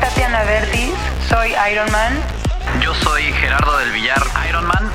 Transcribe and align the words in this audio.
Tatiana 0.00 0.44
Verdis, 0.44 0.92
soy 1.28 1.50
Ironman. 1.70 2.14
Yo 2.80 2.94
soy 2.94 3.24
Gerardo 3.34 3.76
del 3.78 3.92
Villar, 3.92 4.22
Ironman. 4.48 4.90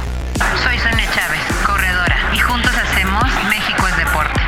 Soy 0.64 0.80
Sonia 0.80 1.06
Chávez, 1.14 1.40
corredora, 1.64 2.18
y 2.34 2.40
juntos 2.40 2.72
hacemos 2.72 3.24
México 3.48 3.88
es 3.88 3.98
Deporte. 3.98 4.42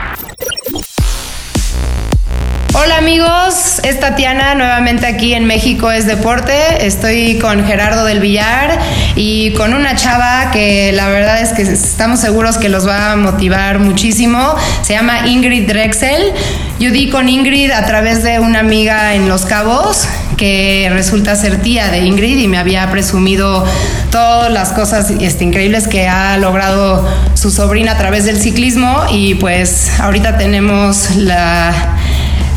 Hola 2.73 2.97
amigos, 2.97 3.79
es 3.83 3.99
Tatiana 3.99 4.55
nuevamente 4.55 5.05
aquí 5.05 5.35
en 5.35 5.45
México 5.45 5.91
es 5.91 6.07
Deporte. 6.07 6.87
Estoy 6.87 7.37
con 7.37 7.63
Gerardo 7.65 8.05
del 8.05 8.19
Villar 8.19 8.79
y 9.15 9.53
con 9.53 9.75
una 9.75 9.95
chava 9.95 10.49
que 10.51 10.91
la 10.91 11.07
verdad 11.07 11.39
es 11.39 11.53
que 11.53 11.61
estamos 11.61 12.19
seguros 12.19 12.57
que 12.57 12.69
los 12.69 12.87
va 12.87 13.11
a 13.11 13.15
motivar 13.15 13.77
muchísimo. 13.77 14.55
Se 14.81 14.93
llama 14.93 15.27
Ingrid 15.27 15.67
Drexel. 15.67 16.33
Yo 16.79 16.89
di 16.91 17.09
con 17.09 17.29
Ingrid 17.29 17.71
a 17.71 17.85
través 17.85 18.23
de 18.23 18.39
una 18.39 18.59
amiga 18.59 19.13
en 19.13 19.29
Los 19.29 19.45
Cabos 19.45 20.07
que 20.37 20.89
resulta 20.93 21.35
ser 21.35 21.61
tía 21.61 21.89
de 21.89 22.05
Ingrid 22.05 22.37
y 22.37 22.47
me 22.47 22.57
había 22.57 22.89
presumido 22.91 23.65
todas 24.11 24.51
las 24.51 24.69
cosas 24.69 25.11
este, 25.19 25.43
increíbles 25.43 25.87
que 25.87 26.07
ha 26.07 26.37
logrado 26.37 27.05
su 27.33 27.51
sobrina 27.51 27.93
a 27.93 27.97
través 27.97 28.25
del 28.25 28.37
ciclismo 28.37 29.03
y 29.11 29.35
pues 29.35 29.99
ahorita 29.99 30.37
tenemos 30.37 31.15
la 31.15 31.97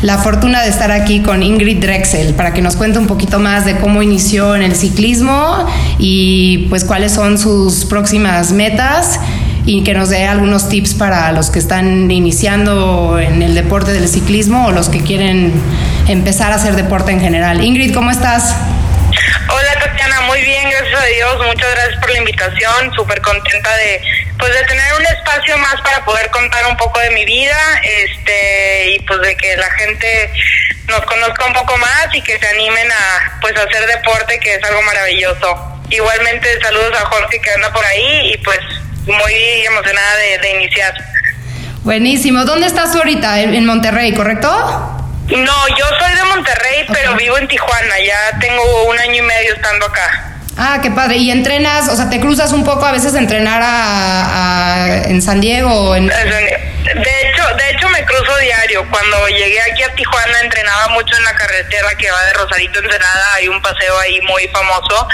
la 0.01 0.17
fortuna 0.17 0.63
de 0.63 0.69
estar 0.69 0.91
aquí 0.91 1.21
con 1.21 1.43
Ingrid 1.43 1.79
Drexel 1.79 2.33
para 2.33 2.53
que 2.53 2.61
nos 2.61 2.75
cuente 2.75 2.97
un 2.97 3.05
poquito 3.05 3.39
más 3.39 3.65
de 3.65 3.77
cómo 3.77 4.01
inició 4.01 4.55
en 4.55 4.63
el 4.63 4.75
ciclismo 4.75 5.67
y 5.99 6.65
pues 6.69 6.85
cuáles 6.85 7.11
son 7.11 7.37
sus 7.37 7.85
próximas 7.85 8.51
metas 8.51 9.19
y 9.65 9.83
que 9.83 9.93
nos 9.93 10.09
dé 10.09 10.25
algunos 10.25 10.69
tips 10.69 10.95
para 10.95 11.31
los 11.31 11.49
que 11.49 11.59
están 11.59 12.09
iniciando 12.09 13.19
en 13.19 13.41
el 13.41 13.55
deporte 13.55 13.91
del 13.91 14.07
ciclismo 14.07 14.67
o 14.67 14.71
los 14.71 14.89
que 14.89 15.03
quieren 15.03 15.53
empezar 16.07 16.51
a 16.51 16.55
hacer 16.55 16.75
deporte 16.75 17.11
en 17.11 17.21
general. 17.21 17.63
Ingrid, 17.63 17.93
¿cómo 17.93 18.11
estás? 18.11 18.55
Hola 19.49 19.73
Tatiana, 19.79 20.21
muy 20.21 20.41
bien, 20.41 20.69
gracias 20.69 21.01
a 21.01 21.05
Dios, 21.05 21.37
muchas 21.45 21.71
gracias 21.71 21.99
por 21.99 22.09
la 22.11 22.17
invitación, 22.19 22.93
súper 22.95 23.21
contenta 23.21 23.75
de 23.77 24.01
pues 24.39 24.53
de 24.53 24.63
tener 24.63 24.93
un 24.97 25.05
espacio 25.05 25.57
más 25.57 25.75
para 25.81 26.03
poder 26.05 26.29
contar 26.31 26.65
un 26.65 26.77
poco 26.77 26.99
de 26.99 27.11
mi 27.11 27.25
vida, 27.25 27.57
este 27.83 28.95
y 28.95 28.99
pues 29.01 29.21
de 29.21 29.35
que 29.35 29.57
la 29.57 29.69
gente 29.71 30.33
nos 30.87 31.01
conozca 31.01 31.45
un 31.45 31.53
poco 31.53 31.77
más 31.77 32.07
y 32.13 32.21
que 32.21 32.39
se 32.39 32.47
animen 32.47 32.91
a 32.91 33.39
pues 33.41 33.55
a 33.57 33.63
hacer 33.63 33.85
deporte 33.87 34.39
que 34.39 34.55
es 34.55 34.63
algo 34.63 34.81
maravilloso. 34.81 35.79
Igualmente 35.89 36.59
saludos 36.61 36.93
a 36.99 37.05
Jorge 37.05 37.39
que 37.41 37.51
anda 37.51 37.71
por 37.73 37.85
ahí 37.85 38.33
y 38.33 38.37
pues 38.37 38.59
muy 39.05 39.65
emocionada 39.65 40.15
de, 40.17 40.37
de 40.39 40.51
iniciar. 40.63 40.93
Buenísimo, 41.83 42.45
¿dónde 42.45 42.67
estás 42.67 42.95
ahorita? 42.95 43.41
En 43.41 43.65
Monterrey, 43.65 44.13
¿correcto? 44.13 44.49
No, 45.27 45.67
yo 45.77 45.85
soy 45.99 46.15
de 46.15 46.23
Monterrey, 46.25 46.85
pero 46.91 47.15
vivo 47.15 47.37
en 47.37 47.47
Tijuana. 47.47 47.95
Ya 48.05 48.39
tengo 48.39 48.85
un 48.85 48.99
año 48.99 49.15
y 49.15 49.21
medio 49.21 49.53
estando 49.55 49.85
acá. 49.85 50.27
Ah, 50.57 50.79
qué 50.81 50.91
padre. 50.91 51.17
¿Y 51.17 51.31
entrenas, 51.31 51.87
o 51.87 51.95
sea, 51.95 52.09
te 52.09 52.19
cruzas 52.19 52.51
un 52.51 52.63
poco 52.63 52.85
a 52.85 52.91
veces 52.91 53.15
a 53.15 53.19
entrenar 53.19 53.61
a, 53.63 55.03
en 55.05 55.21
San 55.21 55.39
Diego? 55.39 55.95
En... 55.95 56.07
De 56.07 57.20
me 57.91 58.05
cruzo 58.05 58.37
diario. 58.37 58.87
Cuando 58.89 59.27
llegué 59.29 59.61
aquí 59.61 59.83
a 59.83 59.93
Tijuana 59.95 60.41
entrenaba 60.41 60.87
mucho 60.89 61.15
en 61.15 61.23
la 61.23 61.35
carretera 61.35 61.89
que 61.97 62.11
va 62.11 62.25
de 62.25 62.33
Rosarito 62.33 62.79
a 62.79 62.83
Ensenada. 62.83 63.33
Hay 63.35 63.47
un 63.47 63.61
paseo 63.61 63.97
ahí 63.99 64.19
muy 64.21 64.47
famoso. 64.47 65.07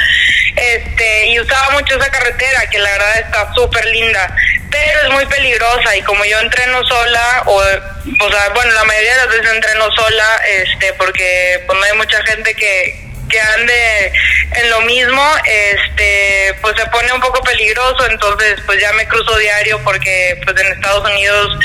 Este, 0.56 1.28
y 1.28 1.40
usaba 1.40 1.70
mucho 1.72 1.96
esa 1.96 2.10
carretera, 2.10 2.68
que 2.70 2.80
la 2.80 2.90
verdad 2.90 3.20
está 3.20 3.54
súper 3.54 3.86
linda 3.86 4.34
pero 4.70 5.02
es 5.04 5.14
muy 5.14 5.26
peligrosa 5.28 5.96
y 5.96 6.02
como 6.02 6.24
yo 6.26 6.40
entreno 6.40 6.84
sola 6.86 7.44
o 7.46 7.56
o 7.58 8.32
sea 8.32 8.50
bueno 8.54 8.72
la 8.74 8.84
mayoría 8.84 9.12
de 9.12 9.18
las 9.18 9.30
veces 9.30 9.54
entreno 9.54 9.92
sola 9.92 10.42
este 10.46 10.94
porque 10.94 11.64
pues 11.66 11.80
no 11.80 11.86
hay 11.86 11.94
mucha 11.94 12.22
gente 12.26 12.54
que 12.56 13.07
que 13.28 13.40
ande 13.40 14.14
en 14.56 14.70
lo 14.70 14.82
mismo, 14.82 15.24
este, 15.46 16.56
pues 16.62 16.76
se 16.78 16.86
pone 16.88 17.12
un 17.14 17.22
poco 17.22 17.42
peligroso, 17.42 18.06
entonces 18.10 18.60
pues 18.66 18.80
ya 18.80 18.92
me 18.94 19.08
cruzo 19.08 19.38
diario 19.38 19.80
porque 19.84 20.40
pues 20.44 20.60
en 20.60 20.72
Estados 20.74 21.10
Unidos 21.10 21.60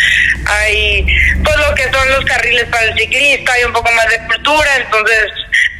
hay 0.47 1.06
pues 1.45 1.56
lo 1.56 1.75
que 1.75 1.84
son 1.84 2.09
los 2.11 2.25
carriles 2.25 2.65
para 2.65 2.84
el 2.87 2.99
ciclista, 2.99 3.53
hay 3.53 3.65
un 3.65 3.73
poco 3.73 3.91
más 3.93 4.09
de 4.09 4.19
cultura, 4.27 4.77
entonces 4.77 5.31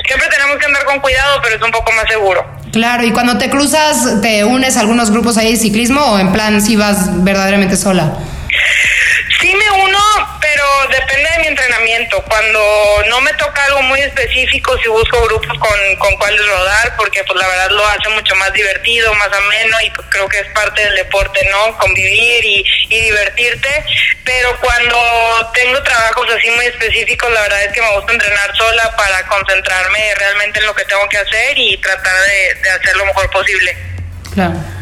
siempre 0.07 0.29
tenemos 0.29 0.57
que 0.59 0.67
andar 0.67 0.85
con 0.85 1.01
cuidado, 1.01 1.41
pero 1.43 1.57
es 1.57 1.63
un 1.63 1.71
poco 1.71 1.93
más 1.93 2.07
seguro. 2.09 2.47
Claro, 2.73 3.05
y 3.05 3.13
cuando 3.13 3.37
te 3.37 3.51
cruzas, 3.51 4.23
¿te 4.23 4.45
unes 4.45 4.77
a 4.77 4.81
algunos 4.81 5.11
grupos 5.11 5.37
ahí 5.37 5.53
de 5.53 5.59
ciclismo 5.59 6.01
o 6.13 6.19
en 6.19 6.33
plan 6.33 6.63
si 6.63 6.77
vas 6.77 7.23
verdaderamente 7.23 7.77
sola? 7.77 8.15
Sí 9.43 9.53
me 9.57 9.71
uno, 9.73 9.99
pero 10.41 10.65
depende 10.89 11.29
de 11.31 11.39
mi 11.41 11.47
entrenamiento. 11.49 12.23
Cuando 12.23 13.03
no 13.09 13.21
me 13.23 13.35
toca 13.35 13.65
algo 13.65 13.83
muy 13.83 14.01
específico, 14.01 14.79
si 14.79 14.87
busco 14.87 15.21
grupos 15.25 15.59
con, 15.59 15.97
con 15.99 16.17
cuáles 16.17 16.47
rodar, 16.47 16.95
porque 16.97 17.25
pues 17.25 17.37
la 17.41 17.49
verdad 17.49 17.71
lo 17.71 17.85
hace 17.89 18.09
mucho 18.11 18.37
más 18.37 18.53
divertido, 18.53 19.13
más 19.15 19.33
ameno 19.33 19.77
y 19.85 19.91
pues 19.91 20.07
creo 20.11 20.29
que 20.29 20.39
es 20.39 20.47
parte 20.53 20.85
del 20.85 20.95
deporte, 20.95 21.45
¿no? 21.51 21.77
Convivir 21.77 22.45
y, 22.45 22.65
y 22.89 23.01
divertirte. 23.01 23.85
Pero 24.25 24.57
cuando 24.61 25.51
tengo 25.55 25.83
trabajos 25.83 26.29
así 26.39 26.49
muy 26.51 26.67
específicos, 26.67 27.29
la 27.33 27.41
verdad 27.41 27.65
es 27.65 27.73
que 27.73 27.83
me 27.83 27.97
gusta 27.97 28.13
entrenar 28.13 28.57
sola 28.57 28.95
para 28.97 29.27
concentrarme 29.27 30.15
realmente 30.19 30.61
en 30.61 30.67
lo 30.67 30.75
que 30.77 30.85
tengo 30.85 31.09
que 31.09 31.19
hacer 31.19 31.59
y 31.59 31.77
tratar 31.79 32.15
de, 32.15 32.55
de 32.63 32.71
hacer 32.71 32.97
lo 32.97 33.07
mejor 33.07 33.29
posible. 33.31 33.77
Claro. 34.35 34.82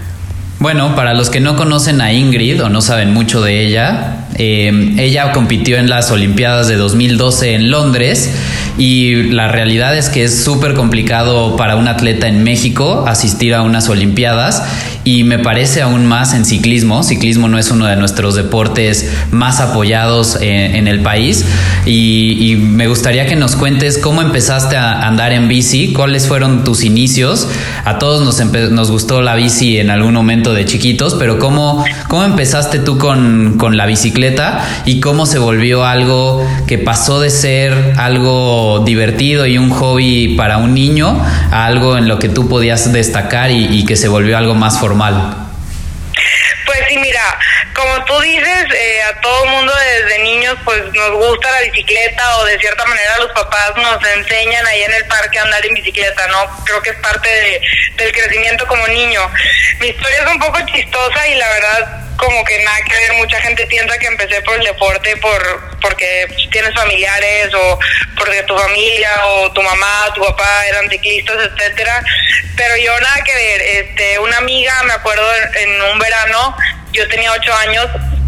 Bueno, 0.60 0.94
para 0.94 1.14
los 1.14 1.30
que 1.30 1.40
no 1.40 1.56
conocen 1.56 2.02
a 2.02 2.12
Ingrid 2.12 2.62
o 2.62 2.68
no 2.68 2.82
saben 2.82 3.14
mucho 3.14 3.40
de 3.40 3.64
ella, 3.64 4.26
eh, 4.36 4.94
ella 4.98 5.32
compitió 5.32 5.78
en 5.78 5.88
las 5.88 6.10
Olimpiadas 6.10 6.68
de 6.68 6.76
2012 6.76 7.54
en 7.54 7.70
Londres 7.70 8.30
y 8.76 9.22
la 9.32 9.48
realidad 9.48 9.96
es 9.96 10.10
que 10.10 10.24
es 10.24 10.44
súper 10.44 10.74
complicado 10.74 11.56
para 11.56 11.76
un 11.76 11.88
atleta 11.88 12.28
en 12.28 12.44
México 12.44 13.06
asistir 13.08 13.54
a 13.54 13.62
unas 13.62 13.88
Olimpiadas 13.88 14.62
y 15.04 15.24
me 15.24 15.38
parece 15.38 15.80
aún 15.82 16.06
más 16.06 16.34
en 16.34 16.44
ciclismo. 16.44 17.02
Ciclismo 17.02 17.48
no 17.48 17.58
es 17.58 17.70
uno 17.70 17.86
de 17.86 17.96
nuestros 17.96 18.34
deportes 18.34 19.10
más 19.30 19.60
apoyados 19.60 20.36
en, 20.40 20.88
el 20.88 21.00
país 21.00 21.44
y, 21.86 22.56
me 22.60 22.88
gustaría 22.88 23.26
que 23.26 23.36
nos 23.36 23.56
cuentes 23.56 23.98
cómo 23.98 24.22
empezaste 24.22 24.76
a 24.76 25.06
andar 25.06 25.32
en 25.32 25.48
bici, 25.48 25.92
cuáles 25.92 26.26
fueron 26.26 26.64
tus 26.64 26.84
inicios. 26.84 27.48
A 27.84 27.98
todos 27.98 28.22
nos, 28.24 28.44
nos 28.70 28.90
gustó 28.90 29.22
la 29.22 29.34
bici 29.34 29.78
en 29.78 29.90
algún 29.90 30.14
momento 30.14 30.52
de 30.52 30.64
chiquitos, 30.64 31.14
pero 31.14 31.38
cómo, 31.38 31.84
cómo 32.08 32.24
empezaste 32.24 32.78
tú 32.78 32.98
con, 32.98 33.56
con 33.58 33.76
la 33.76 33.86
bicicleta 33.86 34.66
y 34.84 35.00
cómo 35.00 35.26
se 35.26 35.38
volvió 35.38 35.84
algo 35.84 36.44
que 36.66 36.78
pasó 36.78 37.20
de 37.20 37.30
ser 37.30 37.94
algo 37.96 38.82
divertido 38.84 39.46
y 39.46 39.58
un 39.58 39.70
hobby 39.70 40.34
para 40.36 40.58
un 40.58 40.74
niño 40.74 41.20
a 41.50 41.66
algo 41.66 41.96
en 41.96 42.08
lo 42.08 42.18
que 42.18 42.28
tú 42.28 42.48
podías 42.48 42.92
destacar 42.92 43.50
y, 43.50 43.66
y 43.66 43.84
que 43.84 43.96
se 43.96 44.08
volvió 44.08 44.36
algo 44.36 44.54
más 44.54 44.78
formal 44.78 44.89
mira, 44.94 45.39
como 47.80 48.04
tú 48.04 48.20
dices, 48.20 48.66
eh, 48.74 49.02
a 49.02 49.20
todo 49.20 49.46
mundo 49.46 49.72
desde 49.74 50.18
niños 50.18 50.56
pues 50.64 50.82
nos 50.92 51.12
gusta 51.12 51.50
la 51.50 51.60
bicicleta 51.62 52.36
o 52.38 52.44
de 52.44 52.58
cierta 52.58 52.84
manera 52.84 53.18
los 53.18 53.32
papás 53.32 53.72
nos 53.76 54.04
enseñan 54.16 54.66
ahí 54.66 54.82
en 54.82 54.92
el 54.92 55.06
parque 55.06 55.38
a 55.38 55.42
andar 55.42 55.64
en 55.64 55.74
bicicleta, 55.74 56.26
¿no? 56.28 56.64
Creo 56.64 56.82
que 56.82 56.90
es 56.90 56.96
parte 56.96 57.62
del 57.96 58.12
crecimiento 58.12 58.66
como 58.66 58.86
niño. 58.88 59.30
Mi 59.78 59.88
historia 59.88 60.18
es 60.24 60.30
un 60.30 60.38
poco 60.38 60.58
chistosa 60.66 61.26
y 61.28 61.34
la 61.36 61.48
verdad 61.48 62.00
como 62.16 62.44
que 62.44 62.62
nada 62.62 62.82
que 62.82 62.94
ver, 62.94 63.12
mucha 63.14 63.40
gente 63.40 63.66
piensa 63.66 63.96
que 63.96 64.06
empecé 64.06 64.42
por 64.42 64.54
el 64.56 64.64
deporte 64.64 65.16
por 65.16 65.70
porque 65.80 66.26
tienes 66.52 66.74
familiares 66.74 67.48
o 67.54 67.78
porque 68.18 68.42
tu 68.42 68.56
familia 68.58 69.10
o 69.24 69.50
tu 69.52 69.62
mamá, 69.62 70.12
tu 70.14 70.20
papá 70.20 70.66
eran 70.66 70.90
ciclistas, 70.90 71.38
etcétera, 71.46 72.02
pero 72.56 72.76
yo 72.76 73.00
nada 73.00 73.24
que 73.24 73.34
ver, 73.34 73.62
este 73.62 74.18
una 74.18 74.36
amiga, 74.36 74.82
me 74.82 74.92
acuerdo 74.92 75.26
en 75.54 75.80
un 75.80 75.98
verano, 75.98 76.54
yo 76.92 77.08
tenía 77.08 77.32
ocho 77.32 77.52
años, 77.54 77.86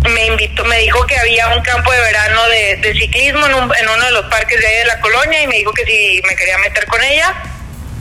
me 0.09 0.27
invitó, 0.27 0.65
me 0.65 0.79
dijo 0.79 1.05
que 1.07 1.17
había 1.17 1.49
un 1.49 1.63
campo 1.63 1.93
de 1.93 2.01
verano 2.01 2.49
de, 2.49 2.77
de 2.77 2.95
ciclismo 2.95 3.47
en, 3.47 3.55
un, 3.55 3.73
en 3.77 3.89
uno 3.89 4.05
de 4.05 4.13
los 4.13 4.25
parques 4.27 4.61
de 4.61 4.67
ahí 4.67 4.79
de 4.79 4.85
la 4.87 5.01
colonia 5.01 5.43
y 5.43 5.47
me 5.47 5.57
dijo 5.57 5.73
que 5.73 5.85
si 5.85 6.21
me 6.29 6.35
quería 6.35 6.59
meter 6.59 6.87
con 6.87 7.03
ella. 7.03 7.35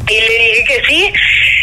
Y 0.07 0.19
le 0.19 0.37
dije 0.39 0.63
que 0.65 0.83
sí 0.87 1.13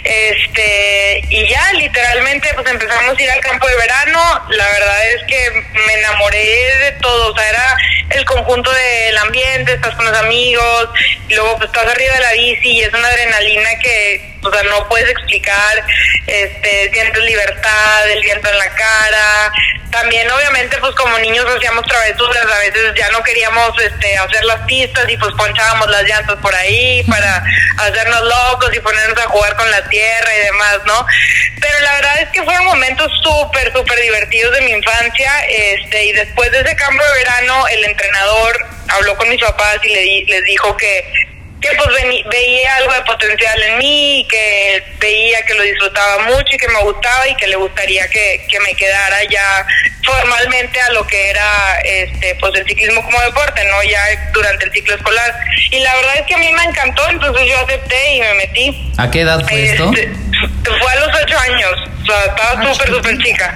este 0.05 1.23
y 1.29 1.49
ya 1.49 1.73
literalmente 1.75 2.49
pues 2.55 2.67
empezamos 2.67 3.19
a 3.19 3.23
ir 3.23 3.31
al 3.31 3.41
campo 3.41 3.67
de 3.67 3.77
verano. 3.77 4.47
La 4.51 4.67
verdad 4.69 5.09
es 5.11 5.23
que 5.25 5.51
me 5.87 5.95
enamoré 5.95 6.39
de 6.39 6.93
todo. 7.01 7.33
O 7.33 7.37
sea 7.37 7.49
era 7.49 7.77
el 8.11 8.25
conjunto 8.25 8.71
del 8.73 9.19
ambiente 9.19 9.73
estás 9.73 9.95
con 9.95 10.07
los 10.07 10.17
amigos 10.19 10.89
y 11.29 11.35
luego 11.35 11.57
pues 11.59 11.69
estás 11.69 11.87
arriba 11.87 12.15
de 12.15 12.21
la 12.21 12.33
bici 12.33 12.71
y 12.71 12.83
es 12.83 12.93
una 12.93 13.09
adrenalina 13.09 13.71
que 13.83 14.39
o 14.43 14.53
sea 14.53 14.63
no 14.65 14.89
puedes 14.89 15.11
explicar. 15.11 15.85
Este 16.27 16.91
sientes 16.93 17.23
libertad 17.25 18.11
el 18.11 18.23
viento 18.23 18.49
en 18.49 18.59
la 18.59 18.71
cara. 18.71 19.53
También 19.91 20.31
obviamente 20.31 20.77
pues 20.79 20.95
como 20.95 21.19
niños 21.19 21.47
hacíamos 21.47 21.85
travesuras 21.87 22.45
a 22.45 22.59
veces 22.59 22.93
ya 22.95 23.09
no 23.11 23.23
queríamos 23.23 23.73
este 23.81 24.19
hacer 24.19 24.45
las 24.45 24.61
pistas 24.67 25.09
y 25.09 25.17
pues 25.17 25.35
ponchábamos 25.35 25.89
las 25.91 26.03
llantas 26.03 26.37
por 26.41 26.55
ahí 26.55 27.03
para 27.05 27.43
hacernos 27.79 28.23
locos 28.23 28.75
y 28.75 28.81
ponernos 28.81 29.19
a 29.19 29.29
jugar 29.29 29.57
con 29.57 29.71
tierra 29.89 30.31
y 30.37 30.45
demás 30.45 30.79
no 30.87 31.07
pero 31.61 31.81
la 31.81 31.93
verdad 31.95 32.23
es 32.23 32.29
que 32.31 32.43
fueron 32.43 32.65
momentos 32.65 33.11
súper 33.23 33.73
súper 33.73 34.01
divertidos 34.01 34.55
de 34.55 34.61
mi 34.63 34.73
infancia 34.73 35.31
este 35.49 36.05
y 36.05 36.13
después 36.13 36.51
de 36.53 36.61
ese 36.61 36.77
cambio 36.77 37.07
de 37.07 37.19
verano 37.19 37.69
el 37.69 37.85
entrenador 37.85 38.67
habló 38.89 39.17
con 39.17 39.29
mis 39.29 39.41
papás 39.41 39.79
y 39.85 39.89
le 39.89 40.25
les 40.25 40.45
dijo 40.45 40.77
que 40.77 41.05
que 41.61 41.71
pues 41.77 42.25
veía 42.31 42.77
algo 42.77 42.93
de 42.93 43.03
potencial 43.03 43.63
en 43.63 43.79
mí, 43.79 44.27
que 44.31 44.83
veía 45.01 45.43
que 45.43 45.55
lo 45.55 45.63
disfrutaba 45.63 46.23
mucho 46.25 46.47
y 46.53 46.57
que 46.57 46.69
me 46.69 46.81
gustaba 46.83 47.29
y 47.29 47.35
que 47.35 47.49
le 47.49 47.57
gustaría 47.57 48.09
que, 48.09 48.47
que 48.49 48.61
me 48.61 48.75
quedara 48.75 49.25
ya 49.25 49.67
formalmente 50.09 50.81
a 50.81 50.91
lo 50.93 51.07
que 51.07 51.31
era 51.31 51.79
este 51.85 52.35
pues 52.41 52.55
el 52.55 52.67
ciclismo 52.67 53.03
como 53.05 53.21
deporte, 53.21 53.63
¿no? 53.65 53.83
Ya 53.85 54.31
durante 54.33 54.65
el 54.65 54.73
ciclo 54.73 54.95
escolar. 54.95 55.35
Y 55.71 55.81
la 55.81 55.95
verdad 55.97 56.17
es 56.19 56.27
que 56.27 56.35
a 56.35 56.39
mí 56.39 56.53
me 56.53 56.65
encantó, 56.65 57.09
entonces 57.09 57.47
yo 57.49 57.59
acepté 57.61 58.15
y 58.15 58.21
me 58.21 58.35
metí. 58.35 58.93
¿A 58.97 59.11
qué 59.11 59.21
edad 59.21 59.41
fue 59.47 59.65
esto? 59.71 59.91
Este, 59.95 60.11
fue 60.65 60.93
a 60.93 60.97
los 60.97 61.23
ocho 61.23 61.39
años, 61.39 61.73
o 62.03 62.07
sea, 62.07 62.25
estaba 62.25 62.61
Ah, 62.61 62.73
súper, 62.75 62.89
súper 62.89 63.19
chica. 63.19 63.55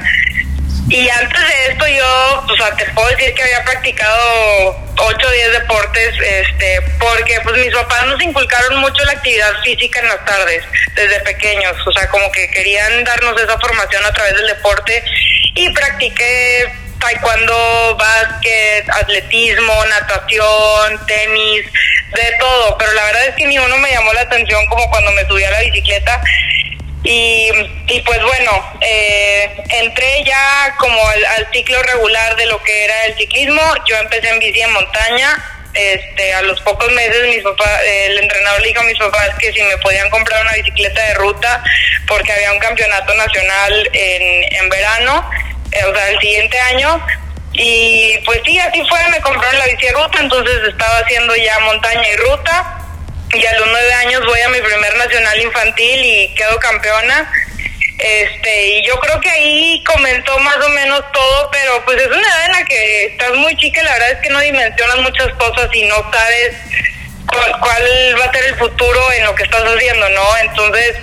Y 0.88 1.08
antes 1.08 1.40
de 1.40 1.66
esto 1.70 1.86
yo, 1.88 2.44
o 2.50 2.56
sea, 2.56 2.74
te 2.76 2.84
puedo 2.86 3.08
decir 3.08 3.32
que 3.34 3.42
había 3.42 3.64
practicado 3.64 4.92
8 4.98 5.26
o 5.26 5.30
10 5.30 5.52
deportes, 5.52 6.14
este, 6.20 6.82
porque 6.98 7.40
pues 7.44 7.56
mis 7.56 7.72
papás 7.72 8.04
nos 8.06 8.20
inculcaron 8.20 8.76
mucho 8.80 9.02
la 9.04 9.12
actividad 9.12 9.52
física 9.62 10.00
en 10.00 10.08
las 10.08 10.22
tardes, 10.26 10.62
desde 10.94 11.20
pequeños, 11.20 11.74
o 11.86 11.92
sea, 11.92 12.08
como 12.08 12.30
que 12.32 12.50
querían 12.50 13.04
darnos 13.04 13.40
esa 13.40 13.58
formación 13.58 14.04
a 14.04 14.12
través 14.12 14.34
del 14.36 14.46
deporte 14.48 15.02
y 15.54 15.70
practiqué 15.70 16.72
taekwondo, 16.98 17.96
básquet, 17.96 18.88
atletismo, 18.90 19.84
natación, 19.86 21.06
tenis, 21.06 21.66
de 22.14 22.36
todo, 22.38 22.76
pero 22.78 22.92
la 22.92 23.04
verdad 23.04 23.26
es 23.28 23.34
que 23.34 23.46
ni 23.46 23.58
uno 23.58 23.76
me 23.78 23.90
llamó 23.90 24.12
la 24.12 24.20
atención 24.20 24.64
como 24.66 24.88
cuando 24.90 25.10
me 25.12 25.26
subí 25.26 25.42
a 25.44 25.50
la 25.50 25.60
bicicleta 25.60 26.22
y, 27.04 27.50
y 27.88 28.00
pues 28.02 28.22
bueno, 28.22 28.78
eh, 28.80 29.64
entré 29.70 30.22
ya 30.24 30.74
como 30.78 31.08
al, 31.08 31.24
al 31.24 31.48
ciclo 31.52 31.82
regular 31.82 32.36
de 32.36 32.46
lo 32.46 32.62
que 32.62 32.84
era 32.84 33.04
el 33.06 33.16
ciclismo. 33.16 33.60
Yo 33.86 33.96
empecé 33.96 34.28
en 34.28 34.38
bici 34.38 34.60
en 34.60 34.72
montaña. 34.72 35.61
Este, 35.74 36.34
a 36.34 36.42
los 36.42 36.60
pocos 36.60 36.90
meses 36.92 37.28
mis 37.28 37.42
papás, 37.42 37.80
el 37.86 38.18
entrenador 38.18 38.60
le 38.60 38.68
dijo 38.68 38.80
a 38.80 38.84
mis 38.84 38.98
papás 38.98 39.30
que 39.38 39.52
si 39.52 39.62
me 39.62 39.78
podían 39.78 40.10
comprar 40.10 40.42
una 40.42 40.52
bicicleta 40.52 41.02
de 41.02 41.14
ruta 41.14 41.64
porque 42.06 42.30
había 42.30 42.52
un 42.52 42.58
campeonato 42.58 43.14
nacional 43.14 43.90
en, 43.92 44.54
en 44.54 44.68
verano, 44.68 45.30
eh, 45.72 45.84
o 45.84 45.94
sea, 45.94 46.10
el 46.10 46.20
siguiente 46.20 46.58
año. 46.60 47.04
Y 47.54 48.18
pues 48.24 48.40
sí, 48.44 48.58
así 48.58 48.82
fue, 48.88 48.98
me 49.10 49.20
compraron 49.20 49.58
la 49.58 49.66
bici 49.66 49.86
de 49.86 49.92
ruta, 49.92 50.18
entonces 50.20 50.56
estaba 50.68 50.98
haciendo 50.98 51.34
ya 51.36 51.58
montaña 51.60 52.08
y 52.08 52.16
ruta 52.16 52.78
y 53.34 53.46
a 53.46 53.58
los 53.58 53.66
nueve 53.66 53.94
años 53.94 54.24
voy 54.26 54.40
a 54.40 54.48
mi 54.50 54.60
primer 54.60 54.96
nacional 54.96 55.40
infantil 55.40 56.04
y 56.04 56.34
quedo 56.34 56.58
campeona. 56.58 57.30
Este, 57.98 58.66
y 58.66 58.86
yo 58.86 58.98
creo 58.98 59.20
que 59.20 59.30
ahí 59.30 59.84
comentó 59.84 60.38
más 60.40 60.56
o 60.56 60.68
menos 60.70 61.02
todo, 61.12 61.50
pero 61.52 61.84
pues 61.84 62.00
es 62.00 62.08
una 62.08 62.18
edad 62.18 62.46
en 62.46 62.52
la 62.52 62.64
que 62.64 63.04
estás 63.06 63.32
muy 63.34 63.56
chica 63.56 63.80
y 63.80 63.84
la 63.84 63.92
verdad 63.92 64.10
es 64.12 64.18
que 64.18 64.30
no 64.30 64.40
dimensionas 64.40 64.98
muchas 64.98 65.32
cosas 65.34 65.68
y 65.72 65.84
no 65.84 65.96
sabes 66.12 66.56
cuál, 67.26 67.60
cuál 67.60 68.20
va 68.20 68.24
a 68.24 68.32
ser 68.32 68.44
el 68.44 68.56
futuro 68.56 69.12
en 69.12 69.24
lo 69.24 69.34
que 69.34 69.44
estás 69.44 69.62
haciendo, 69.62 70.08
¿no? 70.08 70.36
Entonces, 70.38 70.96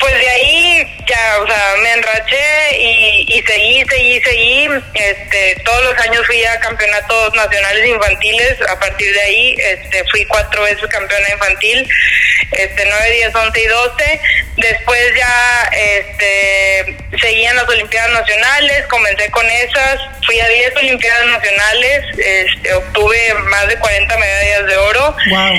pues 0.00 0.14
de 0.14 0.28
ahí 0.28 0.86
ya, 1.06 1.38
o 1.42 1.46
sea, 1.46 1.74
me 1.82 1.92
enraché 1.92 2.78
y, 2.78 3.26
y 3.28 3.42
seguí, 3.42 3.84
seguí, 3.88 4.20
seguí. 4.22 4.68
Este, 4.94 5.60
todos 5.64 5.84
los 5.84 5.98
años 5.98 6.26
fui 6.26 6.42
a 6.44 6.58
campeonatos 6.60 7.34
nacionales 7.34 7.86
infantiles. 7.86 8.56
A 8.68 8.78
partir 8.80 9.12
de 9.12 9.20
ahí, 9.20 9.54
este, 9.58 10.04
fui 10.10 10.24
cuatro 10.24 10.62
veces 10.62 10.86
campeona 10.88 11.30
infantil, 11.30 11.88
este, 12.52 12.84
9, 12.86 13.10
10, 13.10 13.34
11 13.34 13.60
y 13.60 13.66
12. 13.66 14.20
Después 14.56 15.00
ya, 15.16 15.70
este, 15.72 16.96
seguí 17.20 17.44
en 17.44 17.56
las 17.56 17.68
Olimpiadas 17.68 18.12
Nacionales, 18.12 18.86
comencé 18.86 19.30
con 19.30 19.46
esas. 19.46 20.00
Fui 20.24 20.40
a 20.40 20.48
10 20.48 20.76
Olimpiadas 20.76 21.26
Nacionales, 21.26 22.04
este, 22.18 22.74
obtuve 22.74 23.34
más 23.34 23.68
de 23.68 23.76
40 23.76 24.16
medallas 24.16 24.66
de 24.66 24.76
oro. 24.76 25.16
Wow. 25.28 25.54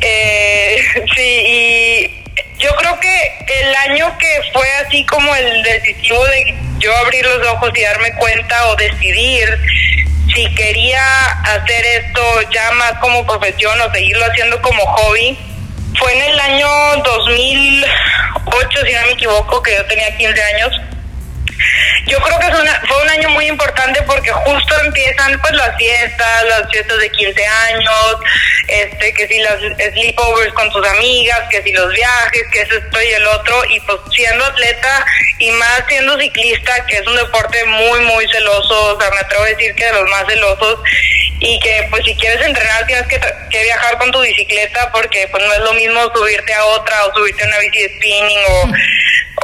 Eh, 0.00 0.78
sí, 1.14 1.44
y 1.46 2.23
yo 2.58 2.70
creo 2.76 2.98
que 3.00 3.60
el 3.62 3.74
año 3.90 4.16
que 4.18 4.40
fue 4.52 4.70
así 4.86 5.04
como 5.06 5.34
el 5.34 5.62
decisivo 5.62 6.24
de 6.26 6.54
yo 6.78 6.96
abrir 6.98 7.24
los 7.26 7.46
ojos 7.48 7.70
y 7.74 7.82
darme 7.82 8.12
cuenta 8.14 8.68
o 8.68 8.76
decidir 8.76 9.58
si 10.34 10.52
quería 10.54 11.02
hacer 11.42 11.84
esto 11.86 12.22
ya 12.52 12.70
más 12.72 12.92
como 13.00 13.26
profesión 13.26 13.80
o 13.80 13.92
seguirlo 13.92 14.24
haciendo 14.26 14.60
como 14.62 14.84
hobby, 14.84 15.38
fue 15.98 16.12
en 16.12 16.22
el 16.22 16.40
año 16.40 16.68
2008, 17.04 18.78
si 18.86 18.92
no 18.92 19.06
me 19.06 19.12
equivoco, 19.12 19.62
que 19.62 19.76
yo 19.76 19.84
tenía 19.86 20.16
15 20.16 20.42
años. 20.42 20.80
Yo 22.06 22.20
creo 22.20 22.38
que 22.38 22.50
fue, 22.86 23.02
un 23.02 23.10
año 23.10 23.30
muy 23.30 23.46
importante 23.46 24.02
porque 24.02 24.30
justo 24.30 24.80
empiezan 24.84 25.40
pues 25.40 25.52
las 25.54 25.76
fiestas, 25.76 26.44
las 26.44 26.70
fiestas 26.70 26.98
de 26.98 27.10
15 27.10 27.46
años, 27.46 28.16
este, 28.68 29.12
que 29.14 29.26
si 29.26 29.38
las 29.40 29.60
sleepovers 29.60 30.52
con 30.52 30.70
tus 30.70 30.86
amigas, 30.86 31.40
que 31.50 31.62
si 31.62 31.72
los 31.72 31.92
viajes, 31.92 32.42
que 32.52 32.62
eso 32.62 32.76
esto 32.76 33.02
y 33.02 33.10
el 33.10 33.26
otro, 33.26 33.62
y 33.70 33.80
pues 33.80 33.98
siendo 34.14 34.44
atleta 34.44 35.04
y 35.38 35.50
más 35.52 35.82
siendo 35.88 36.18
ciclista, 36.18 36.86
que 36.86 36.96
es 36.98 37.06
un 37.06 37.16
deporte 37.16 37.64
muy, 37.64 38.00
muy 38.00 38.26
celoso, 38.28 38.96
o 38.96 39.00
sea, 39.00 39.10
me 39.10 39.18
atrevo 39.18 39.44
a 39.44 39.48
decir 39.48 39.74
que 39.74 39.84
de 39.84 39.92
los 39.92 40.08
más 40.10 40.26
celosos, 40.26 40.80
y 41.40 41.58
que 41.60 41.86
pues 41.90 42.04
si 42.04 42.14
quieres 42.16 42.44
entrenar 42.46 42.86
tienes 42.86 43.06
que, 43.06 43.20
que 43.50 43.62
viajar 43.64 43.98
con 43.98 44.10
tu 44.10 44.20
bicicleta 44.20 44.90
porque 44.92 45.28
pues 45.30 45.44
no 45.44 45.52
es 45.52 45.60
lo 45.60 45.72
mismo 45.74 46.00
subirte 46.14 46.54
a 46.54 46.64
otra 46.64 47.04
o 47.06 47.14
subirte 47.14 47.44
a 47.44 47.48
una 47.48 47.58
bici 47.58 47.82
de 47.82 47.88
spinning 47.96 48.44
o, 48.48 48.72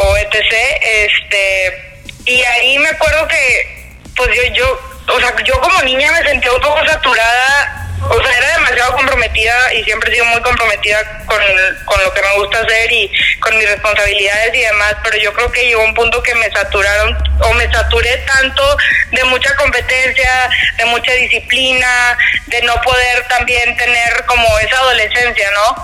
o 0.02 0.16
etc. 0.16 0.54
Este, 0.82 1.89
y 2.30 2.44
ahí 2.44 2.78
me 2.78 2.90
acuerdo 2.90 3.26
que, 3.26 3.90
pues 4.14 4.30
yo, 4.36 4.42
yo, 4.54 4.80
o 5.08 5.18
sea, 5.18 5.34
yo 5.44 5.60
como 5.60 5.82
niña 5.82 6.12
me 6.12 6.22
sentía 6.28 6.52
un 6.52 6.60
poco 6.60 6.86
saturada, 6.86 7.88
o 8.08 8.22
sea, 8.22 8.38
era 8.38 8.52
demasiado 8.52 8.94
comprometida 8.94 9.74
y 9.74 9.82
siempre 9.82 10.10
he 10.10 10.14
sido 10.14 10.26
muy 10.26 10.40
comprometida 10.40 11.24
con, 11.26 11.42
con 11.84 12.02
lo 12.04 12.14
que 12.14 12.22
me 12.22 12.34
gusta 12.36 12.60
hacer 12.60 12.92
y 12.92 13.10
con 13.40 13.58
mis 13.58 13.68
responsabilidades 13.68 14.54
y 14.54 14.60
demás, 14.60 14.94
pero 15.02 15.16
yo 15.16 15.32
creo 15.32 15.50
que 15.50 15.66
llegó 15.66 15.84
un 15.84 15.94
punto 15.94 16.22
que 16.22 16.34
me 16.36 16.48
saturaron 16.52 17.18
o 17.42 17.52
me 17.54 17.70
saturé 17.72 18.16
tanto 18.18 18.76
de 19.10 19.24
mucha 19.24 19.54
competencia, 19.56 20.50
de 20.78 20.84
mucha 20.84 21.12
disciplina, 21.14 22.16
de 22.46 22.62
no 22.62 22.80
poder 22.80 23.26
también 23.28 23.76
tener 23.76 24.24
como 24.26 24.46
esa 24.60 24.78
adolescencia, 24.78 25.50
¿no? 25.50 25.82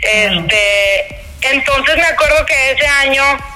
Este, 0.00 1.20
entonces 1.42 1.96
me 1.96 2.06
acuerdo 2.06 2.46
que 2.46 2.70
ese 2.70 2.86
año 2.86 3.51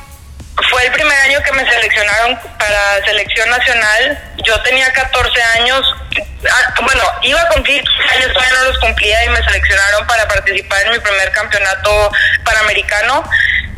fue 0.71 0.87
el 0.87 0.93
primer 0.93 1.19
año 1.21 1.43
que 1.43 1.53
me 1.53 1.71
seleccionaron 1.71 2.39
para 2.59 3.05
selección 3.05 3.49
nacional. 3.51 4.19
Yo 4.45 4.61
tenía 4.63 4.91
14 4.93 5.43
años. 5.61 5.95
Ah, 6.51 6.75
bueno, 6.83 7.03
iba 7.23 7.41
a 7.41 7.49
cumplir 7.49 7.83
15 7.83 8.15
años, 8.15 8.33
todavía 8.33 8.55
no 8.55 8.65
los 8.71 8.79
cumplía 8.79 9.25
y 9.25 9.29
me 9.31 9.43
seleccionaron 9.45 10.07
para 10.07 10.27
participar 10.29 10.83
en 10.87 10.93
mi 10.93 10.99
primer 10.99 11.31
campeonato 11.33 12.13
panamericano 12.45 13.29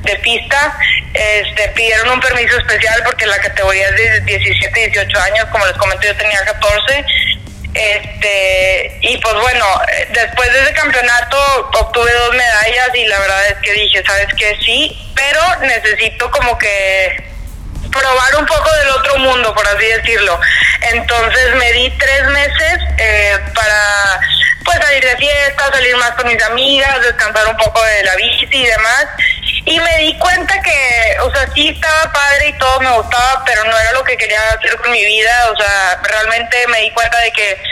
de 0.02 0.16
pista. 0.16 0.78
Este, 1.14 1.68
pidieron 1.70 2.10
un 2.10 2.20
permiso 2.20 2.56
especial 2.58 3.02
porque 3.04 3.26
la 3.26 3.38
categoría 3.38 3.88
es 3.88 3.96
de 3.96 4.20
17, 4.20 4.90
18 4.90 5.20
años, 5.20 5.46
como 5.50 5.66
les 5.66 5.76
comenté, 5.76 6.06
yo 6.08 6.16
tenía 6.16 6.44
14. 6.44 7.04
Este, 7.74 8.98
y 9.02 9.18
pues 9.18 9.34
bueno, 9.34 9.64
después 10.10 10.52
de 10.52 10.62
ese 10.62 10.72
campeonato 10.72 11.70
obtuve 11.80 12.12
dos 12.12 12.34
medallas 12.34 12.90
y 12.94 13.06
la 13.06 13.18
verdad 13.20 13.46
es 13.48 13.58
que 13.62 13.72
dije, 13.72 14.02
¿sabes 14.04 14.28
qué? 14.36 14.56
Sí, 14.64 15.12
pero 15.14 15.40
necesito 15.60 16.30
como 16.30 16.56
que 16.58 17.28
probar 17.90 18.36
un 18.36 18.46
poco 18.46 18.72
del 18.72 18.90
otro 18.90 19.18
mundo, 19.18 19.54
por 19.54 19.66
así 19.66 19.86
decirlo. 19.86 20.40
Entonces 20.92 21.54
me 21.56 21.72
di 21.72 21.90
tres 21.98 22.24
meses 22.26 22.78
eh, 22.98 23.38
para 23.54 24.20
pues 24.64 24.78
salir 24.78 25.02
de 25.02 25.16
fiesta, 25.16 25.70
salir 25.72 25.96
más 25.96 26.10
con 26.12 26.26
mis 26.28 26.42
amigas, 26.42 27.00
descansar 27.02 27.46
un 27.48 27.56
poco 27.56 27.82
de 27.82 28.04
la 28.04 28.16
bici 28.16 28.48
y 28.50 28.66
demás. 28.66 29.06
Y 29.68 29.78
me 29.80 29.98
di 29.98 30.16
cuenta 30.18 30.54
que, 30.62 31.16
o 31.20 31.30
sea, 31.30 31.46
sí 31.54 31.68
estaba 31.68 32.10
padre 32.10 32.48
y 32.48 32.58
todo 32.58 32.80
me 32.80 32.90
gustaba, 32.92 33.42
pero 33.44 33.64
no 33.64 33.78
era 33.78 33.92
lo 33.92 34.02
que 34.02 34.16
quería 34.16 34.40
hacer 34.48 34.74
con 34.78 34.90
mi 34.90 35.04
vida. 35.04 35.50
O 35.52 35.56
sea, 35.60 36.00
realmente 36.04 36.66
me 36.68 36.80
di 36.80 36.90
cuenta 36.92 37.18
de 37.18 37.30
que, 37.32 37.62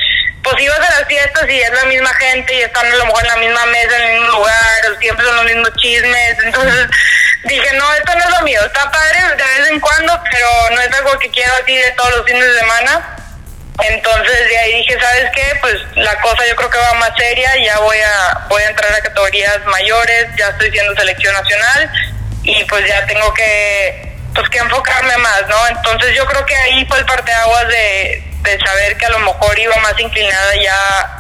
pues 0.42 0.60
ibas 0.60 0.78
a 0.78 1.00
las 1.00 1.08
fiestas 1.08 1.48
y 1.48 1.58
es 1.58 1.70
la 1.70 1.86
misma 1.86 2.12
gente 2.14 2.54
y 2.54 2.60
están 2.60 2.84
a 2.84 2.96
lo 2.96 3.06
mejor 3.06 3.22
en 3.22 3.28
la 3.28 3.36
misma 3.36 3.66
mesa, 3.66 3.96
en 3.96 4.02
el 4.02 4.20
mismo 4.20 4.38
lugar, 4.38 4.98
siempre 5.00 5.24
son 5.24 5.36
los 5.36 5.44
mismos 5.46 5.70
chismes. 5.76 6.36
Entonces 6.44 6.86
dije, 7.44 7.72
no, 7.72 7.94
esto 7.94 8.14
no 8.14 8.24
es 8.24 8.30
lo 8.30 8.42
mío. 8.42 8.60
Está 8.66 8.90
padre 8.90 9.18
de 9.34 9.60
vez 9.60 9.70
en 9.70 9.80
cuando, 9.80 10.22
pero 10.30 10.48
no 10.72 10.80
es 10.82 10.92
algo 10.92 11.18
que 11.18 11.30
quiero 11.30 11.52
así 11.62 11.74
de 11.74 11.92
todos 11.92 12.14
los 12.14 12.26
fines 12.26 12.44
de 12.44 12.58
semana. 12.58 13.15
Entonces 13.78 14.48
de 14.48 14.58
ahí 14.58 14.74
dije, 14.76 14.98
¿sabes 15.00 15.30
qué? 15.34 15.44
Pues 15.60 15.74
la 15.96 16.18
cosa 16.20 16.46
yo 16.46 16.56
creo 16.56 16.70
que 16.70 16.78
va 16.78 16.94
más 16.94 17.12
seria, 17.16 17.50
ya 17.62 17.78
voy 17.78 17.98
a 17.98 18.46
voy 18.48 18.62
a 18.62 18.68
entrar 18.68 18.92
a 18.92 19.02
categorías 19.02 19.64
mayores, 19.66 20.26
ya 20.38 20.48
estoy 20.48 20.70
siendo 20.70 20.94
selección 20.96 21.34
nacional 21.34 21.90
y 22.42 22.64
pues 22.64 22.86
ya 22.88 23.06
tengo 23.06 23.32
que 23.34 24.14
pues 24.34 24.48
que 24.50 24.58
enfocarme 24.58 25.16
más, 25.18 25.44
¿no? 25.48 25.68
Entonces 25.68 26.14
yo 26.14 26.26
creo 26.26 26.44
que 26.44 26.56
ahí 26.56 26.84
fue 26.86 26.98
el 26.98 27.06
parteaguas 27.06 27.68
de, 27.68 28.25
de 28.42 28.58
saber 28.58 28.96
que 28.96 29.06
a 29.06 29.10
lo 29.10 29.18
mejor 29.20 29.58
iba 29.58 29.74
más 29.82 29.98
inclinada 29.98 30.52
ya 30.62 30.74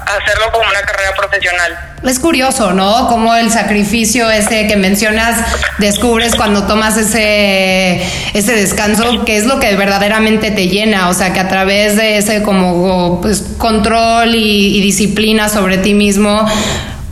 a 0.06 0.16
hacerlo 0.16 0.52
como 0.52 0.68
una 0.68 0.80
carrera 0.82 1.14
profesional. 1.16 1.78
Es 2.04 2.20
curioso, 2.20 2.72
¿no? 2.72 3.08
Como 3.08 3.34
el 3.34 3.50
sacrificio 3.50 4.30
ese 4.30 4.66
que 4.68 4.76
mencionas 4.76 5.40
descubres 5.78 6.36
cuando 6.36 6.66
tomas 6.66 6.96
ese, 6.96 8.02
ese 8.34 8.54
descanso, 8.54 9.24
que 9.24 9.36
es 9.36 9.46
lo 9.46 9.58
que 9.58 9.74
verdaderamente 9.74 10.50
te 10.50 10.68
llena, 10.68 11.08
o 11.08 11.14
sea, 11.14 11.32
que 11.32 11.40
a 11.40 11.48
través 11.48 11.96
de 11.96 12.18
ese 12.18 12.42
como 12.42 13.20
pues, 13.20 13.42
control 13.58 14.34
y, 14.34 14.78
y 14.78 14.80
disciplina 14.82 15.48
sobre 15.48 15.78
ti 15.78 15.94
mismo, 15.94 16.46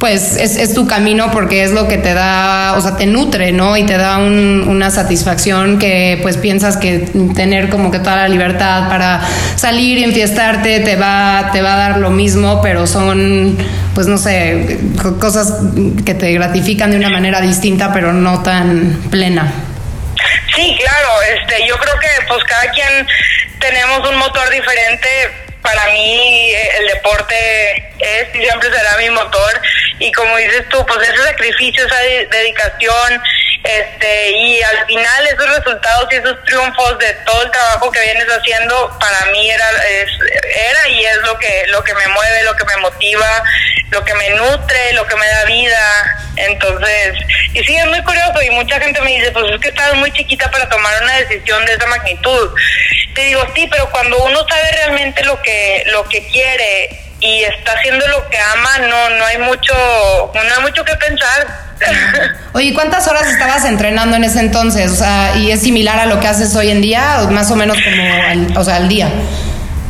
pues 0.04 0.37
es, 0.37 0.75
tu 0.75 0.87
camino 0.87 1.30
porque 1.30 1.64
es 1.64 1.70
lo 1.70 1.88
que 1.88 1.96
te 1.96 2.12
da, 2.12 2.75
o 2.76 2.80
sea, 2.82 2.94
te 2.99 3.06
nutre, 3.06 3.52
¿no? 3.52 3.75
Y 3.75 3.87
te 3.87 3.96
da 3.96 4.18
un, 4.18 4.66
una 4.68 4.90
satisfacción 4.90 5.78
que 5.78 6.18
pues 6.20 6.37
piensas 6.37 6.76
que 6.76 7.08
tener 7.34 7.70
como 7.70 7.90
que 7.90 8.00
toda 8.00 8.16
la 8.16 8.28
libertad 8.28 8.90
para 8.90 9.23
salir 9.56 9.96
y 9.96 10.04
enfiestarte 10.04 10.80
te 10.80 10.96
va, 10.96 11.49
te 11.54 11.62
va 11.62 11.73
a 11.73 11.76
dar 11.78 11.96
lo 12.00 12.11
mismo, 12.11 12.61
pero 12.61 12.87
son, 12.87 13.56
pues 13.94 14.06
no 14.06 14.18
sé, 14.18 14.78
cosas 15.18 15.54
que 16.04 16.12
te 16.12 16.30
gratifican 16.34 16.90
de 16.90 16.99
una 16.99 17.08
manera 17.08 17.40
distinta, 17.40 17.90
pero 17.94 18.12
no 18.12 18.42
tan 18.42 19.00
plena. 19.11 19.54
Sí, 20.54 20.76
claro, 20.82 21.08
este, 21.34 21.66
yo 21.66 21.78
creo 21.78 21.99
que 21.99 22.26
pues 22.28 22.44
cada 22.44 22.70
quien 22.73 23.06
tenemos 23.58 24.06
un 24.06 24.18
motor 24.18 24.50
diferente 24.50 25.08
para 25.64 25.87
mí 25.92 26.52
el 26.78 26.87
deporte 26.88 27.76
es 27.99 28.35
y 28.35 28.38
siempre 28.38 28.71
será 28.71 28.99
mi 28.99 29.09
motor. 29.11 29.62
Y 29.99 30.12
como 30.12 30.37
dices 30.37 30.68
tú, 30.68 30.85
pues 30.87 31.09
ese 31.09 31.23
sacrificio, 31.25 31.87
esa 31.87 31.99
dedicación, 32.30 33.23
este 33.64 34.30
y 34.30 34.62
al 34.62 34.87
final 34.87 35.26
esos 35.26 35.56
resultados 35.56 36.06
y 36.12 36.16
esos 36.16 36.44
triunfos 36.44 36.99
de 36.99 37.12
todo 37.25 37.42
el 37.42 37.50
trabajo 37.50 37.90
que 37.90 38.00
vienes 38.00 38.26
haciendo 38.26 38.97
para 39.00 39.25
mí 39.33 39.50
era 39.50 39.66
era 40.71 40.88
y 40.88 41.04
es 41.04 41.16
lo 41.25 41.38
que 41.38 41.64
lo 41.68 41.83
que 41.83 41.94
me 41.94 42.06
mueve, 42.09 42.42
lo 42.42 42.54
que 42.54 42.64
me 42.66 42.76
motiva, 42.76 43.42
lo 43.90 44.04
que 44.04 44.14
me 44.14 44.30
nutre, 44.30 44.92
lo 44.92 45.06
que 45.06 45.16
me 45.16 45.26
da 45.26 45.44
vida. 45.47 46.16
Entonces, 46.37 47.16
y 47.54 47.64
sí 47.64 47.76
es 47.76 47.87
muy 47.87 48.02
curioso 48.02 48.42
y 48.42 48.50
mucha 48.50 48.78
gente 48.80 49.00
me 49.00 49.12
dice, 49.12 49.30
pues 49.33 49.50
es 49.50 49.61
que 49.61 49.68
estás 49.68 49.94
muy 49.94 50.12
chiquita 50.12 50.50
para 50.50 50.68
tomar 50.68 51.02
una 51.02 51.16
decisión 51.16 51.64
de 51.64 51.73
esa 51.73 51.87
magnitud. 51.87 52.50
Te 53.14 53.23
digo, 53.23 53.47
sí, 53.54 53.66
pero 53.71 53.88
cuando 53.90 54.23
uno 54.25 54.47
sabe 54.47 54.73
realmente 54.73 55.25
lo 55.25 55.40
que 55.40 55.85
lo 55.87 56.06
que 56.09 56.26
quiere 56.26 57.00
y 57.21 57.44
está 57.44 57.73
haciendo 57.73 58.06
lo 58.09 58.28
que 58.28 58.38
ama, 58.38 58.78
no 58.78 59.11
no 59.11 59.25
hay 59.25 59.38
mucho 59.38 59.75
no 60.35 60.54
hay 60.54 60.61
mucho 60.61 60.85
que 60.85 60.97
pensar. 60.97 61.63
Oye, 62.52 62.73
¿cuántas 62.73 63.09
horas 63.09 63.26
estabas 63.26 63.64
entrenando 63.64 64.16
en 64.16 64.25
ese 64.25 64.40
entonces? 64.40 64.90
O 64.93 64.97
sea, 64.97 65.37
¿y 65.37 65.50
es 65.50 65.61
similar 65.62 65.99
a 65.99 66.07
lo 66.07 66.21
que 66.21 66.28
haces 66.28 66.54
hoy 66.57 66.71
en 66.71 66.81
día 66.81 67.23
o 67.23 67.31
más 67.31 67.50
o 67.50 67.57
menos 67.57 67.76
como 67.83 68.02
al, 68.28 68.57
o 68.57 68.64
sea, 68.64 68.76
al 68.76 68.88
día? 68.88 69.09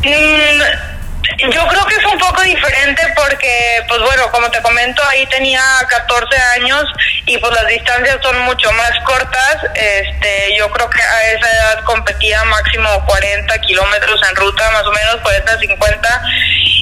Mm, 0.03 0.94
yo 1.37 1.67
creo 1.67 1.85
que 1.85 1.95
es 1.95 2.05
un 2.05 2.17
poco 2.17 2.41
diferente 2.41 3.01
porque, 3.15 3.83
pues 3.87 3.99
bueno, 4.01 4.29
como 4.31 4.49
te 4.51 4.61
comento, 4.61 5.03
ahí 5.05 5.25
tenía 5.27 5.61
14 5.87 6.37
años 6.57 6.85
y 7.25 7.37
pues 7.37 7.53
las 7.53 7.67
distancias 7.67 8.17
son 8.21 8.39
mucho 8.41 8.71
más 8.73 8.91
cortas. 9.03 9.57
Este, 9.73 10.55
yo 10.57 10.69
creo 10.71 10.89
que 10.89 11.01
a 11.01 11.31
esa 11.31 11.51
edad 11.51 11.83
competía 11.83 12.43
máximo 12.45 13.05
40 13.05 13.57
kilómetros 13.61 14.21
en 14.29 14.35
ruta, 14.35 14.71
más 14.71 14.85
o 14.85 14.91
menos 14.91 15.17
40, 15.21 15.59
50. 15.59 16.21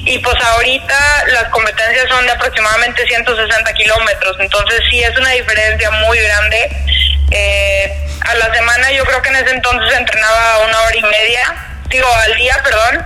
Y 0.06 0.18
pues 0.18 0.36
ahorita 0.42 1.24
las 1.28 1.44
competencias 1.44 2.08
son 2.08 2.26
de 2.26 2.32
aproximadamente 2.32 3.06
160 3.06 3.72
kilómetros. 3.72 4.36
Entonces 4.40 4.80
sí 4.90 5.02
es 5.02 5.16
una 5.16 5.30
diferencia 5.30 5.90
muy 5.90 6.18
grande. 6.18 6.70
Eh, 7.30 8.00
a 8.20 8.34
la 8.34 8.54
semana 8.54 8.90
yo 8.92 9.04
creo 9.04 9.20
que 9.22 9.30
en 9.30 9.36
ese 9.36 9.50
entonces 9.50 9.92
entrenaba 9.98 10.58
una 10.66 10.80
hora 10.82 10.96
y 10.96 11.02
media, 11.02 11.54
digo 11.88 12.08
al 12.14 12.34
día, 12.36 12.56
perdón 12.62 13.04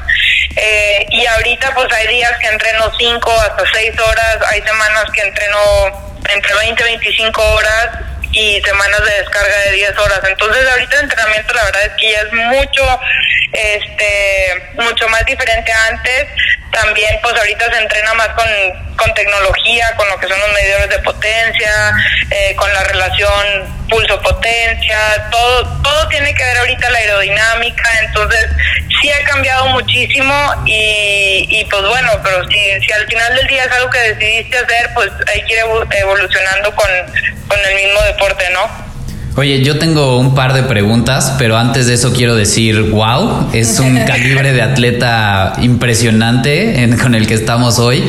eh, 0.61 1.07
y 1.11 1.25
ahorita 1.25 1.73
pues 1.75 1.87
hay 1.93 2.09
días 2.09 2.33
que 2.41 2.49
entreno 2.49 2.91
5 2.99 3.31
hasta 3.31 3.65
6 3.73 4.01
horas, 4.01 4.39
hay 4.51 4.61
semanas 4.63 5.05
que 5.13 5.21
entreno 5.21 6.11
entre 6.29 6.55
20 6.55 6.83
y 6.83 6.85
25 6.85 7.43
horas 7.43 7.89
y 8.33 8.61
semanas 8.63 9.05
de 9.05 9.21
descarga 9.21 9.57
de 9.57 9.73
10 9.73 9.99
horas. 9.99 10.21
Entonces 10.27 10.69
ahorita 10.69 10.97
el 10.97 11.03
entrenamiento 11.05 11.55
la 11.55 11.65
verdad 11.65 11.83
es 11.85 11.93
que 11.99 12.11
ya 12.11 12.21
es 12.21 12.33
mucho, 12.33 13.01
este, 13.53 14.73
mucho 14.75 15.09
más 15.09 15.25
diferente 15.25 15.73
antes. 15.73 16.27
También 16.73 17.19
pues 17.23 17.35
ahorita 17.37 17.73
se 17.73 17.79
entrena 17.79 18.15
más 18.15 18.29
con, 18.31 18.49
con 18.97 19.15
tecnología, 19.15 19.95
con 19.97 20.09
lo 20.09 20.19
que 20.19 20.27
son 20.27 20.39
los 20.41 20.53
medidores 20.53 20.91
de 20.91 20.99
potencia, 20.99 21.93
eh, 22.31 22.55
con 22.57 22.73
la 22.75 22.83
relación 22.85 23.78
pulso-potencia, 23.89 24.99
todo, 25.31 25.83
todo 25.83 26.09
tiene 26.09 26.35
que 26.35 26.45
ver 26.45 26.59
ahorita 26.59 26.91
la 26.91 26.99
aerodinámica, 26.99 27.89
entonces 28.05 28.47
sí 29.01 29.11
ha 29.11 29.25
cambiado 29.25 29.67
muchísimo 29.69 30.35
y, 30.67 31.47
y 31.49 31.65
pues 31.67 31.83
bueno, 31.83 32.11
pero 32.23 32.47
si, 32.49 32.81
si 32.81 32.93
al 32.93 33.07
final 33.07 33.35
del 33.37 33.47
día 33.47 33.65
es 33.65 33.73
algo 33.73 33.91
que 33.91 34.15
decidiste 34.15 34.59
hacer, 34.59 34.91
pues 34.95 35.11
hay 35.33 35.43
que 35.45 35.55
ir 35.55 35.61
evolucionando 35.99 36.75
con, 36.75 36.89
con 37.49 37.59
el 37.59 37.75
mismo 37.75 38.01
deporte, 38.03 38.49
¿no? 38.51 38.88
Oye, 39.39 39.63
yo 39.63 39.79
tengo 39.79 40.19
un 40.19 40.35
par 40.35 40.53
de 40.53 40.65
preguntas, 40.65 41.37
pero 41.39 41.57
antes 41.57 41.87
de 41.87 41.95
eso 41.95 42.13
quiero 42.13 42.35
decir, 42.35 42.91
wow, 42.91 43.51
es 43.53 43.79
un 43.79 43.97
calibre 44.07 44.53
de 44.53 44.63
atleta 44.63 45.53
impresionante 45.63 46.91
con 47.01 47.15
el 47.15 47.29
que 47.29 47.35
estamos 47.35 47.79
hoy. 47.79 48.03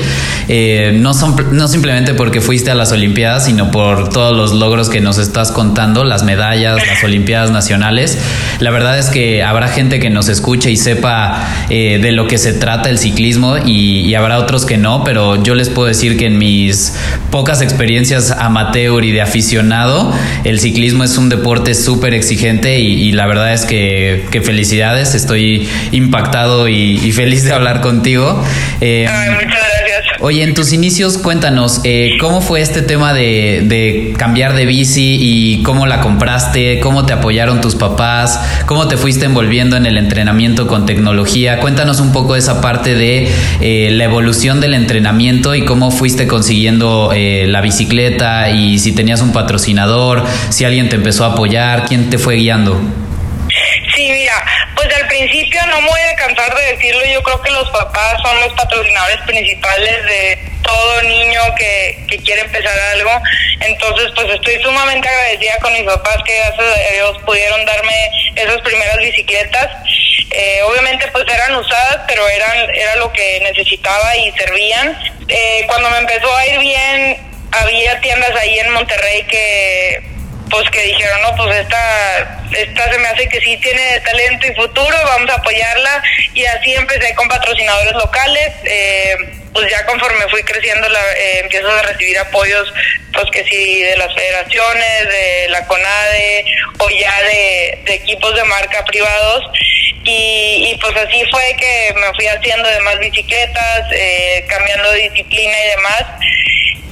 Eh, 0.47 0.97
no, 0.99 1.13
son, 1.13 1.35
no 1.51 1.67
simplemente 1.67 2.15
porque 2.15 2.41
fuiste 2.41 2.71
a 2.71 2.73
las 2.73 2.91
Olimpiadas, 2.91 3.45
sino 3.45 3.69
por 3.69 4.09
todos 4.09 4.35
los 4.35 4.53
logros 4.53 4.89
que 4.89 5.01
nos 5.01 5.19
estás 5.19 5.51
contando, 5.51 6.03
las 6.03 6.23
medallas, 6.23 6.79
las 6.87 7.03
Olimpiadas 7.03 7.51
nacionales. 7.51 8.17
La 8.59 8.71
verdad 8.71 8.97
es 8.97 9.09
que 9.09 9.43
habrá 9.43 9.67
gente 9.67 9.99
que 9.99 10.09
nos 10.09 10.29
escuche 10.29 10.71
y 10.71 10.77
sepa 10.77 11.47
eh, 11.69 11.99
de 12.01 12.11
lo 12.11 12.25
que 12.25 12.39
se 12.39 12.53
trata 12.53 12.89
el 12.89 12.97
ciclismo 12.97 13.59
y, 13.63 13.99
y 13.99 14.15
habrá 14.15 14.39
otros 14.39 14.65
que 14.65 14.77
no, 14.77 15.03
pero 15.03 15.43
yo 15.43 15.53
les 15.53 15.69
puedo 15.69 15.87
decir 15.87 16.17
que 16.17 16.25
en 16.25 16.39
mis 16.39 16.95
pocas 17.29 17.61
experiencias 17.61 18.31
amateur 18.31 19.03
y 19.03 19.11
de 19.11 19.21
aficionado, 19.21 20.11
el 20.43 20.59
ciclismo 20.59 21.03
es 21.03 21.18
un 21.19 21.29
deporte 21.29 21.75
súper 21.75 22.13
exigente 22.13 22.79
y, 22.79 23.11
la 23.11 23.27
verdad 23.27 23.53
es 23.53 23.65
que, 23.65 24.41
felicidades, 24.43 25.15
estoy 25.15 25.67
impactado 25.91 26.67
y, 26.67 27.11
feliz 27.11 27.43
de 27.43 27.53
hablar 27.53 27.81
contigo. 27.81 28.43
Eh, 28.81 29.07
muchas 29.09 29.49
gracias. 29.49 29.78
Oye, 30.21 30.43
en 30.43 30.53
tus 30.53 30.73
inicios 30.73 31.17
cuéntanos, 31.17 31.79
eh, 31.85 32.17
¿cómo 32.19 32.41
fue 32.41 32.59
este 32.59 32.81
tema 32.81 33.13
de, 33.13 34.13
cambiar 34.17 34.53
de 34.53 34.65
bici 34.65 35.17
y 35.17 35.63
cómo 35.63 35.87
la 35.87 36.01
compraste? 36.01 36.81
¿Cómo 36.81 37.05
te 37.05 37.13
apoyaron 37.13 37.61
tus 37.61 37.75
papás? 37.75 38.37
¿Cómo 38.65 38.89
te 38.89 38.97
fuiste 38.97 39.25
envolviendo 39.25 39.77
en 39.77 39.85
el 39.85 39.97
entrenamiento 39.97 40.67
con 40.67 40.85
tecnología? 40.85 41.61
Cuéntanos 41.61 42.01
un 42.01 42.11
poco 42.11 42.35
esa 42.35 42.59
parte 42.59 42.95
de 42.95 43.31
eh, 43.61 43.91
la 43.91 44.03
evolución 44.03 44.59
del 44.59 44.73
entrenamiento 44.73 45.55
y 45.55 45.63
cómo 45.63 45.89
fuiste 45.89 46.27
consiguiendo 46.27 47.13
la 47.13 47.61
bicicleta 47.61 48.49
y 48.49 48.77
si 48.79 48.91
tenías 48.91 49.21
un 49.21 49.31
patrocinador, 49.31 50.25
si 50.49 50.65
alguien 50.65 50.89
te 50.89 50.97
empezó 50.97 51.23
a 51.23 51.33
apoyar? 51.33 51.85
¿Quién 51.85 52.09
te 52.09 52.17
fue 52.17 52.35
guiando? 52.35 52.81
Sí, 53.95 54.09
mira, 54.11 54.33
pues 54.75 54.87
al 54.95 55.07
principio 55.19 55.59
no 55.67 55.81
me 55.81 55.89
voy 55.89 55.99
a 55.99 56.15
cansar 56.15 56.55
de 56.55 56.75
decirlo, 56.75 57.05
yo 57.05 57.21
creo 57.23 57.41
que 57.41 57.51
los 57.51 57.69
papás 57.71 58.21
son 58.21 58.39
los 58.39 58.53
patrocinadores 58.53 59.19
principales 59.21 60.05
de 60.05 60.39
todo 60.63 61.01
niño 61.03 61.41
que, 61.57 62.05
que 62.07 62.23
quiere 62.23 62.41
empezar 62.41 62.77
algo. 62.93 63.11
Entonces, 63.59 64.11
pues 64.15 64.29
estoy 64.29 64.61
sumamente 64.61 65.07
agradecida 65.07 65.57
con 65.61 65.73
mis 65.73 65.83
papás 65.83 66.17
que 66.25 66.37
gracias 66.37 66.65
a 66.65 66.93
Dios 66.93 67.17
pudieron 67.25 67.65
darme 67.65 68.09
esas 68.35 68.61
primeras 68.61 68.97
bicicletas. 68.97 69.69
Eh, 70.31 70.61
obviamente 70.63 71.07
pues 71.11 71.25
eran 71.27 71.55
usadas, 71.55 72.01
pero 72.07 72.27
eran 72.29 72.69
era 72.73 72.95
lo 72.97 73.11
que 73.11 73.39
necesitaba 73.41 74.15
y 74.15 74.31
servían. 74.33 74.97
Eh, 75.27 75.65
cuando 75.67 75.89
me 75.89 75.97
empezó 75.97 76.33
a 76.35 76.47
ir 76.47 76.59
bien, 76.59 77.17
había 77.51 77.99
tiendas 77.99 78.31
ahí 78.39 78.59
en 78.59 78.71
Monterrey 78.71 79.23
que 79.23 80.18
pues 80.49 80.69
que 80.71 80.81
dijeron, 80.81 81.21
no, 81.21 81.35
pues 81.35 81.55
esta, 81.57 82.41
esta 82.51 82.91
se 82.91 82.99
me 82.99 83.07
hace 83.07 83.29
que 83.29 83.39
sí 83.41 83.57
tiene 83.57 83.99
talento 83.99 84.47
y 84.47 84.55
futuro, 84.55 84.97
vamos 85.05 85.29
a 85.29 85.35
apoyarla 85.35 86.03
y 86.33 86.45
así 86.45 86.73
empecé 86.73 87.13
con 87.15 87.27
patrocinadores 87.27 87.93
locales, 87.93 88.53
eh, 88.63 89.15
pues 89.53 89.69
ya 89.69 89.85
conforme 89.85 90.27
fui 90.29 90.43
creciendo 90.43 90.87
la, 90.89 90.99
eh, 91.17 91.39
empiezo 91.39 91.69
a 91.69 91.81
recibir 91.83 92.17
apoyos, 92.19 92.73
pues 93.13 93.25
que 93.31 93.43
sí 93.45 93.83
de 93.83 93.97
las 93.97 94.13
federaciones, 94.13 95.07
de 95.07 95.47
la 95.49 95.65
CONADE 95.67 96.45
o 96.79 96.89
ya 96.89 97.23
de, 97.23 97.83
equipos 97.87 98.35
de 98.35 98.43
marca 98.45 98.83
privados. 98.85 99.45
Y, 100.11 100.79
pues 100.81 100.95
así 100.95 101.23
fue 101.29 101.55
que 101.59 101.93
me 101.95 102.13
fui 102.15 102.25
haciendo 102.25 102.67
de 102.67 102.79
más 102.79 102.97
bicicletas, 102.99 103.85
eh, 103.91 104.45
cambiando 104.47 104.91
disciplina 104.93 105.53
y 105.53 105.69
demás. 105.69 106.05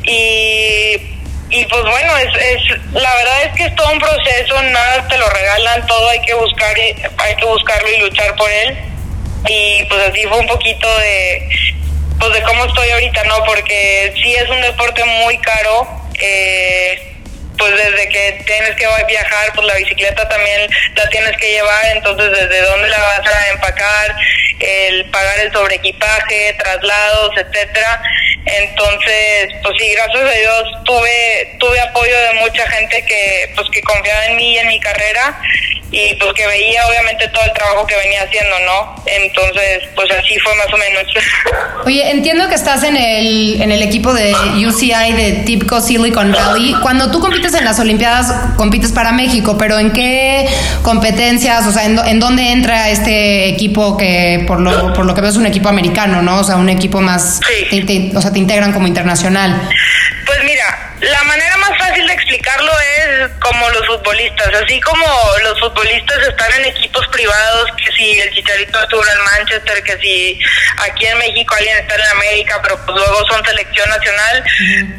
Y 0.03 1.16
y 1.49 1.65
pues 1.65 1.81
bueno, 1.83 2.17
es, 2.17 2.35
es 2.35 2.93
la 2.93 3.15
verdad 3.15 3.43
es 3.43 3.55
que 3.55 3.63
es 3.65 3.75
todo 3.75 3.91
un 3.91 3.99
proceso, 3.99 4.61
nada 4.63 5.07
te 5.07 5.17
lo 5.17 5.29
regalan, 5.29 5.85
todo 5.87 6.09
hay 6.09 6.21
que 6.21 6.33
buscar, 6.33 6.75
hay 6.77 7.35
que 7.35 7.45
buscarlo 7.45 7.89
y 7.89 7.97
luchar 7.99 8.35
por 8.35 8.49
él. 8.49 8.77
Y 9.47 9.85
pues 9.85 10.09
así 10.09 10.23
fue 10.23 10.39
un 10.39 10.47
poquito 10.47 10.87
de 10.99 11.49
pues 12.19 12.33
de 12.33 12.41
cómo 12.43 12.65
estoy 12.65 12.89
ahorita, 12.89 13.23
¿no? 13.25 13.43
Porque 13.45 14.13
sí 14.21 14.33
es 14.33 14.49
un 14.49 14.61
deporte 14.61 15.03
muy 15.05 15.37
caro. 15.37 15.87
Eh, 16.19 17.13
pues 17.57 17.71
desde 17.75 18.09
que 18.09 18.43
tienes 18.45 18.75
que 18.75 18.87
viajar, 19.07 19.51
pues 19.55 19.65
la 19.65 19.75
bicicleta 19.75 20.27
también 20.29 20.69
la 20.95 21.09
tienes 21.09 21.35
que 21.37 21.51
llevar, 21.51 21.85
entonces 21.95 22.31
desde 22.31 22.61
dónde 22.61 22.87
la 22.87 22.99
vas 22.99 23.27
a 23.27 23.49
empacar, 23.49 24.15
el 24.59 25.09
pagar 25.09 25.39
el 25.39 25.51
sobreequipaje, 25.51 26.55
traslados, 26.59 27.31
etcétera. 27.37 28.01
Entonces, 28.45 29.49
pues 29.63 29.75
sí, 29.77 29.91
gracias 29.93 30.23
a 30.23 30.37
Dios 30.37 30.83
tuve 30.85 31.55
tuve 31.59 31.79
apoyo 31.81 32.13
de 32.17 32.39
mucha 32.41 32.65
gente 32.69 33.03
que 33.05 33.51
pues 33.55 33.67
que 33.71 33.81
confiaba 33.81 34.25
en 34.27 34.37
mí 34.37 34.53
y 34.53 34.57
en 34.59 34.67
mi 34.67 34.79
carrera 34.79 35.37
y 35.89 36.13
pues 36.15 36.33
que 36.33 36.45
veía 36.47 36.85
obviamente 36.87 37.27
todo 37.29 37.43
el 37.45 37.53
trabajo 37.53 37.87
que 37.87 37.95
venía 37.95 38.21
haciendo, 38.23 38.59
¿no? 38.59 39.03
Entonces, 39.05 39.83
pues 39.95 40.09
así 40.11 40.37
fue 40.39 40.53
más 40.55 40.67
o 40.73 40.77
menos. 40.77 41.03
Oye, 41.85 42.09
entiendo 42.11 42.49
que 42.49 42.55
estás 42.55 42.83
en 42.83 42.97
el, 42.97 43.61
en 43.61 43.71
el 43.71 43.81
equipo 43.81 44.13
de 44.13 44.33
UCI 44.65 45.13
de 45.13 45.43
Tipco 45.45 45.79
Silicon 45.79 46.33
Valley. 46.33 46.75
Cuando 46.81 47.09
tú 47.09 47.21
compites 47.21 47.53
en 47.53 47.63
las 47.63 47.79
Olimpiadas, 47.79 48.33
compites 48.57 48.91
para 48.91 49.13
México, 49.13 49.57
pero 49.57 49.79
¿en 49.79 49.93
qué 49.93 50.49
competencias, 50.83 51.65
o 51.65 51.71
sea, 51.71 51.85
en, 51.85 51.97
en 52.05 52.19
dónde 52.19 52.51
entra 52.51 52.89
este 52.89 53.47
equipo 53.47 53.95
que 53.95 54.43
por 54.45 54.59
lo, 54.59 54.93
por 54.93 55.05
lo 55.05 55.13
que 55.15 55.21
veo 55.21 55.29
es 55.29 55.37
un 55.37 55.45
equipo 55.45 55.69
americano, 55.69 56.21
¿no? 56.21 56.39
O 56.39 56.43
sea, 56.43 56.57
un 56.57 56.67
equipo 56.69 56.99
más, 56.99 57.39
Sí. 57.47 57.65
te- 57.69 57.81
te- 58.09 58.17
o 58.17 58.21
sea, 58.21 58.31
te 58.37 58.41
integran 58.41 58.71
como 58.71 58.85
internacional. 58.85 59.51
Pues 60.27 60.43
mira, 60.43 60.93
la 61.01 61.23
manera 61.23 61.57
más 61.57 61.75
fácil 61.79 62.05
de 62.05 62.13
explicarlo 62.13 62.71
es 62.79 63.31
como 63.39 63.67
los 63.69 63.87
futbolistas. 63.87 64.49
Así 64.63 64.79
como 64.81 65.05
los 65.41 65.59
futbolistas 65.59 66.19
están 66.27 66.53
en 66.53 66.65
equipos 66.65 67.07
privados, 67.07 67.71
que 67.77 67.91
si 67.93 68.19
el 68.19 68.31
Chicharito 68.35 68.79
estuvo 68.79 69.01
en 69.01 69.23
Manchester, 69.23 69.81
que 69.83 69.97
si 69.97 70.39
aquí 70.85 71.07
en 71.07 71.17
México 71.17 71.55
alguien 71.55 71.77
está 71.77 71.95
en 71.95 72.17
América, 72.17 72.59
pero 72.61 72.77
pues 72.85 72.95
luego 72.95 73.25
son 73.25 73.43
selección 73.43 73.89
nacional, 73.89 74.43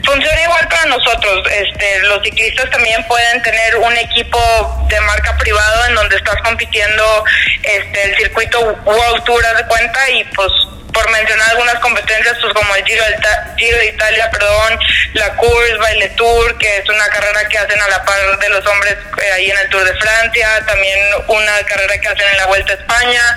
funciona 0.04 0.42
igual 0.42 0.66
para 0.68 0.86
nosotros. 0.86 1.46
Este, 1.52 2.00
los 2.08 2.20
ciclistas 2.24 2.68
también 2.70 3.04
pueden 3.06 3.40
tener 3.42 3.76
un 3.76 3.96
equipo 3.98 4.40
de 4.88 5.00
marca 5.02 5.36
privado 5.36 5.86
en 5.86 5.94
donde 5.94 6.16
estás 6.16 6.42
compitiendo 6.42 7.24
este, 7.62 8.02
el 8.02 8.16
circuito 8.16 8.60
World 8.84 9.22
Tour, 9.24 9.46
haz 9.46 9.58
de 9.58 9.66
cuenta, 9.66 10.10
y 10.10 10.24
pues 10.34 10.50
por 10.98 11.10
mencionar 11.12 11.50
algunas 11.50 11.78
competencias, 11.78 12.36
pues 12.40 12.52
como 12.52 12.74
el 12.74 12.84
Giro 12.84 13.04
de, 13.04 13.16
Giro 13.56 13.78
de 13.78 13.86
Italia, 13.86 14.28
perdón, 14.32 14.78
la 15.12 15.32
Course, 15.36 15.76
Baile 15.76 16.08
Tour, 16.10 16.58
que 16.58 16.78
es 16.78 16.88
una 16.88 17.08
carrera 17.08 17.46
que 17.48 17.56
hacen 17.56 17.80
a 17.80 17.88
la 17.88 18.04
par 18.04 18.38
de 18.38 18.48
los 18.48 18.66
hombres 18.66 18.96
eh, 19.22 19.32
ahí 19.32 19.48
en 19.48 19.58
el 19.58 19.68
Tour 19.68 19.84
de 19.84 19.94
Francia, 19.94 20.48
también 20.66 20.98
una 21.28 21.62
carrera 21.66 22.00
que 22.00 22.08
hacen 22.08 22.26
en 22.26 22.36
la 22.36 22.46
Vuelta 22.46 22.72
a 22.72 22.76
España, 22.76 23.36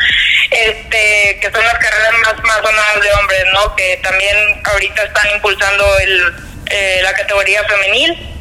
este, 0.49 1.39
que 1.39 1.51
son 1.51 1.63
las 1.63 1.77
carreras 1.77 2.13
más, 2.23 2.43
más 2.43 2.57
sonadas 2.63 2.99
de 2.99 3.11
hombres, 3.13 3.45
¿no? 3.53 3.75
Que 3.75 3.99
también 4.01 4.61
ahorita 4.63 5.03
están 5.03 5.29
impulsando 5.29 5.99
el, 5.99 6.33
eh, 6.65 6.99
la 7.03 7.13
categoría 7.13 7.63
femenil. 7.65 8.40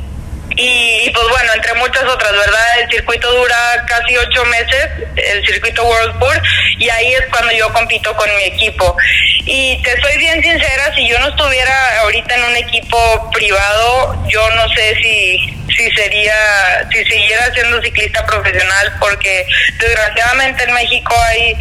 Y, 0.63 1.11
pues 1.15 1.27
bueno, 1.29 1.55
entre 1.55 1.73
muchas 1.75 2.05
otras, 2.05 2.33
¿verdad? 2.33 2.81
El 2.81 2.91
circuito 2.91 3.33
dura 3.33 3.83
casi 3.87 4.15
ocho 4.15 4.45
meses, 4.45 4.89
el 5.17 5.47
circuito 5.47 5.85
World 5.85 6.19
Tour, 6.19 6.43
y 6.79 6.91
ahí 6.91 7.15
es 7.15 7.25
cuando 7.31 7.51
yo 7.53 7.73
compito 7.73 8.15
con 8.15 8.29
mi 8.37 8.45
equipo. 8.45 8.95
Y 9.47 9.81
te 9.83 9.99
soy 10.03 10.19
bien 10.19 10.43
sincera, 10.43 10.95
si 10.95 11.09
yo 11.09 11.19
no 11.19 11.29
estuviera 11.29 12.01
ahorita 12.01 12.35
en 12.35 12.45
un 12.45 12.57
equipo 12.57 13.31
privado, 13.33 14.23
yo 14.29 14.51
no 14.51 14.69
sé 14.75 14.97
si, 14.97 15.65
si 15.75 15.91
sería, 15.93 16.87
si 16.93 17.05
siguiera 17.07 17.51
siendo 17.55 17.81
ciclista 17.81 18.27
profesional, 18.27 18.93
porque 19.01 19.47
desgraciadamente 19.79 20.65
en 20.65 20.75
México 20.75 21.15
hay 21.27 21.57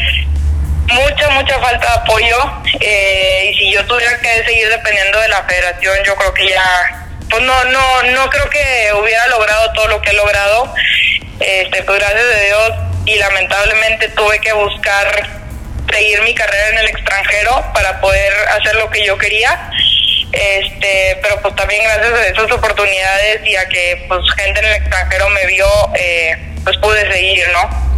mucha, 0.88 1.29
mucha 1.29 1.58
falta 1.60 1.88
de 1.88 2.00
apoyo 2.00 2.62
eh, 2.82 3.51
y 3.51 3.58
si 3.58 3.72
yo 3.72 3.86
tuviera 3.86 4.20
que 4.20 4.44
seguir 4.44 4.68
dependiendo 4.70 5.22
de 5.22 5.27
la 5.29 5.44
federación, 5.44 5.98
yo 6.06 6.15
creo 6.15 6.34
que 6.34 6.50
ya, 6.50 7.08
pues 7.29 7.41
no, 7.43 7.63
no, 7.65 8.03
no 8.03 8.29
creo 8.29 8.50
que 8.50 8.91
hubiera 9.01 9.27
logrado 9.27 9.71
todo 9.74 9.88
lo 9.88 10.01
que 10.01 10.09
he 10.09 10.13
logrado. 10.13 10.74
Este, 11.39 11.83
pues 11.83 12.00
gracias 12.00 12.25
a 12.25 12.39
Dios 12.39 12.71
y 13.05 13.15
lamentablemente 13.15 14.09
tuve 14.09 14.39
que 14.39 14.51
buscar 14.53 15.39
seguir 15.91 16.21
mi 16.21 16.36
carrera 16.36 16.69
en 16.69 16.77
el 16.79 16.88
extranjero 16.88 17.65
para 17.74 18.00
poder 18.01 18.33
hacer 18.50 18.75
lo 18.75 18.89
que 18.89 19.05
yo 19.05 19.17
quería. 19.17 19.71
Este, 20.31 21.17
pero 21.21 21.41
pues 21.41 21.55
también 21.55 21.83
gracias 21.83 22.13
a 22.13 22.27
esas 22.27 22.51
oportunidades 22.51 23.41
y 23.45 23.55
a 23.55 23.67
que 23.67 24.05
pues 24.07 24.21
gente 24.38 24.59
en 24.59 24.65
el 24.67 24.74
extranjero 24.74 25.29
me 25.29 25.45
vio, 25.48 25.67
eh, 25.95 26.38
pues 26.63 26.77
pude 26.77 27.12
seguir, 27.12 27.48
¿no? 27.50 27.89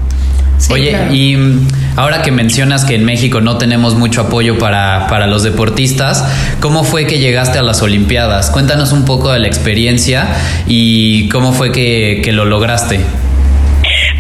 Sí, 0.62 0.72
Oye, 0.74 0.90
claro. 0.92 1.12
y 1.12 1.36
mm, 1.38 1.68
ahora 1.98 2.22
que 2.22 2.30
mencionas 2.30 2.86
que 2.86 2.94
en 2.94 3.04
México 3.04 3.42
no 3.42 3.58
tenemos 3.58 3.96
mucho 3.96 4.22
apoyo 4.22 4.60
para, 4.60 5.08
para 5.08 5.26
los 5.26 5.42
deportistas, 5.42 6.24
¿cómo 6.60 6.84
fue 6.84 7.08
que 7.08 7.18
llegaste 7.18 7.58
a 7.58 7.64
las 7.64 7.82
Olimpiadas? 7.82 8.52
Cuéntanos 8.52 8.92
un 8.92 9.04
poco 9.04 9.32
de 9.32 9.40
la 9.40 9.48
experiencia 9.48 10.28
y 10.68 11.28
cómo 11.30 11.52
fue 11.54 11.72
que, 11.72 12.22
que 12.24 12.32
lo 12.32 12.46
lograste. 12.46 13.00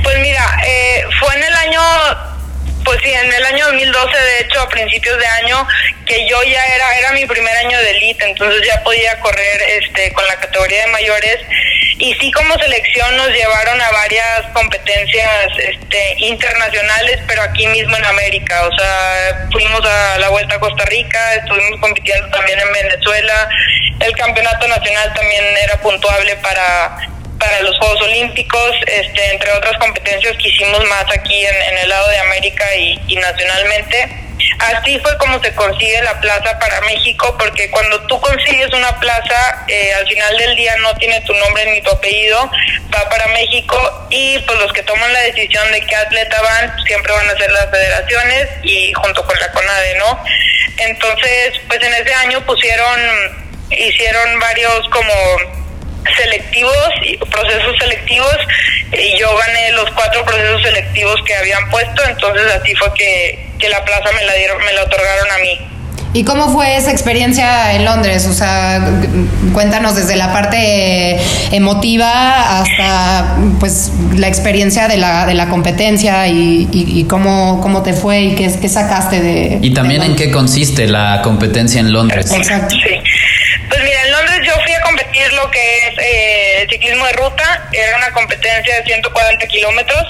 Pues 0.04 0.20
mira, 0.20 0.44
eh, 0.68 1.04
fue 1.20 1.36
en 1.36 1.44
el 1.44 1.54
año, 1.54 1.80
pues 2.84 2.98
sí, 3.04 3.12
en 3.12 3.32
el 3.32 3.46
año 3.46 3.65
2012, 3.68 4.18
de 4.18 4.46
hecho, 4.46 4.62
a 4.62 4.70
principios 4.70 5.20
de 5.20 5.28
año, 5.28 5.68
que 6.08 6.28
yo 6.28 6.42
ya 6.44 6.65
era, 6.76 6.98
era 6.98 7.12
mi 7.13 7.26
primer 7.28 7.56
año 7.58 7.78
de 7.78 7.92
elite, 7.92 8.26
entonces 8.28 8.63
ya 8.65 8.82
podía 8.84 9.20
correr 9.20 9.62
este 9.80 10.12
con 10.13 10.26
la 10.26 10.36
categoría 10.38 10.86
de 10.88 10.92
mayores. 10.92 11.38
Y 12.02 12.16
sí 12.16 12.32
como 12.32 12.58
selección 12.58 13.16
nos 13.16 13.28
llevaron 13.28 13.80
a 13.80 13.92
varias 13.92 14.42
competencias 14.56 15.30
este, 15.60 16.16
internacionales, 16.18 17.20
pero 17.28 17.44
aquí 17.44 17.68
mismo 17.68 17.96
en 17.96 18.04
América. 18.04 18.66
O 18.66 18.76
sea, 18.76 19.48
fuimos 19.52 19.86
a 19.86 20.18
la 20.18 20.30
Vuelta 20.30 20.56
a 20.56 20.60
Costa 20.60 20.84
Rica, 20.86 21.36
estuvimos 21.36 21.80
compitiendo 21.80 22.28
también 22.32 22.60
en 22.60 22.74
Venezuela. 22.74 23.48
El 24.00 24.16
campeonato 24.16 24.68
nacional 24.68 25.14
también 25.14 25.46
era 25.64 25.80
puntuable 25.80 26.36
para 26.38 26.98
para 27.41 27.62
los 27.62 27.75
Juegos 27.80 28.01
Olímpicos, 28.04 28.75
este, 28.86 29.32
entre 29.32 29.51
otras 29.51 29.75
competencias 29.80 30.38
que 30.38 30.47
hicimos 30.47 30.86
más 30.86 31.06
aquí 31.12 31.45
en, 31.45 31.56
en 31.56 31.77
el 31.80 31.89
lado 31.89 32.08
de 32.10 32.19
América 32.19 32.75
y, 32.75 33.01
y 33.08 33.15
nacionalmente. 33.15 34.21
Así 34.60 34.99
fue 34.99 35.17
como 35.17 35.41
se 35.41 35.54
consigue 35.56 36.01
la 36.04 36.19
plaza 36.19 36.58
para 36.60 36.82
México, 36.82 37.36
porque 37.38 37.69
cuando 37.71 37.99
tú 38.08 38.19
consigues 38.21 38.71
una 38.73 38.99
plaza, 38.99 39.65
eh, 39.67 39.93
al 39.93 40.08
final 40.08 40.38
del 40.38 40.56
día 40.56 40.75
no 40.77 40.93
tiene 40.95 41.19
tu 41.21 41.34
nombre 41.34 41.65
ni 41.71 41.82
tu 41.82 41.91
apellido, 41.91 42.49
va 42.93 43.10
para 43.10 43.27
México 43.27 44.08
y 44.10 44.38
pues 44.39 44.60
los 44.60 44.71
que 44.73 44.84
toman 44.84 45.12
la 45.13 45.21
decisión 45.21 45.71
de 45.71 45.82
qué 45.82 45.95
atleta 45.95 46.41
van 46.41 46.86
siempre 46.86 47.12
van 47.12 47.30
a 47.30 47.38
ser 47.38 47.51
las 47.51 47.71
federaciones 47.71 48.49
y 48.63 48.93
junto 48.93 49.25
con 49.25 49.39
la 49.39 49.51
CONADE, 49.51 49.95
¿no? 49.95 50.23
Entonces, 50.77 51.54
pues 51.67 51.82
en 51.82 51.93
ese 51.93 52.13
año 52.13 52.45
pusieron, 52.45 52.99
hicieron 53.71 54.39
varios 54.39 54.88
como 54.89 55.61
selectivos 56.18 56.88
y 57.06 57.18
procesos 57.18 57.76
selectivos 57.80 58.36
y 58.94 59.20
yo 59.20 59.28
gané 59.38 59.72
los 59.74 59.90
cuatro 59.92 60.24
procesos 60.26 60.62
selectivos 60.64 61.16
que 61.26 61.36
habían 61.36 61.70
puesto 61.70 62.04
entonces 62.08 62.44
así 62.60 62.74
fue 62.76 62.94
que, 62.96 63.50
que 63.60 63.70
la 63.70 63.84
plaza 63.86 64.10
me 64.16 64.24
la 64.26 64.34
dieron 64.34 64.58
me 64.64 64.74
la 64.74 64.84
otorgaron 64.84 65.32
a 65.32 65.38
mí 65.40 65.60
¿Y 66.14 66.26
cómo 66.26 66.52
fue 66.52 66.76
esa 66.76 66.92
experiencia 66.92 67.72
en 67.74 67.86
Londres? 67.86 68.28
O 68.30 68.34
sea, 68.34 68.86
cuéntanos 69.54 69.96
desde 69.96 70.18
la 70.18 70.34
parte 70.34 71.18
emotiva 71.56 72.60
hasta 72.60 73.38
pues 73.62 73.92
la 74.18 74.28
experiencia 74.28 74.90
de 74.90 74.98
la, 74.98 75.26
de 75.26 75.36
la 75.36 75.48
competencia 75.48 76.28
y, 76.28 76.68
y- 76.70 77.00
y 77.00 77.04
cómo, 77.06 77.62
cómo 77.62 77.82
te 77.82 77.94
fue 77.94 78.22
y 78.24 78.36
qué, 78.36 78.52
qué 78.60 78.68
sacaste 78.68 79.22
de... 79.22 79.60
Y 79.62 79.74
también 79.74 80.02
de 80.02 80.08
en 80.08 80.16
qué 80.18 80.32
consiste 80.32 80.86
la 80.88 81.22
competencia 81.24 81.80
en 81.80 81.94
Londres. 81.94 82.30
Exacto. 82.30 82.76
Sí. 82.76 82.96
Pues 83.70 83.82
mira, 83.82 84.04
en 84.06 84.12
Londres 84.12 84.31
competir 85.02 85.34
lo 85.34 85.50
que 85.50 85.88
es 85.88 85.94
eh, 85.98 86.68
ciclismo 86.70 87.06
de 87.06 87.14
ruta, 87.14 87.70
era 87.72 87.98
una 87.98 88.12
competencia 88.12 88.76
de 88.76 88.84
140 88.84 89.48
kilómetros. 89.48 90.06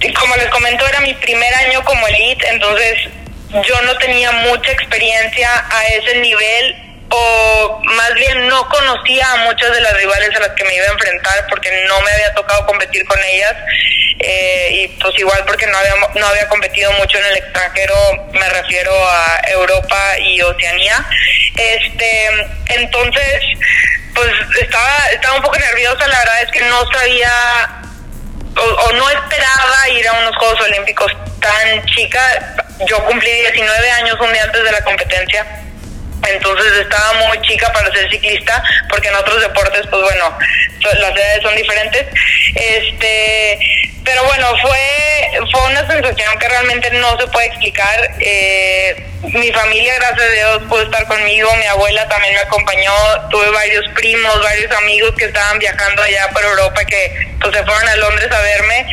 Y 0.00 0.12
como 0.14 0.36
les 0.36 0.46
comento, 0.46 0.86
era 0.88 1.00
mi 1.00 1.14
primer 1.14 1.54
año 1.54 1.84
como 1.84 2.06
elite, 2.08 2.48
entonces 2.48 2.96
yo 3.66 3.82
no 3.82 3.96
tenía 3.98 4.32
mucha 4.32 4.72
experiencia 4.72 5.48
a 5.70 5.86
ese 5.88 6.18
nivel 6.18 6.89
o 7.10 7.80
más 7.84 8.14
bien 8.14 8.46
no 8.46 8.68
conocía 8.68 9.30
a 9.32 9.36
muchas 9.38 9.72
de 9.72 9.80
las 9.80 9.94
rivales 9.94 10.34
a 10.36 10.40
las 10.40 10.50
que 10.50 10.64
me 10.64 10.74
iba 10.74 10.86
a 10.86 10.92
enfrentar 10.92 11.46
porque 11.48 11.84
no 11.88 12.00
me 12.02 12.12
había 12.12 12.32
tocado 12.34 12.66
competir 12.66 13.04
con 13.04 13.18
ellas 13.24 13.54
eh, 14.20 14.68
y 14.72 14.88
pues 15.00 15.18
igual 15.18 15.42
porque 15.46 15.66
no 15.66 15.76
había 15.76 15.94
no 16.14 16.26
había 16.26 16.48
competido 16.48 16.92
mucho 16.92 17.18
en 17.18 17.24
el 17.26 17.36
extranjero 17.38 17.94
me 18.32 18.48
refiero 18.48 18.92
a 18.92 19.40
Europa 19.48 20.18
y 20.18 20.40
Oceanía 20.40 21.04
este 21.56 22.28
entonces 22.66 23.42
pues 24.14 24.32
estaba 24.60 25.08
estaba 25.12 25.36
un 25.36 25.42
poco 25.42 25.58
nerviosa 25.58 26.06
la 26.06 26.18
verdad 26.18 26.42
es 26.42 26.50
que 26.52 26.60
no 26.62 26.90
sabía 26.92 27.80
o, 28.56 28.62
o 28.62 28.92
no 28.92 29.10
esperaba 29.10 29.88
ir 29.88 30.06
a 30.06 30.12
unos 30.12 30.36
Juegos 30.36 30.60
Olímpicos 30.62 31.12
tan 31.40 31.84
chica. 31.86 32.54
Yo 32.86 33.04
cumplí 33.04 33.30
19 33.30 33.90
años 33.90 34.16
un 34.20 34.32
día 34.32 34.44
antes 34.44 34.62
de 34.62 34.72
la 34.72 34.82
competencia. 34.82 35.46
Entonces 36.28 36.72
estaba 36.80 37.12
muy 37.26 37.40
chica 37.42 37.72
para 37.72 37.90
ser 37.92 38.10
ciclista, 38.10 38.62
porque 38.88 39.08
en 39.08 39.16
otros 39.16 39.40
deportes, 39.40 39.86
pues 39.90 40.02
bueno, 40.02 40.38
las 41.00 41.16
edades 41.16 41.42
son 41.42 41.54
diferentes. 41.56 42.06
Este, 42.54 43.58
pero 44.04 44.24
bueno, 44.24 44.46
fue, 44.60 45.30
fue 45.52 45.66
una 45.70 45.86
sensación 45.86 46.38
que 46.38 46.48
realmente 46.48 46.90
no 46.92 47.18
se 47.18 47.26
puede 47.28 47.46
explicar. 47.46 48.10
Eh, 48.20 49.06
mi 49.22 49.52
familia, 49.52 49.94
gracias 49.96 50.22
a 50.22 50.32
Dios, 50.32 50.62
pudo 50.68 50.82
estar 50.82 51.06
conmigo, 51.06 51.54
mi 51.56 51.66
abuela 51.66 52.08
también 52.08 52.34
me 52.34 52.40
acompañó, 52.40 52.92
tuve 53.30 53.50
varios 53.50 53.86
primos, 53.94 54.42
varios 54.42 54.72
amigos 54.72 55.14
que 55.16 55.26
estaban 55.26 55.58
viajando 55.58 56.02
allá 56.02 56.28
por 56.30 56.42
Europa 56.42 56.84
que 56.86 57.28
pues 57.40 57.54
se 57.54 57.64
fueron 57.64 57.88
a 57.88 57.96
Londres 57.96 58.32
a 58.32 58.40
verme. 58.40 58.86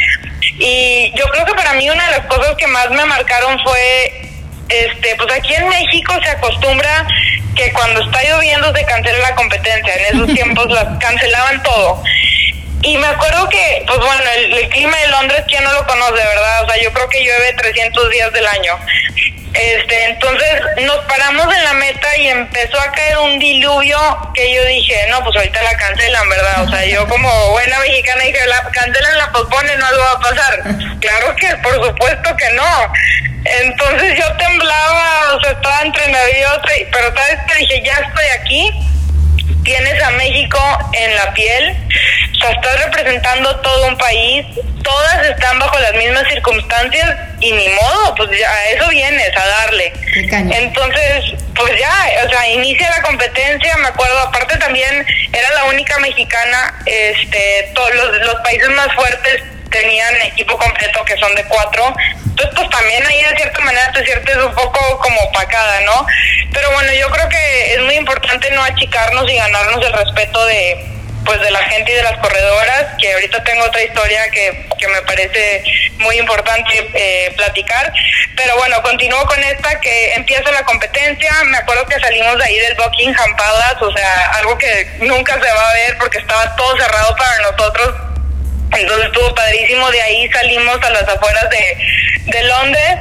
Y 0.60 1.14
yo 1.16 1.26
creo 1.30 1.46
que 1.46 1.54
para 1.54 1.74
mí 1.74 1.90
una 1.90 2.06
de 2.06 2.18
las 2.18 2.28
cosas 2.28 2.56
que 2.58 2.68
más 2.68 2.90
me 2.90 3.06
marcaron 3.06 3.58
fue 3.64 4.27
este, 4.70 5.16
pues 5.16 5.32
aquí 5.34 5.54
en 5.56 5.68
México 5.70 6.14
se 6.24 6.30
acostumbra 6.30 7.08
que 7.56 7.72
cuando 7.74 8.02
está 8.02 8.24
lloviendo 8.24 8.74
se 8.76 8.86
cancela 8.86 9.30
la 9.30 9.36
competencia. 9.36 9.94
En 9.96 10.16
esos 10.16 10.34
tiempos 10.34 10.68
las 10.72 10.98
cancelaban 11.00 11.62
todo. 11.64 12.04
Y 12.84 12.98
me 12.98 13.08
acuerdo 13.08 13.50
que, 13.50 13.84
pues 13.88 13.98
bueno, 13.98 14.24
el, 14.38 14.54
el 14.54 14.70
clima 14.70 14.96
de 14.98 15.08
Londres, 15.08 15.44
¿quién 15.48 15.64
no 15.64 15.74
lo 15.74 15.86
conoce, 15.88 16.14
verdad? 16.14 16.64
O 16.64 16.68
sea, 16.68 16.82
yo 16.82 16.94
creo 16.94 17.10
que 17.10 17.24
llueve 17.24 17.54
300 17.58 18.10
días 18.12 18.32
del 18.34 18.46
año. 18.46 18.78
Este, 19.54 20.06
entonces 20.06 20.62
nos 20.86 20.98
paramos 21.06 21.52
en 21.56 21.64
la 21.64 21.74
meta 21.74 22.16
y 22.18 22.28
empezó 22.28 22.80
a 22.80 22.92
caer 22.92 23.18
un 23.18 23.40
diluvio 23.40 23.98
que 24.36 24.54
yo 24.54 24.64
dije, 24.66 25.08
no, 25.10 25.24
pues 25.24 25.36
ahorita 25.36 25.64
la 25.64 25.76
cancelan, 25.76 26.30
¿verdad? 26.30 26.64
O 26.64 26.70
sea, 26.70 26.86
yo 26.86 27.08
como 27.08 27.52
buena 27.52 27.80
mexicana 27.80 28.24
dije, 28.24 28.46
la 28.46 28.70
cancelan, 28.72 29.18
la 29.18 29.32
posponen, 29.32 29.80
no 29.80 29.88
algo 29.88 30.04
va 30.04 30.12
a 30.12 30.20
pasar. 30.20 30.64
Claro 31.00 31.36
que, 31.36 31.48
por 31.58 31.74
supuesto 31.74 32.36
que 32.36 32.50
no. 32.52 32.94
Entonces 33.46 34.18
yo 34.18 34.38
temblaba, 34.38 35.36
o 35.36 35.42
sea, 35.42 35.52
estaba 35.52 35.82
entre 35.82 36.08
nerviosa, 36.08 36.62
pero 36.92 37.16
sabes 37.16 37.40
que 37.48 37.56
dije, 37.60 37.82
ya 37.84 37.94
estoy 37.94 38.26
aquí, 38.40 38.72
tienes 39.64 40.02
a 40.04 40.10
México 40.12 40.60
en 40.94 41.16
la 41.16 41.34
piel, 41.34 41.76
o 42.34 42.40
sea, 42.40 42.52
estás 42.52 42.86
representando 42.86 43.56
todo 43.58 43.88
un 43.88 43.98
país, 43.98 44.46
todas 44.84 45.26
están 45.28 45.60
bajo 45.60 45.78
las 45.80 45.94
mismas 45.94 46.28
circunstancias 46.28 47.16
y 47.40 47.52
ni 47.52 47.70
modo, 47.70 48.16
pues 48.16 48.30
ya 48.38 48.52
a 48.52 48.70
eso 48.70 48.90
vienes, 48.90 49.32
a 49.38 49.48
darle. 49.48 49.94
Entonces, 50.32 51.34
pues 51.56 51.80
ya, 51.80 51.94
o 52.26 52.30
sea, 52.30 52.50
inicia 52.50 52.90
la 52.90 53.02
competencia, 53.02 53.78
me 53.78 53.88
acuerdo, 53.88 54.20
aparte 54.20 54.58
también 54.58 55.06
era 55.34 55.52
la 55.52 55.66
única 55.66 55.98
mexicana, 56.00 56.74
este, 56.86 57.72
todos 57.74 57.94
los, 57.96 58.18
los 58.22 58.36
países 58.36 58.70
más 58.70 58.94
fuertes 58.94 59.44
tenían 59.70 60.16
equipo 60.22 60.58
completo 60.58 61.04
que 61.06 61.18
son 61.18 61.34
de 61.36 61.44
cuatro, 61.46 61.94
entonces 62.26 62.54
pues 62.56 62.70
también 62.70 63.06
ahí 63.06 63.24
de 63.24 63.36
cierta 63.36 63.60
manera 63.62 63.92
te 63.92 64.06
sientes 64.06 64.36
un 64.38 64.54
poco 64.54 65.00
como 65.00 65.22
opacada, 65.22 65.82
¿no? 65.82 66.06
Pero 66.54 66.72
bueno, 66.72 66.94
yo 66.94 67.10
creo 67.10 67.30
que 67.30 67.74
es 67.74 67.82
muy 67.82 67.96
importante 67.96 68.50
no 68.52 68.64
achicarnos 68.64 69.30
y 69.30 69.36
ganarnos 69.36 69.86
el 69.86 69.94
respeto 69.94 70.46
de 70.46 70.98
pues 71.28 71.42
de 71.42 71.52
la 71.52 71.62
gente 71.64 71.92
y 71.92 71.96
de 71.96 72.04
las 72.04 72.18
corredoras, 72.20 72.86
que 73.00 73.14
ahorita 73.14 73.44
tengo 73.44 73.66
otra 73.66 73.84
historia 73.84 74.30
que, 74.32 74.66
que 74.80 74.88
me 74.88 75.02
parece 75.02 75.62
muy 75.98 76.18
importante 76.18 76.90
eh, 76.94 77.34
platicar. 77.36 77.92
Pero 78.36 78.56
bueno, 78.56 78.82
continúo 78.82 79.26
con 79.26 79.44
esta 79.44 79.80
que 79.82 80.14
empieza 80.14 80.50
la 80.52 80.64
competencia. 80.64 81.32
Me 81.46 81.58
acuerdo 81.58 81.86
que 81.86 82.00
salimos 82.00 82.38
de 82.38 82.46
ahí 82.46 82.58
del 82.60 82.76
Buckingham 82.76 83.36
Palace, 83.36 83.84
o 83.84 83.92
sea, 83.92 84.32
algo 84.36 84.58
que 84.58 84.98
nunca 85.02 85.34
se 85.34 85.52
va 85.52 85.70
a 85.70 85.74
ver 85.74 85.98
porque 85.98 86.20
estaba 86.20 86.56
todo 86.56 86.78
cerrado 86.78 87.16
para 87.18 87.52
nosotros. 87.52 88.07
Entonces 88.76 89.06
estuvo 89.08 89.34
padrísimo, 89.34 89.90
de 89.92 90.02
ahí 90.02 90.30
salimos 90.30 90.78
a 90.84 90.90
las 90.90 91.04
afueras 91.04 91.50
de, 91.50 91.78
Londres 92.44 92.98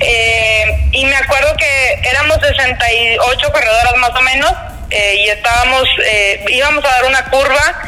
eh, 0.00 0.88
y 0.90 1.04
me 1.04 1.14
acuerdo 1.14 1.54
que 1.56 2.00
éramos 2.08 2.38
68 2.40 3.52
corredoras 3.52 3.96
más 3.98 4.10
o 4.10 4.22
menos 4.22 4.52
eh, 4.90 5.16
y 5.18 5.28
estábamos, 5.28 5.84
eh, 6.04 6.42
íbamos 6.48 6.84
a 6.84 6.88
dar 6.88 7.04
una 7.04 7.24
curva 7.26 7.82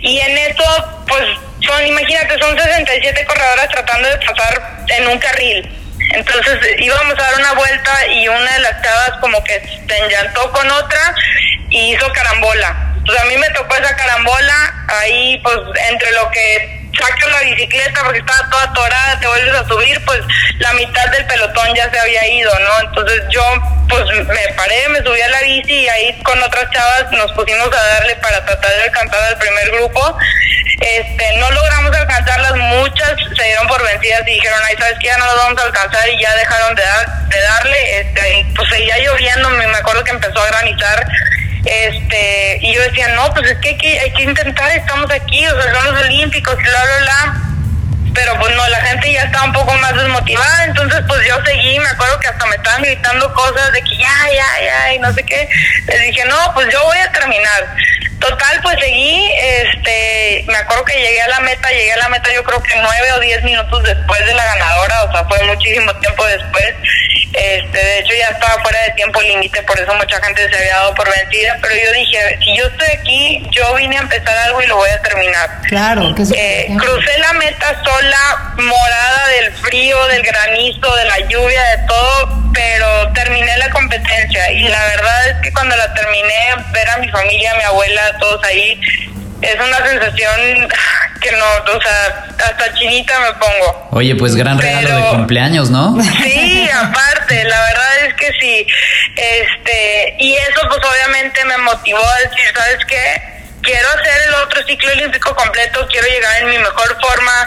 y 0.00 0.18
en 0.18 0.38
eso 0.38 1.04
pues 1.06 1.22
son, 1.66 1.86
imagínate, 1.86 2.38
son 2.38 2.58
67 2.58 3.24
corredoras 3.26 3.68
tratando 3.68 4.08
de 4.08 4.16
pasar 4.26 4.84
en 4.88 5.08
un 5.08 5.18
carril. 5.18 5.70
Entonces 6.12 6.58
íbamos 6.78 7.14
a 7.18 7.22
dar 7.22 7.34
una 7.36 7.52
vuelta 7.52 8.06
y 8.08 8.26
una 8.28 8.52
de 8.54 8.60
las 8.60 8.82
chavas 8.82 9.12
como 9.20 9.44
que 9.44 9.60
se 9.60 9.98
enllantó 9.98 10.50
con 10.50 10.70
otra 10.70 11.14
y 11.70 11.94
hizo 11.94 12.10
carambola. 12.12 12.91
Pues 13.06 13.20
a 13.20 13.24
mí 13.24 13.36
me 13.36 13.50
tocó 13.50 13.74
esa 13.76 13.96
carambola, 13.96 14.84
ahí 14.88 15.40
pues 15.42 15.58
entre 15.90 16.12
lo 16.12 16.30
que 16.30 16.82
saco 16.98 17.28
la 17.30 17.40
bicicleta 17.40 18.02
porque 18.04 18.18
estaba 18.18 18.50
toda 18.50 18.64
atorada, 18.64 19.20
te 19.20 19.26
vuelves 19.26 19.54
a 19.54 19.66
subir, 19.66 20.04
pues 20.04 20.20
la 20.58 20.72
mitad 20.74 21.06
del 21.08 21.26
pelotón 21.26 21.74
ya 21.74 21.90
se 21.90 21.98
había 21.98 22.28
ido, 22.28 22.52
¿no? 22.60 22.80
Entonces 22.88 23.22
yo 23.30 23.44
pues 23.88 24.04
me 24.26 24.54
paré, 24.54 24.88
me 24.88 25.02
subí 25.02 25.20
a 25.20 25.28
la 25.28 25.40
bici 25.40 25.72
y 25.72 25.88
ahí 25.88 26.22
con 26.22 26.40
otras 26.42 26.70
chavas 26.70 27.10
nos 27.12 27.32
pusimos 27.32 27.68
a 27.68 27.82
darle 27.94 28.16
para 28.16 28.44
tratar 28.44 28.70
de 28.70 28.82
alcanzar 28.84 29.22
al 29.24 29.38
primer 29.38 29.70
grupo. 29.72 30.16
Este, 30.80 31.36
no 31.36 31.50
logramos 31.50 31.94
alcanzarlas, 31.94 32.56
muchas 32.56 33.14
se 33.36 33.44
dieron 33.44 33.66
por 33.68 33.82
vencidas 33.84 34.22
y 34.26 34.32
dijeron, 34.32 34.58
ay, 34.64 34.76
sabes 34.78 34.98
que 34.98 35.06
ya 35.06 35.18
no 35.18 35.26
las 35.26 35.36
vamos 35.36 35.60
a 35.60 35.66
alcanzar 35.66 36.08
y 36.08 36.20
ya 36.20 36.34
dejaron 36.34 36.74
de, 36.74 36.82
dar, 36.82 37.28
de 37.28 37.40
darle, 37.40 38.00
este, 38.00 38.46
pues 38.56 38.68
seguía 38.68 38.98
lloviendo, 38.98 39.50
me 39.50 39.64
acuerdo 39.76 40.02
que 40.02 40.10
empezó 40.10 40.42
a 40.42 40.46
granizar, 40.48 41.06
este, 41.72 42.58
y 42.60 42.74
yo 42.74 42.82
decía, 42.82 43.08
no, 43.08 43.32
pues 43.34 43.50
es 43.50 43.58
que 43.58 43.68
hay 43.70 43.78
que, 43.78 44.00
hay 44.00 44.10
que 44.12 44.22
intentar, 44.22 44.70
estamos 44.72 45.10
aquí, 45.10 45.46
o 45.46 45.62
sea, 45.62 45.74
son 45.74 45.94
los 45.94 46.02
olímpicos, 46.04 46.56
bla, 46.56 46.84
bla, 46.84 46.98
bla 46.98 47.52
pero 48.14 48.38
pues 48.38 48.54
no, 48.54 48.68
la 48.68 48.80
gente 48.80 49.12
ya 49.12 49.22
estaba 49.22 49.46
un 49.46 49.52
poco 49.52 49.74
más 49.74 49.94
desmotivada, 49.94 50.64
entonces 50.64 51.00
pues 51.06 51.26
yo 51.26 51.42
seguí, 51.44 51.78
me 51.78 51.88
acuerdo 51.88 52.18
que 52.20 52.28
hasta 52.28 52.46
me 52.46 52.56
estaban 52.56 52.82
gritando 52.82 53.32
cosas 53.32 53.72
de 53.72 53.82
que 53.82 53.96
ya, 53.96 54.14
ya, 54.34 54.64
ya, 54.64 54.94
y 54.94 54.98
no 54.98 55.12
sé 55.12 55.24
qué, 55.24 55.48
les 55.86 56.02
dije, 56.02 56.24
no, 56.26 56.36
pues 56.54 56.68
yo 56.70 56.82
voy 56.84 56.98
a 56.98 57.12
terminar. 57.12 57.76
Total, 58.20 58.60
pues 58.62 58.78
seguí, 58.78 59.32
este, 59.36 60.44
me 60.46 60.56
acuerdo 60.56 60.84
que 60.84 60.94
llegué 60.94 61.22
a 61.22 61.28
la 61.28 61.40
meta, 61.40 61.68
llegué 61.70 61.92
a 61.92 61.96
la 61.96 62.08
meta 62.08 62.32
yo 62.32 62.44
creo 62.44 62.62
que 62.62 62.76
nueve 62.76 63.12
o 63.14 63.20
diez 63.20 63.42
minutos 63.42 63.82
después 63.82 64.24
de 64.26 64.34
la 64.34 64.44
ganadora, 64.44 65.02
o 65.04 65.12
sea, 65.12 65.24
fue 65.24 65.42
muchísimo 65.44 65.92
tiempo 65.96 66.24
después, 66.26 66.74
este, 67.32 67.78
de 67.78 67.98
hecho 68.00 68.14
ya 68.14 68.28
estaba 68.28 68.62
fuera 68.62 68.80
de 68.82 68.90
tiempo 68.92 69.20
límite, 69.22 69.62
por 69.62 69.78
eso 69.78 69.94
mucha 69.94 70.20
gente 70.22 70.48
se 70.48 70.56
había 70.56 70.76
dado 70.76 70.94
por 70.94 71.08
vencida, 71.10 71.56
pero 71.60 71.74
yo 71.74 71.92
dije, 71.92 72.38
si 72.40 72.56
yo 72.56 72.66
estoy 72.66 72.88
aquí, 72.98 73.46
yo 73.50 73.74
vine 73.74 73.96
a 73.96 74.00
empezar 74.00 74.36
algo 74.38 74.62
y 74.62 74.66
lo 74.66 74.76
voy 74.76 74.90
a 74.90 75.00
terminar. 75.02 75.50
Claro, 75.68 76.14
que 76.14 76.22
Eh, 76.34 76.66
crucé 76.78 77.18
la 77.18 77.32
meta 77.34 77.82
sola, 77.84 78.52
morada 78.56 79.28
del 79.28 79.52
frío, 79.54 80.06
del 80.08 80.22
granizo, 80.22 80.94
de 80.96 81.04
la 81.06 81.18
lluvia, 81.20 81.62
de 81.62 81.78
todo, 81.88 82.42
pero 82.52 83.12
terminé 83.12 83.56
la 83.58 83.70
competencia 83.70 84.50
y 84.52 84.68
la 84.68 84.84
verdad 84.84 85.28
es 85.30 85.36
que 85.42 85.52
cuando 85.52 85.74
la 85.76 85.92
terminé, 85.94 86.54
ver 86.72 86.88
a 86.90 86.96
mi 86.98 87.08
familia, 87.08 87.52
a 87.52 87.56
mi 87.56 87.62
abuela, 87.64 88.16
todos 88.18 88.44
ahí, 88.44 88.80
es 89.42 89.56
una 89.56 89.76
sensación 89.78 90.68
que 91.20 91.32
no, 91.32 91.44
o 91.76 91.80
sea, 91.80 92.26
hasta 92.46 92.74
chinita 92.74 93.18
me 93.20 93.32
pongo. 93.34 93.88
Oye, 93.90 94.14
pues 94.14 94.34
gran 94.34 94.58
regalo 94.58 94.96
de 94.96 95.10
cumpleaños, 95.10 95.70
¿no? 95.70 95.96
Sí, 96.22 96.68
aparte, 96.70 97.44
la 97.44 97.62
verdad 97.64 97.98
es 98.06 98.14
que 98.14 98.32
sí. 98.40 98.66
Este, 99.16 100.16
y 100.18 100.34
eso 100.34 100.60
pues 100.68 100.80
obviamente 100.84 101.44
me 101.44 101.58
motivó 101.58 102.04
a 102.04 102.18
decir, 102.18 102.52
¿sabes 102.54 102.84
qué? 102.86 103.22
Quiero 103.62 103.88
hacer 103.88 104.22
el 104.28 104.34
otro 104.34 104.64
ciclo 104.66 104.90
olímpico 104.92 105.34
completo, 105.36 105.86
quiero 105.90 106.06
llegar 106.08 106.42
en 106.42 106.50
mi 106.50 106.58
mejor 106.58 106.96
forma, 107.00 107.46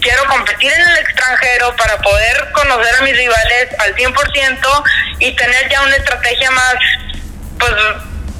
quiero 0.00 0.24
competir 0.26 0.72
en 0.72 0.80
el 0.80 0.98
extranjero 0.98 1.74
para 1.76 1.98
poder 1.98 2.50
conocer 2.52 2.94
a 2.96 3.02
mis 3.02 3.16
rivales 3.16 3.68
al 3.78 3.94
100% 3.94 4.84
y 5.18 5.36
tener 5.36 5.68
ya 5.70 5.82
una 5.82 5.96
estrategia 5.96 6.50
más, 6.50 6.74
pues, 7.58 7.72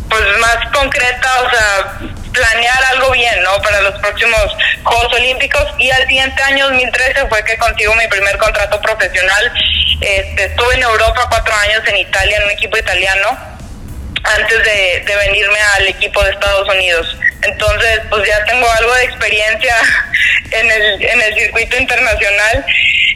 pues 0.08 0.22
más 0.40 0.56
concreta, 0.72 1.42
o 1.42 1.50
sea, 1.50 2.10
planear 2.40 2.84
algo 2.92 3.10
bien, 3.10 3.42
¿no? 3.42 3.60
Para 3.60 3.82
los 3.82 3.98
próximos 3.98 4.56
Juegos 4.82 5.12
Olímpicos 5.12 5.64
y 5.78 5.90
al 5.90 6.06
siguiente 6.06 6.42
año, 6.42 6.68
2013, 6.68 7.26
fue 7.28 7.44
que 7.44 7.56
consigo 7.58 7.94
mi 7.96 8.06
primer 8.08 8.36
contrato 8.38 8.80
profesional. 8.80 9.52
Este, 10.00 10.44
estuve 10.44 10.74
en 10.74 10.82
Europa 10.82 11.26
cuatro 11.28 11.54
años 11.54 11.82
en 11.86 11.98
Italia, 11.98 12.38
en 12.38 12.44
un 12.44 12.50
equipo 12.50 12.78
italiano 12.78 13.38
antes 14.22 14.64
de, 14.64 15.04
de 15.06 15.16
venirme 15.16 15.58
al 15.76 15.88
equipo 15.88 16.22
de 16.22 16.30
Estados 16.30 16.68
Unidos. 16.68 17.18
Entonces, 17.42 18.00
pues 18.10 18.26
ya 18.26 18.44
tengo 18.44 18.70
algo 18.70 18.94
de 18.94 19.04
experiencia 19.04 19.74
en 20.50 20.70
el, 20.70 21.04
en 21.04 21.22
el 21.22 21.34
circuito 21.34 21.76
internacional. 21.76 22.66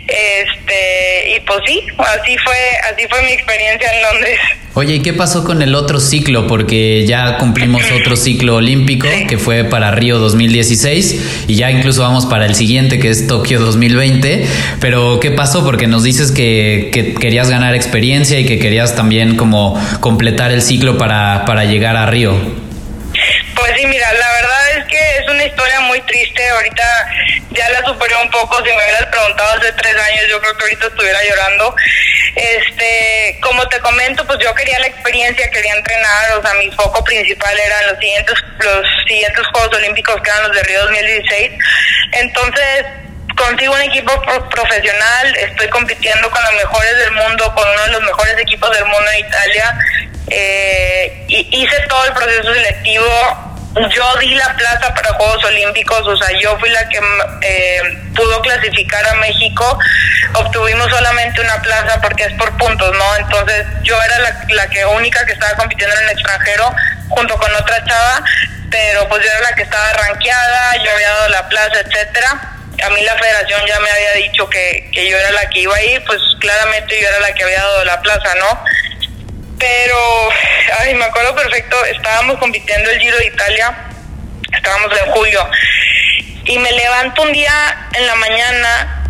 Este, 0.06 1.36
y 1.36 1.40
pues 1.40 1.60
sí, 1.66 1.80
así 1.98 2.36
fue, 2.38 2.56
así 2.92 3.06
fue 3.08 3.22
mi 3.22 3.32
experiencia 3.32 3.88
en 3.92 4.02
Londres. 4.02 4.38
Oye, 4.74 4.94
¿y 4.96 5.02
qué 5.02 5.12
pasó 5.12 5.44
con 5.44 5.62
el 5.62 5.74
otro 5.74 6.00
ciclo? 6.00 6.46
Porque 6.48 7.06
ya 7.06 7.38
cumplimos 7.38 7.82
otro 7.92 8.16
ciclo 8.16 8.56
olímpico 8.56 9.06
Sí. 9.08 9.26
que 9.28 9.38
fue 9.38 9.64
para 9.64 9.92
Río 9.92 10.18
2016 10.18 11.44
y 11.46 11.54
ya 11.54 11.70
incluso 11.70 12.02
vamos 12.02 12.26
para 12.26 12.44
el 12.44 12.54
siguiente 12.56 12.98
que 12.98 13.08
es 13.10 13.26
Tokio 13.28 13.60
2020. 13.60 14.44
Pero 14.80 15.20
¿qué 15.20 15.30
pasó? 15.30 15.64
Porque 15.64 15.86
nos 15.86 16.02
dices 16.02 16.32
que, 16.32 16.90
que 16.92 17.14
querías 17.14 17.48
ganar 17.50 17.74
experiencia 17.74 18.38
y 18.40 18.46
que 18.46 18.58
querías 18.58 18.96
también 18.96 19.36
como 19.36 19.80
completar 20.00 20.50
el 20.50 20.60
ciclo 20.60 20.98
para, 20.98 21.44
para 21.46 21.64
llegar 21.64 21.96
a 21.96 22.06
Río. 22.06 22.32
Pues 23.54 23.72
sí, 23.80 23.86
mira, 23.86 24.12
la 24.12 24.32
verdad 24.42 24.78
es 24.78 24.84
que 24.86 24.96
es 25.22 25.30
una 25.32 25.44
historia 25.44 25.80
muy 25.82 26.00
triste. 26.02 26.42
Ahorita 26.48 26.82
ya 27.54 27.68
la 27.70 27.84
superé 27.84 28.14
un 28.16 28.30
poco. 28.30 28.56
Si 28.58 28.70
me 28.70 28.76
hubieras 28.76 29.06
preguntado 29.06 29.58
hace 29.58 29.72
tres 29.72 29.94
años, 29.96 30.22
yo 30.28 30.40
creo 30.40 30.56
que 30.56 30.62
ahorita 30.64 30.86
estuviera 30.86 31.18
llorando. 31.24 31.74
Este, 32.36 33.38
como 33.42 33.66
te 33.68 33.78
comento, 33.80 34.26
pues 34.26 34.38
yo 34.40 34.54
quería 34.54 34.78
la 34.80 34.86
experiencia, 34.88 35.50
quería 35.50 35.74
entrenar. 35.74 36.32
O 36.38 36.42
sea, 36.42 36.54
mi 36.54 36.70
foco 36.72 37.02
principal 37.04 37.58
eran 37.58 37.86
los 37.88 37.98
siguientes, 37.98 38.34
los 38.58 38.86
siguientes 39.06 39.46
Juegos 39.52 39.76
Olímpicos 39.76 40.20
que 40.22 40.30
eran 40.30 40.42
los 40.48 40.56
de 40.56 40.62
Río 40.64 40.80
2016. 40.82 41.52
Entonces, 42.12 42.84
consigo 43.36 43.74
un 43.74 43.82
equipo 43.82 44.20
pro- 44.22 44.48
profesional, 44.48 45.36
estoy 45.36 45.68
compitiendo 45.68 46.30
con 46.30 46.42
los 46.44 46.54
mejores 46.54 46.98
del 46.98 47.12
mundo, 47.12 47.52
con 47.54 47.68
uno 47.68 47.82
de 47.84 47.92
los 47.92 48.02
mejores 48.02 48.38
equipos 48.38 48.70
del 48.72 48.84
mundo 48.84 49.10
en 49.16 49.26
Italia. 49.26 49.78
Eh, 50.30 51.24
hice 51.28 51.80
todo 51.88 52.04
el 52.06 52.12
proceso 52.14 52.54
selectivo 52.54 53.53
yo 53.74 54.18
di 54.20 54.34
la 54.34 54.54
plaza 54.56 54.94
para 54.94 55.14
Juegos 55.14 55.44
Olímpicos, 55.44 56.06
o 56.06 56.16
sea, 56.16 56.28
yo 56.38 56.56
fui 56.58 56.68
la 56.70 56.88
que 56.88 57.00
eh, 57.42 57.82
pudo 58.14 58.40
clasificar 58.40 59.06
a 59.06 59.14
México, 59.14 59.78
obtuvimos 60.34 60.88
solamente 60.90 61.40
una 61.40 61.60
plaza 61.60 62.00
porque 62.00 62.24
es 62.24 62.32
por 62.34 62.56
puntos, 62.56 62.96
¿no? 62.96 63.16
Entonces 63.16 63.66
yo 63.82 64.00
era 64.00 64.18
la, 64.18 64.44
la 64.50 64.66
que 64.68 64.84
única 64.86 65.24
que 65.26 65.32
estaba 65.32 65.54
compitiendo 65.56 65.96
en 65.96 66.04
el 66.04 66.10
extranjero 66.10 66.72
junto 67.08 67.36
con 67.36 67.54
otra 67.54 67.84
chava, 67.84 68.22
pero 68.70 69.08
pues 69.08 69.24
yo 69.24 69.30
era 69.30 69.40
la 69.40 69.56
que 69.56 69.62
estaba 69.62 69.92
ranqueada, 69.92 70.76
yo 70.76 70.90
había 70.92 71.10
dado 71.10 71.28
la 71.30 71.48
plaza, 71.48 71.80
etcétera. 71.80 72.50
A 72.84 72.90
mí 72.90 73.02
la 73.02 73.14
federación 73.16 73.62
ya 73.66 73.78
me 73.80 73.90
había 73.90 74.12
dicho 74.12 74.48
que, 74.48 74.90
que 74.92 75.08
yo 75.08 75.16
era 75.16 75.30
la 75.32 75.48
que 75.48 75.60
iba 75.60 75.74
a 75.76 75.82
ir, 75.82 76.02
pues 76.04 76.20
claramente 76.40 77.00
yo 77.00 77.08
era 77.08 77.20
la 77.20 77.32
que 77.32 77.44
había 77.44 77.60
dado 77.60 77.84
la 77.84 78.00
plaza, 78.00 78.34
¿no? 78.36 78.64
Pero, 79.64 80.28
ay, 80.80 80.94
me 80.94 81.06
acuerdo 81.06 81.34
perfecto, 81.34 81.82
estábamos 81.86 82.38
compitiendo 82.38 82.90
el 82.90 83.00
Giro 83.00 83.16
de 83.16 83.26
Italia, 83.28 83.74
estábamos 84.52 84.92
en 84.92 85.10
julio, 85.12 85.50
y 86.44 86.58
me 86.58 86.70
levanto 86.70 87.22
un 87.22 87.32
día 87.32 87.88
en 87.94 88.06
la 88.06 88.14
mañana 88.16 89.00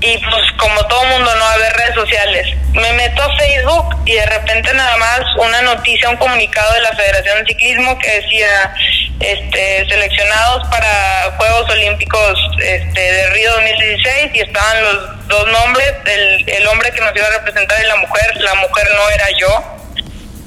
y 0.00 0.16
pues 0.16 0.42
como 0.58 0.86
todo 0.86 1.04
mundo 1.04 1.34
no 1.34 1.44
va 1.44 1.52
a 1.52 1.58
ver 1.58 1.72
redes 1.74 1.94
sociales, 1.94 2.46
me 2.72 2.90
meto 2.92 3.22
a 3.22 3.36
Facebook 3.36 3.96
y 4.06 4.14
de 4.14 4.24
repente 4.26 4.72
nada 4.72 4.96
más 4.96 5.20
una 5.36 5.60
noticia, 5.60 6.08
un 6.08 6.16
comunicado 6.16 6.72
de 6.72 6.80
la 6.80 6.92
Federación 6.92 7.40
de 7.40 7.46
Ciclismo 7.52 7.98
que 7.98 8.20
decía 8.20 8.74
este 9.20 9.86
seleccionados 9.90 10.68
para 10.68 11.36
Juegos 11.36 11.68
Olímpicos 11.68 12.38
este, 12.62 13.00
de 13.00 13.30
Río 13.30 13.52
2016 13.52 14.30
y 14.32 14.40
estaban 14.40 14.84
los 14.84 15.28
dos 15.28 15.48
nombres, 15.48 15.92
el, 16.06 16.48
el 16.48 16.66
hombre 16.68 16.92
que 16.92 17.00
nos 17.02 17.14
iba 17.14 17.26
a 17.26 17.30
representar 17.30 17.78
y 17.82 17.86
la 17.86 17.96
mujer, 17.96 18.36
la 18.36 18.54
mujer 18.54 18.88
no 18.96 19.10
era 19.10 19.26
yo 19.38 19.77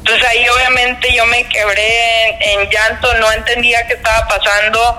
entonces 0.02 0.28
ahí 0.30 0.50
obviamente 0.50 1.14
yo 1.14 1.26
me 1.28 1.48
quebré 1.48 2.30
en, 2.40 2.70
llanto, 2.70 3.14
no 3.16 3.32
entendía 3.32 3.86
qué 3.86 3.94
estaba 3.94 4.28
pasando. 4.28 4.98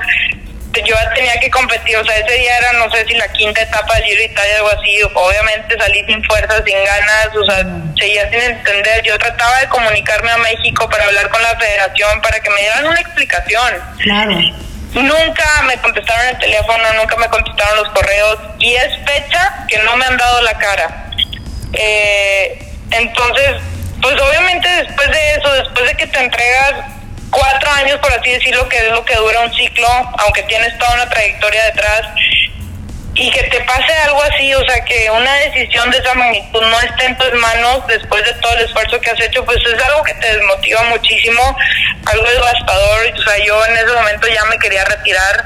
Yo 0.87 0.97
tenía 1.15 1.39
que 1.39 1.51
competir, 1.51 1.97
o 1.99 2.05
sea, 2.05 2.17
ese 2.17 2.33
día 2.33 2.57
era, 2.57 2.73
no 2.75 2.91
sé 2.91 3.05
si 3.07 3.15
la 3.15 3.29
quinta 3.33 3.61
etapa 3.61 3.95
del 3.97 4.05
Giro 4.05 4.19
de 4.21 4.25
Italia, 4.27 4.57
algo 4.57 4.71
así. 4.71 5.03
Obviamente 5.13 5.77
salí 5.77 6.05
sin 6.07 6.25
fuerzas, 6.25 6.63
sin 6.65 6.83
ganas, 6.85 7.29
o 7.37 7.45
sea, 7.45 7.67
seguía 7.99 8.31
sin 8.31 8.41
entender. 8.41 9.03
Yo 9.03 9.19
trataba 9.19 9.59
de 9.59 9.69
comunicarme 9.69 10.31
a 10.31 10.39
México 10.39 10.89
para 10.89 11.05
hablar 11.05 11.29
con 11.29 11.43
la 11.43 11.59
federación, 11.59 12.23
para 12.23 12.41
que 12.41 12.51
me 12.51 12.61
dieran 12.61 12.87
una 12.87 13.01
explicación. 13.01 13.75
Claro. 13.99 14.39
Nunca 14.95 15.63
me 15.67 15.77
contestaron 15.79 16.29
el 16.29 16.39
teléfono, 16.39 16.85
nunca 16.97 17.17
me 17.17 17.29
contestaron 17.29 17.77
los 17.79 17.89
correos 17.91 18.39
y 18.59 18.75
es 18.75 18.95
fecha 19.05 19.67
que 19.69 19.79
no 19.79 19.97
me 19.97 20.07
han 20.07 20.17
dado 20.17 20.43
la 20.43 20.57
cara. 20.59 21.11
Eh, 21.73 22.73
entonces, 22.93 23.57
pues 24.03 24.21
obviamente 24.21 24.69
después 24.69 25.09
de 25.11 25.35
eso, 25.35 25.53
después 25.55 25.87
de 25.87 25.95
que 25.97 26.07
te 26.09 26.19
entregas 26.19 26.75
cuatro 27.31 27.71
años, 27.71 27.99
por 28.01 28.13
así 28.13 28.31
decirlo, 28.31 28.69
que 28.69 28.79
es 28.79 28.91
lo 28.91 29.05
que 29.05 29.15
dura 29.15 29.41
un 29.41 29.55
ciclo, 29.55 29.89
aunque 30.19 30.43
tienes 30.43 30.77
toda 30.79 30.95
una 30.95 31.09
trayectoria 31.09 31.65
detrás, 31.67 32.03
y 33.15 33.31
que 33.31 33.43
te 33.45 33.61
pase 33.61 33.93
algo 34.05 34.23
así, 34.23 34.55
o 34.55 34.65
sea, 34.65 34.85
que 34.85 35.11
una 35.11 35.35
decisión 35.35 35.91
de 35.91 35.99
esa 35.99 36.15
magnitud 36.15 36.63
no 36.63 36.81
esté 36.81 37.07
en 37.07 37.19
tus 37.19 37.33
manos 37.35 37.87
después 37.87 38.25
de 38.25 38.33
todo 38.35 38.53
el 38.55 38.65
esfuerzo 38.65 39.01
que 39.01 39.11
has 39.11 39.21
hecho, 39.21 39.45
pues 39.45 39.59
es 39.59 39.83
algo 39.83 40.03
que 40.03 40.15
te 40.15 40.33
desmotiva 40.35 40.83
muchísimo, 40.85 41.57
algo 42.07 42.25
devastador, 42.29 43.07
o 43.15 43.23
sea, 43.23 43.45
yo 43.45 43.67
en 43.67 43.77
ese 43.77 43.93
momento 43.93 44.29
ya 44.29 44.45
me 44.47 44.59
quería 44.59 44.85
retirar, 44.85 45.45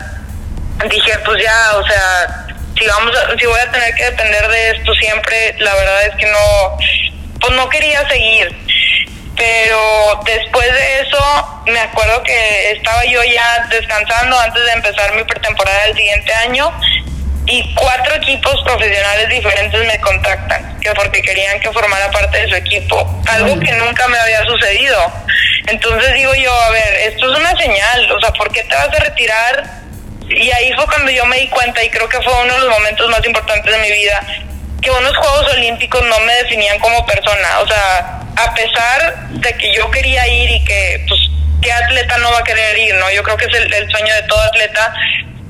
dije, 0.89 1.19
pues 1.25 1.43
ya, 1.43 1.77
o 1.77 1.87
sea, 1.87 2.47
si 2.79 2.87
vamos 2.87 3.17
a, 3.17 3.39
si 3.39 3.47
voy 3.47 3.61
a 3.61 3.71
tener 3.71 3.95
que 3.95 4.05
depender 4.05 4.49
de 4.49 4.71
esto 4.71 4.95
siempre, 4.95 5.57
la 5.59 5.75
verdad 5.75 6.07
es 6.07 6.15
que 6.17 6.27
no 6.27 6.79
pues 7.41 7.53
no 7.55 7.69
quería 7.69 8.07
seguir. 8.09 8.57
Pero 9.37 10.21
después 10.25 10.73
de 10.73 11.01
eso, 11.01 11.63
me 11.67 11.79
acuerdo 11.79 12.23
que 12.23 12.73
estaba 12.73 13.05
yo 13.05 13.23
ya 13.25 13.67
descansando 13.69 14.39
antes 14.39 14.65
de 14.65 14.73
empezar 14.73 15.15
mi 15.15 15.25
pretemporada 15.25 15.85
del 15.87 15.97
siguiente 15.97 16.33
año 16.33 16.73
y 17.47 17.75
cuatro 17.75 18.17
equipos 18.17 18.61
profesionales 18.65 19.29
diferentes 19.29 19.87
me 19.87 20.01
contactan, 20.01 20.81
que 20.81 20.91
porque 20.93 21.23
querían 21.23 21.61
que 21.61 21.71
formara 21.71 22.11
parte 22.11 22.39
de 22.39 22.49
su 22.49 22.57
equipo, 22.57 23.23
algo 23.29 23.61
que 23.61 23.73
nunca 23.73 24.09
me 24.09 24.19
había 24.19 24.45
sucedido. 24.45 25.13
Entonces 25.69 26.15
digo 26.15 26.35
yo, 26.35 26.53
a 26.53 26.71
ver, 26.71 26.95
esto 27.09 27.33
es 27.33 27.39
una 27.39 27.57
señal, 27.57 28.13
o 28.13 28.21
sea, 28.21 28.33
¿por 28.33 28.51
qué 28.53 28.63
te 28.65 28.75
vas 28.75 28.89
a 28.89 29.05
retirar? 29.05 29.65
Y 30.29 30.51
ahí 30.51 30.73
fue 30.73 30.87
cuando 30.87 31.11
yo 31.13 31.25
me 31.27 31.39
di 31.39 31.49
cuenta 31.49 31.85
y 31.85 31.91
creo 31.91 32.09
que 32.09 32.21
fue 32.21 32.33
uno 32.43 32.55
de 32.55 32.61
los 32.61 32.71
momentos 32.71 33.09
más 33.11 33.25
importantes 33.25 33.71
de 33.71 33.79
mi 33.79 33.93
vida, 33.93 34.27
que 34.87 34.93
unos 34.93 35.17
Juegos 35.17 35.53
Olímpicos 35.53 36.01
no 36.07 36.21
me 36.21 36.33
definían 36.35 36.79
como 36.79 37.05
persona. 37.07 37.59
O 37.59 37.67
sea, 37.67 38.21
a 38.37 38.55
pesar 38.55 39.29
de 39.31 39.53
que 39.55 39.75
yo 39.75 39.91
quería 39.91 40.29
ir 40.29 40.49
y 40.49 40.65
que, 40.65 41.05
pues, 41.09 41.21
¿qué 41.61 41.73
atleta 41.73 42.19
no 42.19 42.31
va 42.31 42.39
a 42.39 42.45
querer 42.45 42.79
ir? 42.79 42.95
no 42.95 43.11
Yo 43.11 43.25
creo 43.25 43.37
que 43.37 43.47
es 43.47 43.55
el, 43.55 43.91
sueño 43.91 44.15
de 44.15 44.23
todo 44.29 44.41
atleta. 44.43 44.95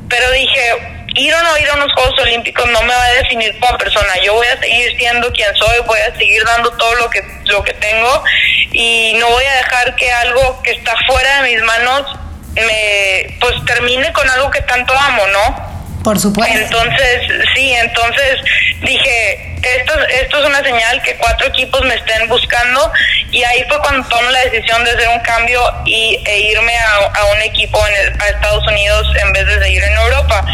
Pero 0.09 0.31
dije, 0.31 1.05
ir 1.16 1.35
o 1.35 1.42
no 1.42 1.59
ir 1.59 1.68
a 1.68 1.75
unos 1.75 1.92
Juegos 1.92 2.18
Olímpicos 2.20 2.66
no 2.70 2.81
me 2.81 2.94
va 2.94 3.05
a 3.05 3.12
definir 3.12 3.59
como 3.59 3.77
persona. 3.77 4.16
Yo 4.25 4.33
voy 4.33 4.46
a 4.46 4.59
seguir 4.59 4.96
siendo 4.96 5.31
quien 5.33 5.55
soy, 5.55 5.81
voy 5.87 6.01
a 6.01 6.16
seguir 6.16 6.42
dando 6.44 6.70
todo 6.72 6.94
lo 6.94 7.11
que, 7.11 7.22
lo 7.44 7.62
que 7.62 7.75
tengo 7.75 8.25
y 8.72 9.16
no 9.18 9.29
voy 9.29 9.44
a 9.44 9.55
dejar 9.57 9.94
que 9.96 10.11
algo 10.12 10.62
que 10.62 10.70
está 10.70 10.94
fuera 11.07 11.42
de 11.42 11.55
mis 11.55 11.62
manos 11.62 12.18
me, 12.55 13.37
pues, 13.38 13.55
termine 13.66 14.11
con 14.14 14.31
algo 14.31 14.51
que 14.51 14.62
tanto 14.62 14.99
amo, 14.99 15.27
¿no? 15.27 15.76
Por 16.07 16.21
supuesto. 16.21 16.57
Entonces, 16.57 17.21
sí, 17.57 17.73
entonces 17.73 18.37
dije, 18.81 19.57
esto, 19.61 19.92
esto 20.07 20.38
es 20.38 20.47
una 20.47 20.62
señal 20.62 21.03
que 21.03 21.16
cuatro 21.16 21.49
equipos 21.49 21.85
me 21.85 21.97
estén 21.97 22.29
buscando 22.29 22.92
y 23.33 23.42
ahí 23.42 23.64
fue 23.69 23.77
cuando 23.81 24.07
tomo 24.07 24.31
la 24.31 24.38
decisión 24.45 24.85
de 24.85 24.92
hacer 24.92 25.09
un 25.09 25.19
cambio 25.19 25.61
y, 25.85 26.23
e 26.25 26.53
irme 26.53 26.79
a, 26.79 27.25
un 27.35 27.42
equipo 27.42 27.85
en 27.88 28.23
a 28.23 28.29
Estados 28.29 28.64
Unidos 28.69 29.09
en 29.21 29.33
vez 29.33 29.47
de 29.47 29.61
seguir 29.61 29.83
en 29.83 29.95
Europa. 29.95 30.47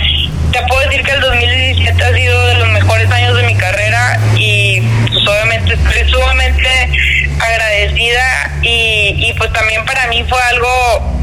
Te 0.53 0.63
puedo 0.63 0.89
decir 0.89 1.03
que 1.05 1.11
el 1.11 1.21
2017 1.21 2.03
ha 2.03 2.15
sido 2.15 2.47
de 2.47 2.55
los 2.55 2.69
mejores 2.69 3.11
años 3.11 3.37
de 3.37 3.43
mi 3.43 3.55
carrera 3.55 4.19
y 4.35 4.81
pues 4.81 5.29
obviamente 5.29 5.75
estoy 5.75 6.11
sumamente 6.11 6.89
agradecida 7.39 8.53
y, 8.63 9.17
y 9.19 9.35
pues 9.35 9.53
también 9.53 9.85
para 9.85 10.07
mí 10.07 10.25
fue 10.27 10.41
algo 10.45 11.22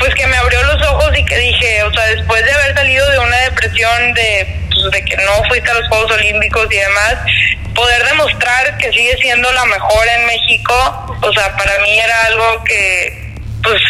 pues 0.00 0.14
que 0.14 0.26
me 0.26 0.36
abrió 0.36 0.62
los 0.64 0.82
ojos 0.88 1.16
y 1.16 1.24
que 1.26 1.36
dije, 1.36 1.82
o 1.84 1.92
sea, 1.92 2.06
después 2.06 2.44
de 2.44 2.52
haber 2.52 2.74
salido 2.74 3.08
de 3.10 3.18
una 3.18 3.36
depresión 3.36 4.14
de, 4.14 4.60
pues, 4.72 4.90
de 4.92 5.04
que 5.04 5.16
no 5.18 5.44
fuiste 5.44 5.70
a 5.70 5.74
los 5.74 5.88
Juegos 5.88 6.10
Olímpicos 6.12 6.66
y 6.72 6.76
demás, 6.76 7.16
poder 7.74 8.04
demostrar 8.06 8.78
que 8.78 8.90
sigue 8.92 9.16
siendo 9.18 9.52
la 9.52 9.64
mejor 9.66 10.08
en 10.08 10.26
México, 10.26 11.18
o 11.22 11.32
sea, 11.34 11.54
para 11.54 11.78
mí 11.80 11.98
era 11.98 12.22
algo 12.24 12.64
que, 12.64 13.34
pues, 13.62 13.82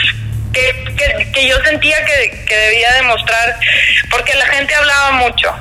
que, 0.53 1.31
que, 1.33 1.47
yo 1.47 1.63
sentía 1.65 2.05
que, 2.05 2.45
que 2.45 2.57
debía 2.57 2.93
demostrar, 2.95 3.57
porque 4.11 4.35
la 4.35 4.47
gente 4.47 4.75
hablaba 4.75 5.13
mucho. 5.13 5.55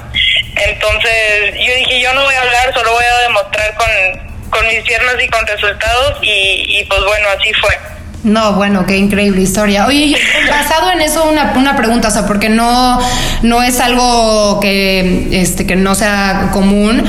Entonces 0.56 1.54
yo 1.54 1.76
dije, 1.76 2.02
yo 2.02 2.12
no 2.14 2.24
voy 2.24 2.34
a 2.34 2.42
hablar, 2.42 2.74
solo 2.74 2.92
voy 2.92 3.06
a 3.06 3.22
demostrar 3.22 3.76
con, 3.76 4.50
con 4.50 4.68
mis 4.68 4.82
piernas 4.82 5.16
y 5.22 5.28
con 5.30 5.46
resultados 5.46 6.18
y, 6.24 6.80
y 6.80 6.86
pues 6.86 7.02
bueno, 7.04 7.28
así 7.38 7.54
fue. 7.54 7.99
No, 8.24 8.54
bueno, 8.54 8.86
qué 8.86 8.98
increíble 8.98 9.42
historia. 9.42 9.86
Oye, 9.88 10.16
basado 10.50 10.92
en 10.92 11.02
eso, 11.02 11.30
una, 11.30 11.54
una 11.56 11.76
pregunta, 11.76 12.10
o 12.10 12.12
sea, 12.12 12.26
porque 12.26 12.50
no, 12.50 13.00
no 13.44 13.64
es 13.64 13.80
algo 13.80 14.60
que, 14.60 15.30
este, 15.32 15.66
que 15.66 15.76
no 15.76 15.96
sea 15.96 16.50
común. 16.52 17.04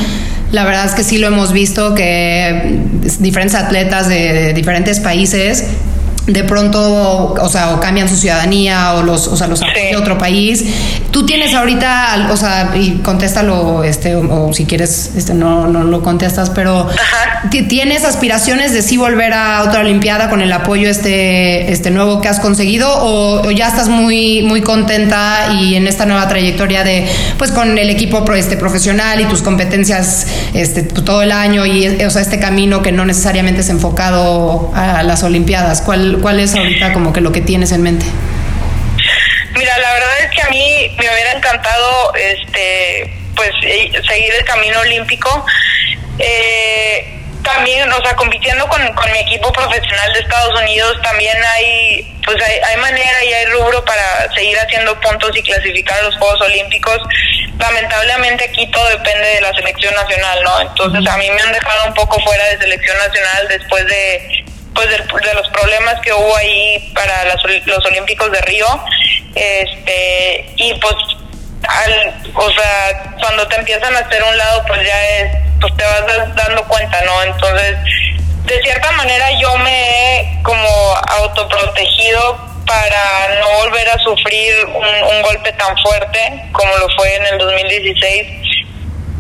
La 0.52 0.64
verdad 0.64 0.86
es 0.86 0.92
que 0.92 1.04
sí 1.04 1.18
lo 1.18 1.28
hemos 1.28 1.52
visto 1.52 1.94
que 1.94 2.78
diferentes 3.20 3.54
atletas 3.54 4.08
de 4.08 4.52
diferentes 4.52 5.00
países 5.00 5.64
de 6.26 6.44
pronto, 6.44 7.34
o 7.40 7.48
sea, 7.48 7.70
o 7.70 7.80
cambian 7.80 8.08
su 8.08 8.16
ciudadanía 8.16 8.94
o 8.94 9.02
los, 9.02 9.26
o 9.26 9.36
sea, 9.36 9.46
los 9.46 9.60
de 9.60 9.96
otro 9.96 10.18
país. 10.18 10.64
Tú 11.10 11.26
tienes 11.26 11.54
ahorita, 11.54 12.28
o 12.30 12.36
sea, 12.36 12.72
y 12.74 12.98
contéstalo, 13.02 13.82
este, 13.84 14.14
o, 14.14 14.52
si 14.52 14.66
quieres, 14.66 15.12
este, 15.16 15.34
no, 15.34 15.66
no 15.66 15.82
lo 15.84 16.02
contestas, 16.02 16.50
pero 16.50 16.88
¿tienes 17.68 18.04
aspiraciones 18.04 18.72
de 18.72 18.82
sí 18.82 18.96
volver 18.96 19.32
a 19.32 19.62
otra 19.62 19.80
Olimpiada 19.80 20.28
con 20.28 20.42
el 20.42 20.52
apoyo 20.52 20.88
este, 20.88 21.72
este 21.72 21.90
nuevo 21.90 22.20
que 22.20 22.28
has 22.28 22.38
conseguido 22.38 22.88
o, 22.90 23.50
ya 23.50 23.68
estás 23.68 23.88
muy, 23.88 24.42
muy 24.42 24.60
contenta 24.60 25.54
y 25.60 25.74
en 25.74 25.86
esta 25.88 26.06
nueva 26.06 26.28
trayectoria 26.28 26.84
de, 26.84 27.08
pues, 27.38 27.50
con 27.50 27.78
el 27.78 27.90
equipo 27.90 28.24
este, 28.34 28.56
profesional 28.56 29.20
y 29.20 29.24
tus 29.24 29.42
competencias, 29.42 30.26
este, 30.54 30.82
todo 30.82 31.22
el 31.22 31.32
año 31.32 31.66
y, 31.66 31.86
o 32.04 32.10
sea, 32.10 32.22
este 32.22 32.38
camino 32.38 32.82
que 32.82 32.92
no 32.92 33.04
necesariamente 33.04 33.62
es 33.62 33.68
enfocado 33.70 34.70
a 34.74 35.02
las 35.02 35.22
Olimpiadas? 35.22 35.80
¿Cuál, 35.82 36.09
¿Cuál 36.18 36.40
es 36.40 36.54
ahorita 36.54 36.92
como 36.92 37.12
que 37.12 37.20
lo 37.20 37.32
que 37.32 37.40
tienes 37.40 37.72
en 37.72 37.82
mente? 37.82 38.06
Mira, 39.52 39.78
la 39.78 39.92
verdad 39.92 40.20
es 40.20 40.30
que 40.30 40.42
a 40.42 40.48
mí 40.48 40.96
me 40.98 41.10
hubiera 41.10 41.32
encantado 41.32 42.14
este 42.14 43.12
pues 43.36 43.50
eh, 43.62 43.90
seguir 44.06 44.34
el 44.34 44.44
camino 44.44 44.80
olímpico. 44.80 45.44
Eh, 46.18 47.16
también, 47.42 47.90
o 47.90 48.02
sea, 48.02 48.14
compitiendo 48.14 48.66
con, 48.68 48.82
mi 49.12 49.18
equipo 49.18 49.50
profesional 49.52 50.12
de 50.12 50.20
Estados 50.20 50.60
Unidos, 50.60 51.00
también 51.02 51.36
hay, 51.54 52.14
pues 52.24 52.36
hay, 52.42 52.58
hay, 52.58 52.76
manera 52.76 53.24
y 53.24 53.32
hay 53.32 53.46
rubro 53.46 53.82
para 53.84 54.32
seguir 54.34 54.58
haciendo 54.58 54.98
puntos 55.00 55.34
y 55.36 55.42
clasificar 55.42 55.98
a 56.00 56.02
los 56.02 56.16
Juegos 56.16 56.40
Olímpicos. 56.42 56.98
Lamentablemente 57.58 58.44
aquí 58.44 58.66
todo 58.70 58.88
depende 58.90 59.26
de 59.26 59.40
la 59.40 59.52
selección 59.54 59.94
nacional, 59.94 60.38
¿no? 60.44 60.60
Entonces 60.60 61.06
a 61.06 61.16
mí 61.16 61.30
me 61.30 61.40
han 61.40 61.52
dejado 61.52 61.86
un 61.86 61.94
poco 61.94 62.20
fuera 62.20 62.44
de 62.48 62.58
selección 62.58 62.96
nacional 62.98 63.48
después 63.48 63.86
de 63.86 64.44
pues 64.74 64.88
de, 64.88 64.96
de 64.96 65.34
los 65.34 65.48
problemas 65.48 66.00
que 66.00 66.12
hubo 66.12 66.36
ahí 66.36 66.92
para 66.94 67.24
las, 67.24 67.42
los 67.66 67.84
Olímpicos 67.86 68.30
de 68.30 68.40
Río. 68.42 68.66
Este, 69.34 70.52
y 70.56 70.74
pues 70.74 70.94
al, 71.68 72.14
o 72.34 72.50
sea, 72.50 73.14
cuando 73.20 73.46
te 73.48 73.56
empiezan 73.56 73.94
a 73.94 74.00
hacer 74.00 74.22
un 74.22 74.36
lado, 74.36 74.64
pues 74.66 74.86
ya 74.86 75.08
es, 75.18 75.36
pues 75.60 75.76
te 75.76 75.84
vas 75.84 76.34
dando 76.34 76.64
cuenta, 76.64 77.00
¿no? 77.02 77.22
Entonces, 77.22 77.76
de 78.44 78.62
cierta 78.62 78.90
manera 78.92 79.30
yo 79.40 79.56
me 79.58 80.20
he 80.20 80.42
como 80.42 80.94
autoprotegido 81.18 82.50
para 82.66 83.40
no 83.40 83.50
volver 83.64 83.88
a 83.90 83.98
sufrir 83.98 84.64
un, 84.66 84.84
un 84.84 85.22
golpe 85.22 85.52
tan 85.52 85.76
fuerte 85.78 86.44
como 86.52 86.76
lo 86.76 86.88
fue 86.96 87.16
en 87.16 87.26
el 87.26 87.38
2016 87.38 88.39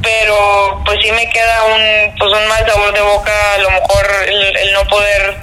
pero 0.02 0.82
pues 0.84 0.98
sí 1.02 1.12
me 1.12 1.28
queda 1.30 1.64
un 1.64 2.14
pues 2.18 2.32
un 2.32 2.48
mal 2.48 2.66
sabor 2.66 2.92
de 2.92 3.00
boca 3.00 3.54
a 3.54 3.58
lo 3.58 3.70
mejor 3.70 4.06
el, 4.26 4.72
no 4.72 4.84
poder 4.88 5.36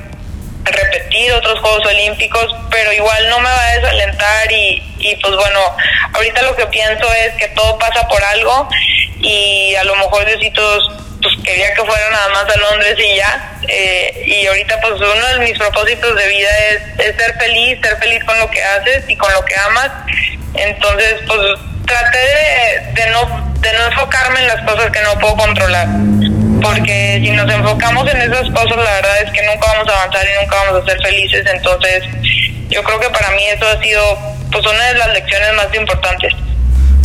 repetir 0.64 1.32
otros 1.34 1.60
Juegos 1.60 1.86
Olímpicos, 1.86 2.54
pero 2.70 2.92
igual 2.92 3.30
no 3.30 3.40
me 3.40 3.50
va 3.50 3.68
a 3.68 3.76
desalentar 3.78 4.52
y, 4.52 4.84
y 5.00 5.16
pues 5.18 5.36
bueno, 5.36 5.60
ahorita 6.14 6.42
lo 6.42 6.56
que 6.56 6.66
pienso 6.68 7.12
es 7.14 7.34
que 7.36 7.48
todo 7.50 7.78
pasa 7.78 8.06
por 8.08 8.22
algo 8.22 8.68
y 9.20 9.76
a 9.76 9.84
lo 9.86 9.96
mejor 9.96 10.26
Diositos 10.26 10.92
pues 11.22 11.34
quería 11.44 11.74
que 11.74 11.84
fuera 11.84 12.10
nada 12.12 12.30
más 12.30 12.46
a 12.54 12.58
Londres 12.58 12.96
y 13.00 13.16
ya, 13.16 13.60
eh, 13.68 14.24
y 14.26 14.46
ahorita 14.46 14.80
pues 14.82 14.94
uno 14.94 15.28
de 15.28 15.40
mis 15.40 15.58
propósitos 15.58 16.16
de 16.16 16.28
vida 16.28 16.50
es 17.00 17.16
ser 17.16 17.34
feliz, 17.40 17.80
ser 17.82 17.98
feliz 17.98 18.24
con 18.26 18.38
lo 18.40 18.50
que 18.52 18.64
haces 18.64 19.04
y 19.08 19.16
con 19.16 19.32
lo 19.34 19.44
que 19.46 19.56
amas, 19.56 19.92
entonces 20.54 21.22
pues 21.28 21.60
traté 21.88 22.94
de, 22.94 23.10
no 23.10 23.52
de 23.60 23.74
no 23.74 23.86
enfocarme 23.88 24.42
en 24.42 24.48
las 24.48 24.62
cosas 24.62 24.92
que 24.92 25.02
no 25.02 25.18
puedo 25.20 25.36
controlar 25.38 25.88
porque 26.62 27.22
si 27.24 27.32
nos 27.32 27.50
enfocamos 27.50 28.12
en 28.12 28.22
esas 28.22 28.50
cosas, 28.50 28.78
la 28.78 28.92
verdad 28.92 29.22
es 29.24 29.32
que 29.32 29.46
nunca 29.46 29.68
vamos 29.74 29.88
a 29.90 30.02
avanzar 30.02 30.26
y 30.26 30.42
nunca 30.42 30.56
vamos 30.56 30.84
a 30.84 30.86
ser 30.86 31.02
felices. 31.02 31.46
Entonces, 31.54 32.04
yo 32.70 32.84
creo 32.84 33.00
que 33.00 33.10
para 33.10 33.30
mí 33.32 33.44
eso 33.46 33.68
ha 33.68 33.82
sido 33.82 34.02
pues 34.52 34.66
una 34.66 34.84
de 34.86 34.94
las 34.96 35.14
lecciones 35.14 35.54
más 35.54 35.74
importantes. 35.74 36.34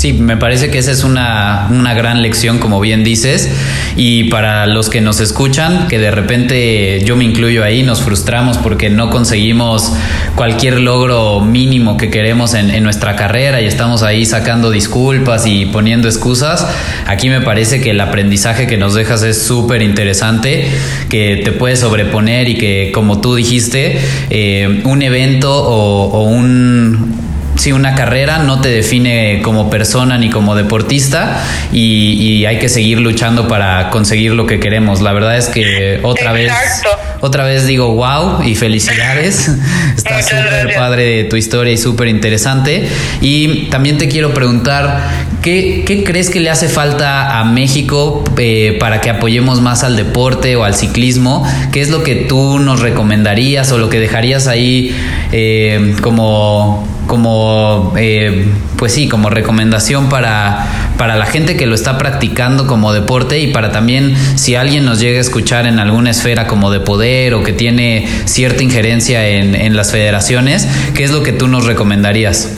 Sí, 0.02 0.14
me 0.14 0.36
parece 0.36 0.68
que 0.68 0.78
esa 0.78 0.90
es 0.90 1.04
una, 1.04 1.68
una, 1.70 1.94
gran 1.94 2.22
lección, 2.22 2.58
como 2.58 2.80
bien 2.80 3.04
dices. 3.04 3.48
Y 3.94 4.24
para 4.30 4.66
los 4.66 4.90
que 4.90 5.00
nos 5.00 5.20
escuchan, 5.20 5.86
que 5.86 6.00
de 6.00 6.10
repente 6.10 7.00
yo 7.04 7.14
me 7.14 7.22
incluyo 7.22 7.62
ahí, 7.62 7.84
nos 7.84 8.02
frustramos 8.02 8.58
porque 8.58 8.90
no 8.90 9.10
conseguimos 9.10 9.92
cualquier 10.34 10.80
logro 10.80 11.40
mínimo 11.42 11.96
que 11.98 12.10
queremos 12.10 12.54
en, 12.54 12.82
nuestra 12.82 13.14
carrera 13.14 13.60
y 13.60 13.66
estamos 13.66 14.02
ahí 14.02 14.26
sacando 14.26 14.72
disculpas 14.72 15.46
y 15.46 15.66
poniendo 15.66 16.08
excusas. 16.08 16.66
Aquí 17.06 17.28
me 17.28 17.40
parece 17.40 17.80
que 17.80 17.90
el 17.90 18.00
aprendizaje 18.00 18.66
que 18.66 18.78
nos 18.78 18.94
dejas 18.94 19.22
es 19.22 19.40
súper 19.40 19.82
interesante, 19.82 20.68
que 21.10 21.42
te 21.44 21.52
puedes 21.52 21.78
sobreponer 21.78 22.48
y 22.48 22.56
que, 22.56 22.90
como 22.92 23.20
tú 23.20 23.36
dijiste, 23.36 24.00
eh, 24.30 24.80
un 24.82 25.00
evento 25.00 25.64
o 25.64 26.24
un 26.24 27.21
si 27.56 27.72
una 27.72 27.94
carrera 27.94 28.38
no 28.38 28.60
te 28.60 28.68
define 28.70 29.40
como 29.42 29.68
persona 29.68 30.16
ni 30.18 30.30
como 30.30 30.54
deportista 30.54 31.44
y, 31.72 32.12
y, 32.14 32.46
hay 32.46 32.58
que 32.58 32.68
seguir 32.68 32.98
luchando 33.00 33.46
para 33.46 33.90
conseguir 33.90 34.32
lo 34.32 34.46
que 34.46 34.58
queremos. 34.58 35.00
La 35.00 35.12
verdad 35.12 35.36
es 35.36 35.48
que 35.48 36.00
otra 36.02 36.38
Exacto. 36.40 36.88
vez, 36.88 37.08
otra 37.20 37.44
vez 37.44 37.66
digo 37.66 37.94
wow 37.94 38.42
y 38.42 38.54
felicidades. 38.54 39.48
Está 39.96 40.22
súper 40.22 40.74
padre 40.74 41.24
tu 41.24 41.36
historia 41.36 41.72
y 41.72 41.76
súper 41.76 42.08
interesante. 42.08 42.88
Y 43.20 43.66
también 43.70 43.98
te 43.98 44.08
quiero 44.08 44.32
preguntar, 44.32 45.10
¿qué, 45.42 45.84
¿qué, 45.86 46.04
crees 46.04 46.30
que 46.30 46.40
le 46.40 46.50
hace 46.50 46.68
falta 46.68 47.38
a 47.38 47.44
México 47.44 48.24
eh, 48.38 48.76
para 48.80 49.00
que 49.00 49.10
apoyemos 49.10 49.60
más 49.60 49.84
al 49.84 49.96
deporte 49.96 50.56
o 50.56 50.64
al 50.64 50.74
ciclismo? 50.74 51.46
¿Qué 51.70 51.82
es 51.82 51.90
lo 51.90 52.02
que 52.02 52.14
tú 52.14 52.58
nos 52.58 52.80
recomendarías 52.80 53.70
o 53.72 53.78
lo 53.78 53.90
que 53.90 54.00
dejarías 54.00 54.46
ahí 54.46 54.96
eh, 55.32 55.94
como 56.00 56.91
como 57.06 57.94
eh, 57.96 58.46
pues 58.78 58.94
sí 58.94 59.08
como 59.08 59.30
recomendación 59.30 60.08
para, 60.08 60.66
para 60.98 61.16
la 61.16 61.26
gente 61.26 61.56
que 61.56 61.66
lo 61.66 61.74
está 61.74 61.98
practicando 61.98 62.66
como 62.66 62.92
deporte 62.92 63.38
y 63.38 63.48
para 63.48 63.72
también 63.72 64.16
si 64.38 64.54
alguien 64.54 64.84
nos 64.84 65.00
llega 65.00 65.18
a 65.18 65.20
escuchar 65.20 65.66
en 65.66 65.78
alguna 65.78 66.10
esfera 66.10 66.46
como 66.46 66.70
de 66.70 66.80
poder 66.80 67.34
o 67.34 67.42
que 67.42 67.52
tiene 67.52 68.08
cierta 68.26 68.62
injerencia 68.62 69.26
en, 69.28 69.54
en 69.54 69.76
las 69.76 69.92
federaciones, 69.92 70.66
¿qué 70.94 71.04
es 71.04 71.10
lo 71.10 71.22
que 71.22 71.32
tú 71.32 71.48
nos 71.48 71.66
recomendarías? 71.66 72.50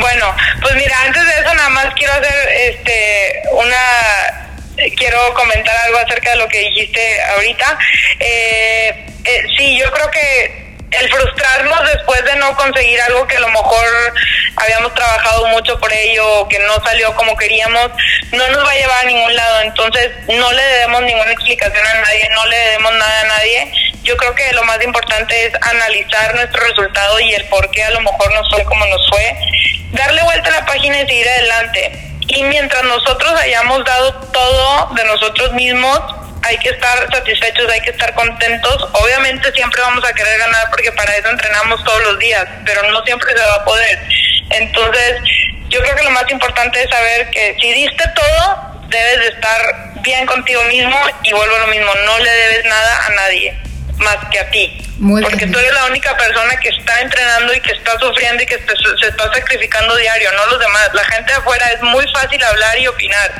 Bueno, 0.00 0.26
pues 0.60 0.74
mira, 0.74 0.96
antes 1.06 1.24
de 1.24 1.32
eso 1.32 1.54
nada 1.54 1.68
más 1.70 1.86
quiero 1.94 2.12
hacer 2.12 2.48
este 2.70 3.42
una 3.52 4.90
quiero 4.96 5.18
comentar 5.34 5.74
algo 5.86 5.98
acerca 5.98 6.30
de 6.30 6.36
lo 6.36 6.48
que 6.48 6.58
dijiste 6.58 7.22
ahorita. 7.36 7.78
Eh, 8.18 9.06
eh, 9.24 9.42
sí, 9.56 9.78
yo 9.78 9.90
creo 9.92 10.10
que 10.10 10.63
el 11.00 11.10
frustrarnos 11.10 11.84
después 11.92 12.24
de 12.24 12.36
no 12.36 12.54
conseguir 12.56 13.00
algo 13.02 13.26
que 13.26 13.36
a 13.36 13.40
lo 13.40 13.48
mejor 13.48 13.84
habíamos 14.56 14.94
trabajado 14.94 15.46
mucho 15.48 15.78
por 15.78 15.92
ello, 15.92 16.48
que 16.48 16.58
no 16.60 16.82
salió 16.84 17.14
como 17.14 17.36
queríamos, 17.36 17.90
no 18.32 18.48
nos 18.48 18.66
va 18.66 18.70
a 18.70 18.74
llevar 18.74 19.04
a 19.04 19.06
ningún 19.08 19.34
lado. 19.34 19.60
Entonces, 19.62 20.10
no 20.28 20.52
le 20.52 20.62
debemos 20.62 21.02
ninguna 21.02 21.32
explicación 21.32 21.86
a 21.86 21.94
nadie, 21.94 22.28
no 22.34 22.46
le 22.46 22.56
debemos 22.56 22.92
nada 22.94 23.20
a 23.20 23.24
nadie. 23.24 23.72
Yo 24.02 24.16
creo 24.16 24.34
que 24.34 24.52
lo 24.52 24.62
más 24.64 24.82
importante 24.82 25.46
es 25.46 25.52
analizar 25.62 26.34
nuestro 26.34 26.62
resultado 26.62 27.18
y 27.20 27.34
el 27.34 27.44
por 27.46 27.70
qué 27.70 27.84
a 27.84 27.90
lo 27.90 28.00
mejor 28.00 28.32
no 28.34 28.48
fue 28.50 28.64
como 28.64 28.84
nos 28.86 29.08
fue, 29.08 29.36
darle 29.92 30.22
vuelta 30.22 30.48
a 30.50 30.60
la 30.60 30.66
página 30.66 31.00
y 31.00 31.06
seguir 31.06 31.28
adelante. 31.28 32.10
Y 32.28 32.42
mientras 32.44 32.82
nosotros 32.84 33.32
hayamos 33.40 33.84
dado 33.84 34.14
todo 34.32 34.88
de 34.94 35.04
nosotros 35.04 35.52
mismos, 35.52 36.00
hay 36.44 36.58
que 36.58 36.70
estar 36.70 37.08
satisfechos, 37.10 37.70
hay 37.70 37.80
que 37.80 37.90
estar 37.90 38.14
contentos. 38.14 38.88
Obviamente 38.92 39.50
siempre 39.52 39.80
vamos 39.80 40.04
a 40.04 40.12
querer 40.12 40.38
ganar 40.38 40.70
porque 40.70 40.92
para 40.92 41.16
eso 41.16 41.28
entrenamos 41.28 41.82
todos 41.84 42.02
los 42.04 42.18
días, 42.18 42.46
pero 42.64 42.82
no 42.90 43.02
siempre 43.04 43.32
se 43.34 43.44
va 43.44 43.54
a 43.54 43.64
poder. 43.64 43.98
Entonces, 44.50 45.20
yo 45.68 45.80
creo 45.80 45.96
que 45.96 46.04
lo 46.04 46.10
más 46.10 46.30
importante 46.30 46.82
es 46.82 46.90
saber 46.90 47.30
que 47.30 47.56
si 47.60 47.72
diste 47.72 48.04
todo, 48.14 48.80
debes 48.88 49.18
de 49.18 49.28
estar 49.28 50.02
bien 50.02 50.26
contigo 50.26 50.62
mismo 50.64 50.96
y 51.22 51.32
vuelvo 51.32 51.56
a 51.56 51.60
lo 51.60 51.66
mismo, 51.68 51.90
no 52.04 52.18
le 52.18 52.30
debes 52.30 52.64
nada 52.66 53.06
a 53.06 53.10
nadie 53.10 53.58
más 53.98 54.16
que 54.30 54.38
a 54.38 54.50
ti. 54.50 54.78
Muy 54.98 55.22
porque 55.22 55.36
bien. 55.36 55.52
tú 55.52 55.58
eres 55.58 55.72
la 55.72 55.86
única 55.86 56.16
persona 56.16 56.56
que 56.60 56.68
está 56.68 57.00
entrenando 57.00 57.54
y 57.54 57.60
que 57.60 57.72
está 57.72 57.98
sufriendo 57.98 58.42
y 58.42 58.46
que 58.46 58.58
se, 58.58 59.08
está 59.08 59.32
sacrificando 59.32 59.96
diario, 59.96 60.30
no 60.32 60.46
los 60.46 60.60
demás. 60.60 60.90
La 60.92 61.04
gente 61.04 61.32
de 61.32 61.38
afuera 61.38 61.66
es 61.72 61.82
muy 61.82 62.06
fácil 62.12 62.42
hablar 62.44 62.78
y 62.78 62.86
opinar, 62.86 63.34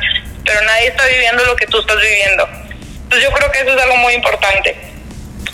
pero 0.44 0.62
nadie 0.62 0.88
está 0.88 1.06
viviendo 1.06 1.44
lo 1.44 1.56
que 1.56 1.66
tú 1.66 1.80
estás 1.80 2.00
viviendo. 2.00 2.63
Yo 3.22 3.30
creo 3.32 3.50
que 3.50 3.60
eso 3.60 3.70
es 3.76 3.82
algo 3.82 3.96
muy 3.96 4.14
importante. 4.14 4.76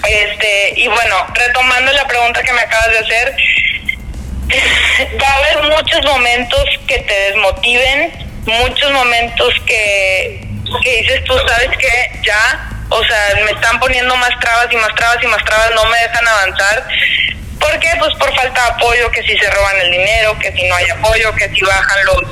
Este, 0.06 0.72
y 0.76 0.88
bueno, 0.88 1.26
retomando 1.34 1.92
la 1.92 2.06
pregunta 2.06 2.42
que 2.42 2.52
me 2.52 2.60
acabas 2.60 2.90
de 2.90 2.98
hacer, 2.98 3.36
va 5.22 5.28
a 5.28 5.36
haber 5.36 5.62
muchos 5.76 6.04
momentos 6.04 6.64
que 6.86 6.98
te 7.00 7.14
desmotiven, 7.14 8.12
muchos 8.46 8.90
momentos 8.92 9.54
que, 9.66 10.46
que 10.82 10.96
dices 11.02 11.24
tú, 11.24 11.34
sabes 11.46 11.76
que 11.76 12.20
ya, 12.24 12.70
o 12.88 13.04
sea, 13.04 13.44
me 13.44 13.50
están 13.52 13.78
poniendo 13.78 14.16
más 14.16 14.30
trabas 14.40 14.68
y 14.70 14.76
más 14.76 14.94
trabas 14.94 15.22
y 15.22 15.26
más 15.26 15.44
trabas, 15.44 15.70
no 15.74 15.84
me 15.84 15.98
dejan 15.98 16.28
avanzar. 16.28 16.88
¿Por 17.60 17.78
qué? 17.78 17.90
Pues 17.98 18.14
por 18.14 18.34
falta 18.34 18.62
de 18.62 18.70
apoyo, 18.70 19.10
que 19.10 19.22
si 19.22 19.36
se 19.36 19.50
roban 19.50 19.76
el 19.80 19.90
dinero, 19.90 20.38
que 20.38 20.50
si 20.52 20.64
no 20.64 20.74
hay 20.74 20.88
apoyo, 20.88 21.34
que 21.34 21.48
si 21.50 21.60
bajan 21.60 21.98
los, 22.06 22.22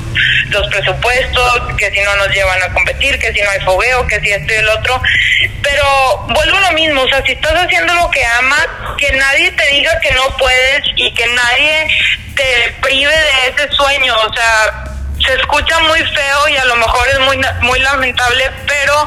los 0.49 0.67
presupuestos, 0.69 1.77
que 1.77 1.91
si 1.91 2.01
no 2.01 2.17
nos 2.17 2.29
llevan 2.29 2.63
a 2.63 2.73
competir, 2.73 3.19
que 3.19 3.33
si 3.33 3.43
no 3.43 3.51
hay 3.51 3.61
fogueo, 3.61 4.07
que 4.07 4.21
si 4.21 4.31
esto 4.33 4.53
y 4.53 4.57
el 4.57 4.69
otro. 4.71 5.01
Pero 5.63 6.27
vuelvo 6.29 6.57
a 6.57 6.71
lo 6.71 6.73
mismo, 6.73 7.03
o 7.03 7.09
sea, 7.09 7.23
si 7.25 7.33
estás 7.33 7.53
haciendo 7.53 7.95
lo 7.95 8.11
que 8.11 8.25
amas, 8.25 8.67
que 8.97 9.13
nadie 9.13 9.51
te 9.53 9.67
diga 9.67 10.01
que 10.01 10.13
no 10.13 10.37
puedes 10.39 10.83
y 10.97 11.13
que 11.13 11.27
nadie 11.27 11.89
te 12.35 12.75
prive 12.81 13.13
de 13.13 13.49
ese 13.49 13.75
sueño, 13.75 14.15
o 14.17 14.33
sea, 14.33 14.85
se 15.27 15.35
escucha 15.35 15.79
muy 15.81 15.99
feo 15.99 16.49
y 16.49 16.57
a 16.57 16.65
lo 16.65 16.77
mejor 16.77 17.09
es 17.09 17.19
muy, 17.21 17.41
muy 17.61 17.81
lamentable, 17.81 18.51
pero 18.67 19.07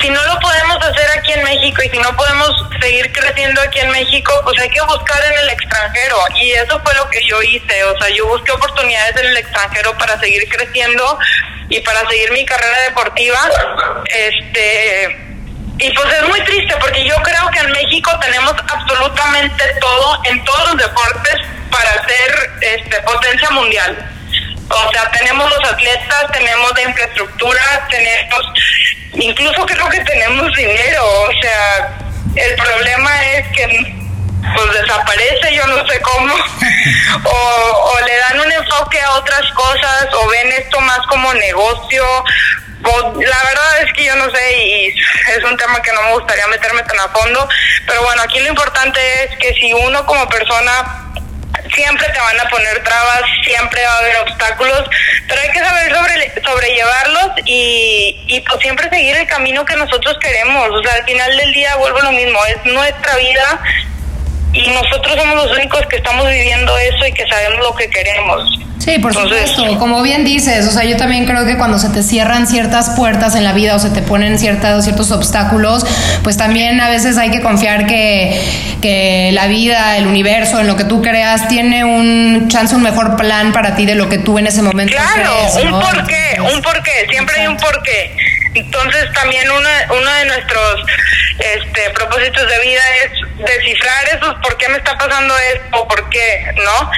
si 0.00 0.10
no 0.10 0.24
lo 0.24 0.38
podemos 0.38 0.76
hacer 0.76 1.10
aquí 1.18 1.32
en 1.32 1.42
México 1.42 1.82
y 1.82 1.90
si 1.90 1.98
no 1.98 2.14
podemos 2.16 2.50
seguir 2.80 3.10
creciendo 3.12 3.60
aquí 3.60 3.80
en 3.80 3.90
México, 3.90 4.32
pues 4.44 4.58
hay 4.60 4.70
que 4.70 4.80
buscar 4.82 5.24
en 5.24 5.38
el 5.40 5.50
extranjero. 5.50 6.16
Y 6.36 6.52
eso 6.52 6.80
fue 6.84 6.94
lo 6.94 7.08
que 7.08 7.20
yo 7.26 7.42
hice. 7.42 7.84
O 7.84 7.98
sea, 7.98 8.08
yo 8.10 8.26
busqué 8.26 8.52
oportunidades 8.52 9.16
en 9.16 9.26
el 9.26 9.36
extranjero 9.36 9.96
para 9.98 10.18
seguir 10.20 10.48
creciendo 10.48 11.18
y 11.68 11.80
para 11.80 12.08
seguir 12.08 12.30
mi 12.32 12.46
carrera 12.46 12.78
deportiva. 12.88 13.40
Este. 14.06 15.24
Y 15.80 15.92
pues 15.92 16.12
es 16.12 16.28
muy 16.28 16.40
triste 16.42 16.74
porque 16.80 17.04
yo 17.04 17.14
creo 17.22 17.50
que 17.50 17.60
en 17.60 17.70
México 17.70 18.10
tenemos 18.20 18.54
absolutamente 18.68 19.64
todo 19.80 20.20
en 20.24 20.44
todos 20.44 20.70
los 20.70 20.76
deportes 20.76 21.34
para 21.70 21.92
ser 22.04 22.50
este, 22.60 23.00
potencia 23.02 23.50
mundial. 23.50 24.17
O 24.70 24.92
sea, 24.92 25.10
tenemos 25.10 25.50
los 25.50 25.72
atletas, 25.72 26.32
tenemos 26.32 26.72
la 26.74 26.82
infraestructura, 26.82 27.88
tenemos, 27.90 28.52
incluso 29.14 29.66
creo 29.66 29.88
que 29.88 30.00
tenemos 30.00 30.54
dinero. 30.54 31.04
O 31.04 31.30
sea, 31.40 31.98
el 32.36 32.54
problema 32.56 33.26
es 33.32 33.48
que 33.48 33.94
pues 34.54 34.80
desaparece, 34.80 35.54
yo 35.54 35.66
no 35.66 35.86
sé 35.86 36.00
cómo, 36.00 36.34
o, 37.24 37.92
o 37.92 38.00
le 38.06 38.16
dan 38.16 38.40
un 38.40 38.52
enfoque 38.52 39.00
a 39.00 39.12
otras 39.12 39.50
cosas, 39.52 40.08
o 40.14 40.28
ven 40.28 40.52
esto 40.52 40.80
más 40.80 41.00
como 41.08 41.34
negocio, 41.34 42.04
Pues, 42.82 43.04
la 43.28 43.42
verdad 43.44 43.82
es 43.82 43.92
que 43.92 44.04
yo 44.04 44.14
no 44.16 44.30
sé 44.30 44.58
y 44.58 44.88
es 44.88 45.44
un 45.44 45.56
tema 45.56 45.82
que 45.82 45.92
no 45.92 46.02
me 46.02 46.12
gustaría 46.14 46.46
meterme 46.46 46.82
tan 46.84 47.00
a 47.00 47.08
fondo, 47.08 47.48
pero 47.86 48.02
bueno, 48.04 48.22
aquí 48.22 48.38
lo 48.40 48.48
importante 48.48 49.00
es 49.24 49.36
que 49.38 49.52
si 49.54 49.72
uno 49.72 50.06
como 50.06 50.28
persona 50.28 51.10
siempre 51.74 52.06
te 52.12 52.20
van 52.20 52.40
a 52.40 52.48
poner 52.48 52.82
trabas, 52.82 53.22
siempre 53.44 53.84
va 53.84 53.94
a 53.94 53.98
haber 53.98 54.16
obstáculos, 54.18 54.84
pero 55.28 55.40
hay 55.40 55.50
que 55.50 55.60
saber 55.60 55.94
sobre, 55.94 56.42
sobrellevarlos 56.42 57.30
y, 57.44 58.24
y 58.26 58.40
pues 58.40 58.60
siempre 58.60 58.88
seguir 58.90 59.16
el 59.16 59.26
camino 59.26 59.64
que 59.64 59.76
nosotros 59.76 60.16
queremos. 60.20 60.68
O 60.70 60.82
sea, 60.82 60.94
al 60.94 61.04
final 61.04 61.36
del 61.36 61.52
día 61.52 61.76
vuelvo 61.76 61.98
a 61.98 62.04
lo 62.04 62.12
mismo, 62.12 62.38
es 62.46 62.64
nuestra 62.64 63.16
vida 63.16 63.60
y 64.52 64.68
nosotros 64.68 65.16
somos 65.16 65.34
los 65.34 65.56
únicos 65.56 65.80
que 65.86 65.96
estamos 65.96 66.28
viviendo 66.28 66.76
eso 66.78 67.06
y 67.06 67.12
que 67.12 67.26
sabemos 67.28 67.60
lo 67.60 67.74
que 67.74 67.88
queremos. 67.90 68.58
Sí, 68.78 68.98
por 69.00 69.12
supuesto, 69.12 69.78
como 69.78 70.00
bien 70.02 70.24
dices, 70.24 70.66
o 70.66 70.70
sea, 70.70 70.84
yo 70.84 70.96
también 70.96 71.26
creo 71.26 71.44
que 71.44 71.58
cuando 71.58 71.78
se 71.78 71.90
te 71.90 72.02
cierran 72.02 72.46
ciertas 72.46 72.90
puertas 72.90 73.34
en 73.34 73.44
la 73.44 73.52
vida 73.52 73.74
o 73.74 73.78
se 73.78 73.90
te 73.90 74.00
ponen 74.00 74.38
ciertas, 74.38 74.82
ciertos 74.84 75.10
obstáculos, 75.10 75.84
pues 76.22 76.38
también 76.38 76.80
a 76.80 76.88
veces 76.88 77.18
hay 77.18 77.30
que 77.30 77.42
confiar 77.42 77.86
que, 77.86 78.40
que 78.80 79.30
la 79.34 79.46
vida, 79.46 79.98
el 79.98 80.06
universo, 80.06 80.60
en 80.60 80.68
lo 80.68 80.76
que 80.76 80.84
tú 80.84 81.02
creas, 81.02 81.48
tiene 81.48 81.84
un 81.84 82.48
chance, 82.48 82.74
un 82.74 82.82
mejor 82.82 83.16
plan 83.16 83.52
para 83.52 83.74
ti 83.74 83.84
de 83.84 83.94
lo 83.94 84.08
que 84.08 84.18
tú 84.18 84.38
en 84.38 84.46
ese 84.46 84.62
momento 84.62 84.94
Claro, 84.94 85.32
crees, 85.38 85.64
un 85.66 85.70
¿no? 85.70 85.80
porqué, 85.80 86.40
un 86.40 86.62
porqué, 86.62 87.06
siempre 87.10 87.40
hay 87.40 87.46
un 87.46 87.56
porqué. 87.58 88.16
Entonces 88.54 89.04
también 89.12 89.44
uno, 89.50 89.68
uno 90.00 90.10
de 90.10 90.24
nuestros 90.24 90.80
este, 91.38 91.90
propósitos 91.90 92.48
de 92.48 92.58
vida 92.60 92.82
es 93.04 93.10
descifrar 93.46 94.08
esos 94.08 94.34
por 94.42 94.56
qué 94.56 94.68
me 94.68 94.78
está 94.78 94.96
pasando 94.98 95.34
esto, 95.54 95.86
por 95.88 96.08
qué, 96.10 96.52
¿no? 96.56 96.90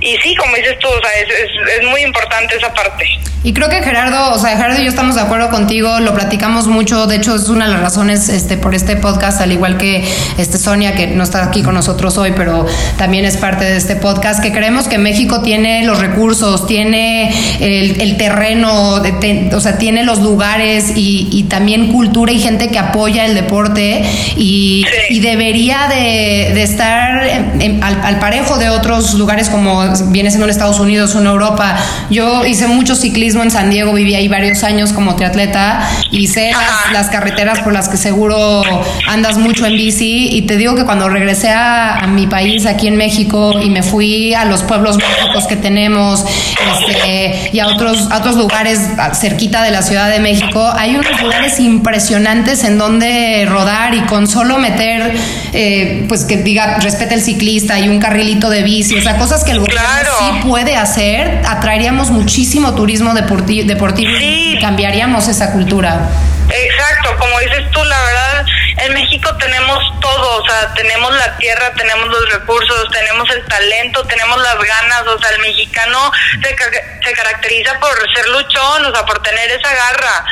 Y 0.00 0.16
sí, 0.22 0.34
como 0.36 0.54
dices 0.56 0.78
tú, 0.80 0.88
o 0.88 1.00
sea, 1.00 1.10
es, 1.22 1.28
es, 1.28 1.82
es 1.82 1.88
muy 1.90 2.02
importante 2.02 2.56
esa 2.56 2.72
parte. 2.72 3.04
Y 3.42 3.54
creo 3.54 3.70
que 3.70 3.82
Gerardo, 3.82 4.34
o 4.34 4.38
sea, 4.38 4.50
Gerardo 4.54 4.80
y 4.80 4.84
yo 4.84 4.90
estamos 4.90 5.14
de 5.14 5.22
acuerdo 5.22 5.48
contigo, 5.48 5.98
lo 6.00 6.12
platicamos 6.12 6.66
mucho, 6.66 7.06
de 7.06 7.16
hecho 7.16 7.34
es 7.34 7.48
una 7.48 7.66
de 7.68 7.72
las 7.72 7.80
razones 7.80 8.28
este, 8.28 8.58
por 8.58 8.74
este 8.74 8.96
podcast, 8.96 9.40
al 9.40 9.50
igual 9.50 9.78
que 9.78 10.04
este 10.36 10.58
Sonia, 10.58 10.94
que 10.94 11.06
no 11.06 11.24
está 11.24 11.42
aquí 11.44 11.62
con 11.62 11.72
nosotros 11.74 12.18
hoy, 12.18 12.34
pero 12.36 12.66
también 12.98 13.24
es 13.24 13.38
parte 13.38 13.64
de 13.64 13.78
este 13.78 13.96
podcast, 13.96 14.42
que 14.42 14.52
creemos 14.52 14.88
que 14.88 14.98
México 14.98 15.40
tiene 15.40 15.84
los 15.86 16.00
recursos, 16.00 16.66
tiene 16.66 17.32
el, 17.60 18.02
el 18.02 18.18
terreno, 18.18 19.00
de- 19.00 19.12
te- 19.12 19.54
o 19.54 19.60
sea, 19.60 19.78
tiene 19.78 20.04
los 20.04 20.18
lugares 20.18 20.92
y, 20.94 21.28
y 21.32 21.44
también 21.44 21.92
cultura 21.92 22.32
y 22.32 22.40
gente 22.40 22.68
que 22.68 22.78
apoya 22.78 23.24
el 23.24 23.34
deporte 23.34 24.02
y, 24.36 24.84
Sí. 25.08 25.14
y 25.16 25.20
debería 25.20 25.86
de, 25.88 26.52
de 26.54 26.62
estar 26.62 27.24
en- 27.26 27.62
en- 27.62 27.82
al, 27.84 28.00
al 28.02 28.18
parejo 28.18 28.58
de 28.58 28.68
otros 28.68 29.14
lugares 29.14 29.48
como 29.48 29.82
viene 30.08 30.30
siendo 30.30 30.46
en 30.46 30.50
Estados 30.50 30.80
Unidos 30.80 31.14
o 31.14 31.20
en 31.20 31.26
Europa. 31.26 31.76
Yo 32.10 32.44
hice 32.44 32.66
mucho 32.66 32.94
ciclismo 32.94 33.42
en 33.42 33.50
San 33.50 33.70
Diego, 33.70 33.92
viví 33.92 34.14
ahí 34.14 34.28
varios 34.28 34.64
años 34.64 34.92
como 34.92 35.16
triatleta 35.16 35.88
y 36.10 36.28
sé 36.28 36.52
las, 36.52 36.92
las 36.92 37.08
carreteras 37.08 37.60
por 37.60 37.72
las 37.72 37.88
que 37.88 37.96
seguro 37.96 38.62
andas 39.08 39.38
mucho 39.38 39.66
en 39.66 39.76
bici. 39.76 40.28
Y 40.32 40.42
te 40.42 40.56
digo 40.56 40.74
que 40.74 40.84
cuando 40.84 41.08
regresé 41.08 41.50
a, 41.50 41.96
a 41.98 42.06
mi 42.06 42.26
país 42.26 42.66
aquí 42.66 42.86
en 42.86 42.96
México 42.96 43.60
y 43.60 43.70
me 43.70 43.82
fui 43.82 44.34
a 44.34 44.44
los 44.44 44.62
pueblos 44.62 44.98
mágicos 44.98 45.46
que 45.46 45.56
tenemos 45.56 46.24
este, 46.88 47.50
y 47.52 47.58
a 47.60 47.68
otros, 47.68 48.10
a 48.10 48.18
otros 48.18 48.36
lugares 48.36 48.80
cerquita 49.14 49.62
de 49.62 49.70
la 49.70 49.82
Ciudad 49.82 50.10
de 50.10 50.20
México, 50.20 50.70
hay 50.76 50.96
unos 50.96 51.20
lugares 51.20 51.60
impresionantes 51.60 52.64
en 52.64 52.78
donde 52.78 53.46
rodar 53.48 53.94
y 53.94 54.00
con 54.02 54.26
solo 54.26 54.58
meter, 54.58 55.12
eh, 55.52 56.04
pues 56.08 56.24
que 56.24 56.38
diga, 56.38 56.78
respeta 56.78 57.14
el 57.14 57.22
ciclista 57.22 57.78
y 57.78 57.88
un 57.88 57.98
carrilito 57.98 58.50
de 58.50 58.62
bici, 58.62 58.96
o 58.96 59.02
sea, 59.02 59.16
cosas 59.16 59.44
que 59.44 59.52
el 59.52 59.60
gobierno 59.60 59.79
Claro. 59.80 60.12
sí 60.18 60.48
puede 60.48 60.76
hacer, 60.76 61.42
atraeríamos 61.46 62.10
muchísimo 62.10 62.74
turismo 62.74 63.14
deportivo, 63.14 63.66
deportivo 63.66 64.10
Sí. 64.18 64.54
y 64.56 64.60
cambiaríamos 64.60 65.28
esa 65.28 65.52
cultura. 65.52 66.08
Exacto, 66.52 67.16
como 67.16 67.38
dices 67.38 67.70
tú, 67.70 67.82
la 67.84 68.02
verdad, 68.02 68.44
en 68.78 68.94
México 68.94 69.36
tenemos 69.36 69.78
todo, 70.00 70.42
o 70.42 70.46
sea, 70.46 70.74
tenemos 70.74 71.12
la 71.14 71.36
tierra, 71.36 71.72
tenemos 71.76 72.08
los 72.08 72.32
recursos, 72.32 72.88
tenemos 72.92 73.30
el 73.30 73.44
talento, 73.46 74.04
tenemos 74.06 74.36
las 74.42 74.56
ganas, 74.56 75.02
o 75.06 75.18
sea, 75.20 75.30
el 75.30 75.40
mexicano 75.40 76.10
se, 76.42 76.48
se 77.06 77.12
caracteriza 77.12 77.78
por 77.78 77.94
ser 78.14 78.26
luchón, 78.30 78.84
o 78.84 78.92
sea, 78.92 79.04
por 79.06 79.22
tener 79.22 79.48
esa 79.50 79.72
garra. 79.72 80.24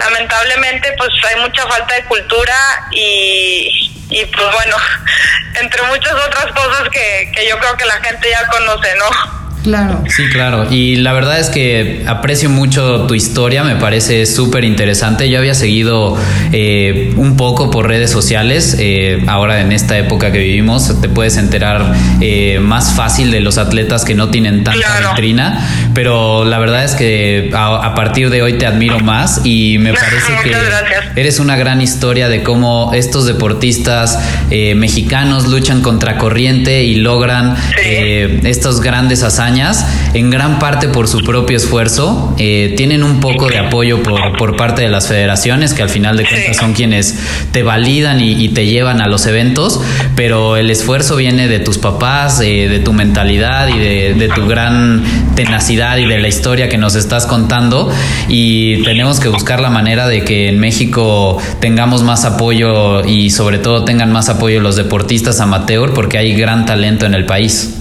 Lamentablemente, 0.00 0.88
pues 0.96 1.10
hay 1.28 1.40
mucha 1.42 1.66
falta 1.66 1.94
de 1.94 2.04
cultura 2.04 2.54
y, 2.90 3.68
y 4.10 4.24
pues 4.26 4.46
bueno, 4.54 4.76
entre 5.62 5.82
muchas 5.84 6.14
otras 6.14 6.46
cosas 6.52 6.88
que, 6.90 7.30
que 7.34 7.48
yo 7.48 7.58
creo 7.58 7.76
que 7.76 7.84
la 7.84 8.00
gente 8.02 8.28
ya 8.30 8.46
conoce, 8.48 8.88
¿no? 8.98 9.40
Claro. 9.62 10.02
Sí, 10.08 10.26
claro. 10.30 10.68
Y 10.70 10.96
la 10.96 11.12
verdad 11.12 11.38
es 11.38 11.50
que 11.50 12.02
aprecio 12.08 12.48
mucho 12.48 13.06
tu 13.06 13.14
historia, 13.14 13.62
me 13.62 13.76
parece 13.76 14.24
súper 14.24 14.64
interesante. 14.64 15.28
Yo 15.28 15.38
había 15.38 15.52
seguido 15.52 16.16
eh, 16.50 17.12
un 17.16 17.36
poco 17.36 17.70
por 17.70 17.86
redes 17.86 18.10
sociales. 18.10 18.74
eh, 18.78 19.22
ahora 19.28 19.60
en 19.60 19.72
esta 19.72 19.98
época 19.98 20.32
que 20.32 20.38
vivimos 20.38 20.98
te 21.02 21.10
puedes 21.10 21.36
enterar 21.36 21.92
eh, 22.22 22.58
más 22.62 22.94
fácil 22.96 23.30
de 23.30 23.40
los 23.40 23.58
atletas 23.58 24.06
que 24.06 24.14
no 24.14 24.30
tienen 24.30 24.64
tanta 24.64 24.80
Claro. 24.80 25.10
vitrina. 25.10 25.79
Pero 26.00 26.46
la 26.46 26.58
verdad 26.58 26.82
es 26.82 26.94
que 26.94 27.50
a, 27.52 27.76
a 27.76 27.94
partir 27.94 28.30
de 28.30 28.40
hoy 28.40 28.54
te 28.54 28.64
admiro 28.64 29.00
más 29.00 29.42
y 29.44 29.76
me 29.76 29.92
parece 29.92 30.32
que 30.42 30.48
gracias. 30.48 31.04
eres 31.14 31.40
una 31.40 31.56
gran 31.56 31.82
historia 31.82 32.30
de 32.30 32.42
cómo 32.42 32.92
estos 32.94 33.26
deportistas 33.26 34.18
eh, 34.50 34.74
mexicanos 34.76 35.46
luchan 35.48 35.82
contra 35.82 36.16
corriente 36.16 36.84
y 36.84 36.94
logran 36.94 37.54
Sí. 37.54 37.82
eh, 37.84 38.40
estos 38.44 38.80
grandes 38.80 39.22
hazañas, 39.22 39.84
en 40.14 40.30
gran 40.30 40.58
parte 40.58 40.88
por 40.88 41.06
su 41.06 41.22
propio 41.22 41.58
esfuerzo. 41.58 42.34
Eh, 42.38 42.72
tienen 42.78 43.02
un 43.04 43.20
poco 43.20 43.48
de 43.48 43.58
apoyo 43.58 44.02
por, 44.02 44.38
por 44.38 44.56
parte 44.56 44.80
de 44.80 44.88
las 44.88 45.06
federaciones, 45.06 45.74
que 45.74 45.82
al 45.82 45.90
final 45.90 46.16
de 46.16 46.22
cuentas 46.24 46.56
Sí. 46.56 46.60
son 46.62 46.72
quienes 46.72 47.18
te 47.52 47.62
validan 47.62 48.20
y, 48.20 48.42
y 48.42 48.48
te 48.48 48.64
llevan 48.64 49.02
a 49.02 49.06
los 49.06 49.26
eventos, 49.26 49.82
pero 50.16 50.56
el 50.56 50.70
esfuerzo 50.70 51.16
viene 51.16 51.46
de 51.46 51.58
tus 51.60 51.76
papás, 51.76 52.40
eh, 52.42 52.68
de 52.70 52.78
tu 52.78 52.94
mentalidad 52.94 53.68
y 53.68 53.78
de, 53.78 54.14
de 54.14 54.28
tu 54.28 54.46
gran 54.46 55.02
tenacidad 55.36 55.89
y 55.98 56.06
de 56.06 56.18
la 56.18 56.28
historia 56.28 56.68
que 56.68 56.78
nos 56.78 56.94
estás 56.94 57.26
contando. 57.26 57.92
Y 58.28 58.82
tenemos 58.84 59.20
que 59.20 59.28
buscar 59.28 59.60
la 59.60 59.70
manera 59.70 60.06
de 60.06 60.24
que 60.24 60.48
en 60.48 60.58
México 60.58 61.40
tengamos 61.60 62.02
más 62.02 62.24
apoyo 62.24 63.04
y 63.04 63.30
sobre 63.30 63.58
todo 63.58 63.84
tengan 63.84 64.12
más 64.12 64.28
apoyo 64.28 64.60
los 64.60 64.76
deportistas 64.76 65.40
amateur, 65.40 65.92
porque 65.94 66.18
hay 66.18 66.34
gran 66.34 66.66
talento 66.66 67.06
en 67.06 67.14
el 67.14 67.26
país. 67.26 67.74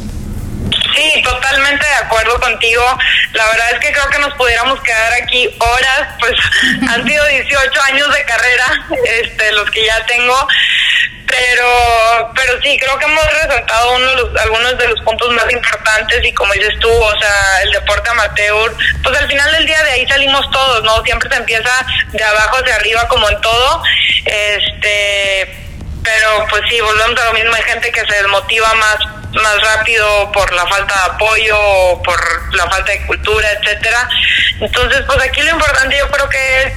Sí, 0.96 1.22
totalmente 1.24 1.86
de 1.86 2.06
acuerdo 2.06 2.40
contigo. 2.40 2.84
La 3.34 3.46
verdad 3.46 3.68
es 3.74 3.80
que 3.80 3.92
creo 3.92 4.08
que 4.10 4.20
nos 4.20 4.34
pudiéramos 4.36 4.80
quedar 4.82 5.14
aquí 5.24 5.50
horas, 5.60 6.16
pues 6.20 6.34
han 6.90 7.08
sido 7.08 7.26
18 7.26 7.82
años 7.84 8.08
de 8.14 8.26
carrera, 8.26 8.88
este, 9.22 9.52
los 9.54 9.70
que 9.72 9.86
ya 9.86 10.06
tengo, 10.06 10.48
pero, 11.30 12.32
pero 12.34 12.60
sí, 12.62 12.78
creo 12.80 12.98
que 12.98 13.06
hemos 13.06 13.26
resaltado 13.26 13.92
uno 13.94 14.24
de 14.26 14.40
algunos 14.42 14.78
de 14.78 14.88
los 14.88 15.00
puntos 15.02 15.32
más 15.34 15.52
importantes 15.52 16.26
y 16.26 16.34
como 16.34 16.54
dices 16.54 16.74
tú, 16.80 16.92
o 16.92 17.20
sea, 17.20 17.62
el 17.64 17.72
deporte 17.72 18.10
amateur, 18.10 18.76
pues 19.04 19.18
al 19.18 19.28
final 19.28 19.52
del 19.52 19.66
día 19.66 19.84
de 19.84 19.92
ahí 19.92 20.08
salimos 20.08 20.50
todos, 20.50 20.84
¿no? 20.84 21.04
Siempre 21.04 21.30
se 21.30 21.36
empieza 21.36 21.86
de 22.12 22.24
abajo 22.24 22.58
hacia 22.58 22.76
arriba 22.76 23.08
como 23.08 23.30
en 23.30 23.40
todo, 23.42 23.84
este, 24.26 25.56
pero 26.04 26.46
pues 26.50 26.64
sí, 26.68 26.82
volvemos 26.82 27.20
a 27.22 27.26
lo 27.26 27.34
mismo, 27.34 27.54
hay 27.54 27.64
gente 27.64 27.92
que 27.92 28.02
se 28.02 28.16
desmotiva 28.16 28.74
más 28.74 28.98
más 29.30 29.62
rápido 29.62 30.32
por 30.32 30.52
la 30.54 30.66
falta 30.66 30.96
de 30.96 31.14
apoyo, 31.14 32.02
por 32.04 32.56
la 32.56 32.68
falta 32.68 32.92
de 32.92 33.06
cultura, 33.06 33.48
etcétera. 33.52 34.10
Entonces, 34.60 35.04
pues 35.06 35.22
aquí 35.22 35.44
lo 35.44 35.52
importante 35.52 35.96
yo 36.00 36.10
creo 36.10 36.28
que 36.28 36.64
es 36.64 36.74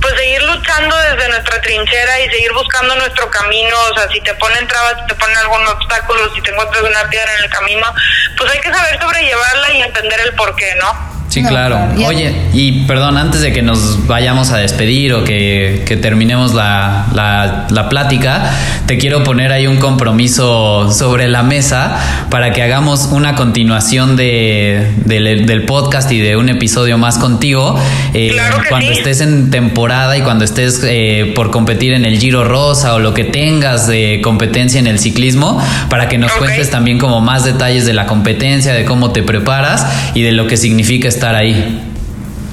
pues 0.00 0.14
seguir 0.16 0.42
luchando 0.42 0.96
desde 0.96 1.28
nuestra 1.28 1.60
trinchera 1.60 2.20
y 2.20 2.30
seguir 2.30 2.52
buscando 2.52 2.94
nuestro 2.96 3.30
camino, 3.30 3.76
o 3.90 3.94
sea, 3.94 4.08
si 4.08 4.20
te 4.20 4.34
ponen 4.34 4.66
trabas, 4.66 4.96
si 5.00 5.06
te 5.06 5.14
ponen 5.14 5.36
algún 5.36 5.66
obstáculo, 5.68 6.34
si 6.34 6.40
te 6.42 6.50
encuentras 6.50 6.82
una 6.82 7.08
piedra 7.08 7.32
en 7.38 7.44
el 7.44 7.50
camino, 7.50 7.94
pues 8.36 8.50
hay 8.50 8.60
que 8.60 8.72
saber 8.72 9.00
sobrellevarla 9.00 9.72
y 9.72 9.82
entender 9.82 10.20
el 10.20 10.34
por 10.34 10.54
qué, 10.56 10.74
¿no? 10.76 11.21
Sí, 11.32 11.40
No, 11.42 11.48
claro. 11.48 11.78
Oye, 12.06 12.34
y 12.52 12.82
perdón, 12.86 13.16
antes 13.16 13.40
de 13.40 13.52
que 13.54 13.62
nos 13.62 14.06
vayamos 14.06 14.50
a 14.50 14.58
despedir 14.58 15.14
o 15.14 15.24
que, 15.24 15.82
que 15.86 15.96
terminemos 15.96 16.52
la, 16.52 17.06
la- 17.14 17.66
la 17.70 17.88
plática, 17.88 18.50
te 18.86 18.98
quiero 18.98 19.24
poner 19.24 19.50
ahí 19.50 19.66
un 19.66 19.78
compromiso 19.78 20.92
sobre 20.92 21.28
la 21.28 21.42
mesa 21.42 22.26
para 22.28 22.52
que 22.52 22.62
hagamos 22.62 23.08
una 23.12 23.34
continuación 23.34 24.14
de, 24.16 24.88
del- 25.06 25.46
del 25.46 25.64
podcast 25.64 26.12
y 26.12 26.18
de 26.18 26.36
un 26.36 26.50
episodio 26.50 26.98
más 26.98 27.16
contigo. 27.16 27.78
eh, 28.12 28.32
Claro 28.34 28.60
que 28.62 28.68
cuando 28.68 28.88
sí. 28.92 28.98
estés 28.98 29.20
en 29.22 29.50
temporada 29.50 30.18
y 30.18 30.20
cuando 30.20 30.44
estés 30.44 30.82
eh, 30.84 31.32
por 31.34 31.50
competir 31.50 31.94
en 31.94 32.04
el 32.04 32.18
Giro 32.18 32.44
Rosa 32.44 32.92
o 32.94 32.98
lo 32.98 33.14
que 33.14 33.24
tengas 33.24 33.86
de 33.86 34.20
competencia 34.22 34.78
en 34.80 34.86
el 34.86 34.98
ciclismo, 34.98 35.58
para 35.88 36.08
que 36.10 36.18
nos 36.18 36.30
cuentes 36.32 36.68
también 36.70 36.98
como 36.98 37.22
más 37.22 37.44
detalles 37.44 37.86
de 37.86 37.94
la 37.94 38.04
competencia, 38.06 38.74
de 38.74 38.84
cómo 38.84 39.12
te 39.12 39.22
preparas 39.22 39.86
y 40.14 40.20
de 40.22 40.32
lo 40.32 40.46
que 40.46 40.58
significa 40.58 41.08
estar 41.08 41.21
ahí. 41.30 41.88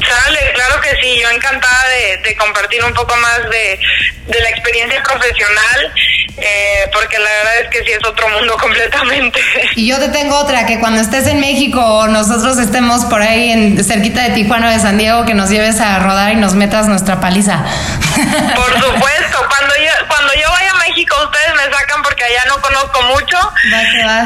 Sale, 0.07 0.39
claro 0.53 0.81
que 0.81 0.95
sí, 1.01 1.19
yo 1.21 1.29
encantada 1.29 1.89
de, 1.89 2.17
de 2.17 2.35
compartir 2.37 2.83
un 2.83 2.93
poco 2.93 3.15
más 3.17 3.49
de, 3.49 3.79
de 4.27 4.41
la 4.41 4.49
experiencia 4.49 5.01
profesional. 5.03 5.93
Eh, 6.41 6.89
porque 6.93 7.17
la 7.19 7.29
verdad 7.29 7.59
es 7.63 7.69
que 7.69 7.83
sí 7.83 7.91
es 7.91 8.05
otro 8.07 8.29
mundo 8.29 8.55
completamente. 8.61 9.41
Y 9.75 9.87
yo 9.87 9.99
te 9.99 10.09
tengo 10.09 10.37
otra, 10.37 10.65
que 10.65 10.79
cuando 10.79 11.01
estés 11.01 11.27
en 11.27 11.39
México 11.39 11.81
o 11.81 12.07
nosotros 12.07 12.57
estemos 12.59 13.05
por 13.05 13.21
ahí 13.21 13.51
en, 13.51 13.83
cerquita 13.83 14.23
de 14.23 14.29
Tijuana 14.29 14.69
o 14.69 14.71
de 14.71 14.79
San 14.79 14.97
Diego, 14.97 15.25
que 15.25 15.33
nos 15.33 15.49
lleves 15.49 15.81
a 15.81 15.99
rodar 15.99 16.31
y 16.31 16.35
nos 16.35 16.53
metas 16.53 16.87
nuestra 16.87 17.19
paliza. 17.19 17.59
Por 18.55 18.73
supuesto, 18.73 19.45
cuando 19.49 19.75
yo, 19.75 20.07
cuando 20.07 20.33
yo 20.33 20.49
vaya 20.49 20.71
a 20.71 20.87
México 20.87 21.15
ustedes 21.23 21.53
me 21.55 21.75
sacan 21.75 22.01
porque 22.03 22.23
allá 22.23 22.43
no 22.47 22.61
conozco 22.61 23.01
mucho, 23.03 23.37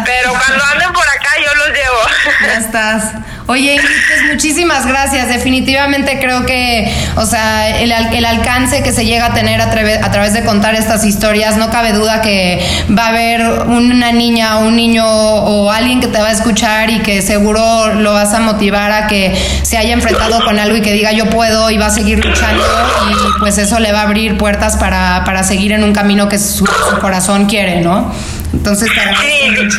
pero 0.05 0.29
cuando 0.31 0.63
anden 0.65 0.93
por 0.93 1.07
acá 1.07 1.29
yo 1.43 1.53
los 1.55 1.67
llevo. 1.69 1.99
Ya 2.41 2.53
estás. 2.57 3.03
Oye, 3.47 3.75
pues 3.77 4.31
muchísimas 4.31 4.85
gracias. 4.87 5.27
Definitivamente 5.27 6.17
creo 6.19 6.45
que, 6.45 6.93
o 7.15 7.25
sea, 7.25 7.77
el, 7.79 7.91
el 7.91 8.25
alcance 8.25 8.81
que 8.83 8.93
se 8.93 9.05
llega 9.05 9.27
a 9.27 9.33
tener 9.33 9.59
a, 9.61 9.65
a, 9.65 10.11
través 10.11 10.33
de 10.33 10.45
contar 10.45 10.75
estas 10.75 11.03
historias, 11.03 11.57
no 11.57 11.69
cabe 11.69 11.91
duda 11.91 12.21
que 12.21 12.65
va 12.97 13.07
a 13.07 13.09
haber 13.09 13.41
una 13.67 14.13
niña, 14.13 14.57
un 14.57 14.77
niño 14.77 15.05
o 15.05 15.71
alguien 15.71 15.99
que 15.99 16.07
te 16.07 16.21
va 16.21 16.29
a 16.29 16.31
escuchar 16.31 16.89
y 16.89 16.99
que 16.99 17.21
seguro 17.21 17.93
lo 17.95 18.13
vas 18.13 18.33
a 18.33 18.39
motivar 18.39 18.91
a 18.91 19.07
que 19.07 19.35
se 19.63 19.77
haya 19.77 19.93
enfrentado 19.93 20.43
con 20.45 20.57
algo 20.57 20.77
y 20.77 20.81
que 20.81 20.93
diga 20.93 21.11
yo 21.11 21.29
puedo 21.29 21.69
y 21.69 21.77
va 21.77 21.87
a 21.87 21.89
seguir 21.89 22.23
luchando 22.23 22.63
y 23.09 23.39
pues 23.39 23.57
eso 23.57 23.79
le 23.79 23.91
va 23.91 24.01
a 24.01 24.03
abrir 24.03 24.37
puertas 24.37 24.77
para, 24.77 25.23
para 25.25 25.43
seguir 25.43 25.73
en 25.73 25.83
un 25.83 25.93
camino 25.93 26.29
que 26.29 26.39
su, 26.39 26.65
corazón 27.01 27.47
quiere, 27.47 27.81
¿no? 27.81 28.13
Entonces, 28.53 28.89
te 28.93 28.99
agradezco 29.01 29.71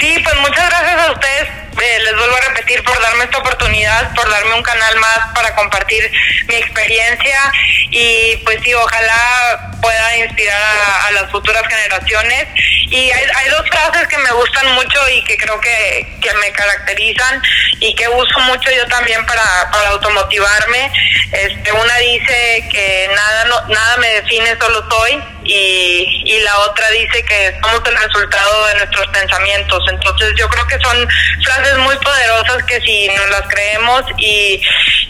Sí, 0.00 0.14
pues 0.22 0.36
muchas 0.40 0.70
gracias 0.70 1.08
a 1.08 1.12
ustedes 1.12 1.59
eh, 1.82 1.98
les 2.00 2.16
vuelvo 2.16 2.36
a 2.36 2.48
repetir 2.48 2.82
por 2.84 3.00
darme 3.00 3.24
esta 3.24 3.38
oportunidad, 3.38 4.14
por 4.14 4.28
darme 4.28 4.54
un 4.54 4.62
canal 4.62 4.96
más 4.96 5.18
para 5.34 5.54
compartir 5.54 6.10
mi 6.48 6.56
experiencia 6.56 7.52
y 7.90 8.36
pues 8.44 8.58
sí, 8.62 8.74
ojalá 8.74 9.70
pueda 9.80 10.16
inspirar 10.18 10.60
a, 11.06 11.10
las 11.12 11.30
futuras 11.30 11.62
generaciones. 11.66 12.46
Y 12.90 13.08
hay, 13.12 13.48
dos 13.50 13.62
frases 13.70 14.08
que 14.08 14.18
me 14.18 14.32
gustan 14.32 14.74
mucho 14.74 15.08
y 15.10 15.22
que 15.22 15.36
creo 15.36 15.60
que, 15.60 16.18
que 16.20 16.34
me 16.34 16.50
caracterizan 16.52 17.40
y 17.78 17.94
que 17.94 18.08
uso 18.08 18.40
mucho 18.40 18.68
yo 18.72 18.84
también 18.88 19.24
para, 19.26 19.70
para 19.70 19.90
automotivarme. 19.90 20.92
Este, 21.30 21.70
una 21.70 21.96
dice 21.98 22.68
que 22.72 23.08
nada, 23.14 23.44
no, 23.44 23.68
nada 23.68 23.96
me 23.98 24.08
define, 24.08 24.56
solo 24.60 24.84
soy 24.90 25.22
y, 25.44 26.22
y 26.24 26.40
la 26.40 26.58
otra 26.58 26.90
dice 26.90 27.24
que 27.24 27.56
somos 27.62 27.80
el 27.86 27.96
resultado 27.96 28.66
de 28.66 28.74
nuestros 28.74 29.06
pensamientos. 29.08 29.84
Entonces 29.88 30.32
yo 30.36 30.48
creo 30.48 30.66
que 30.66 30.78
son 30.80 31.08
frases 31.44 31.78
muy 31.78 31.96
poderosas 31.98 32.64
que 32.64 32.80
si 32.80 33.08
nos 33.10 33.30
las 33.30 33.42
creemos 33.42 34.02
y, 34.18 34.60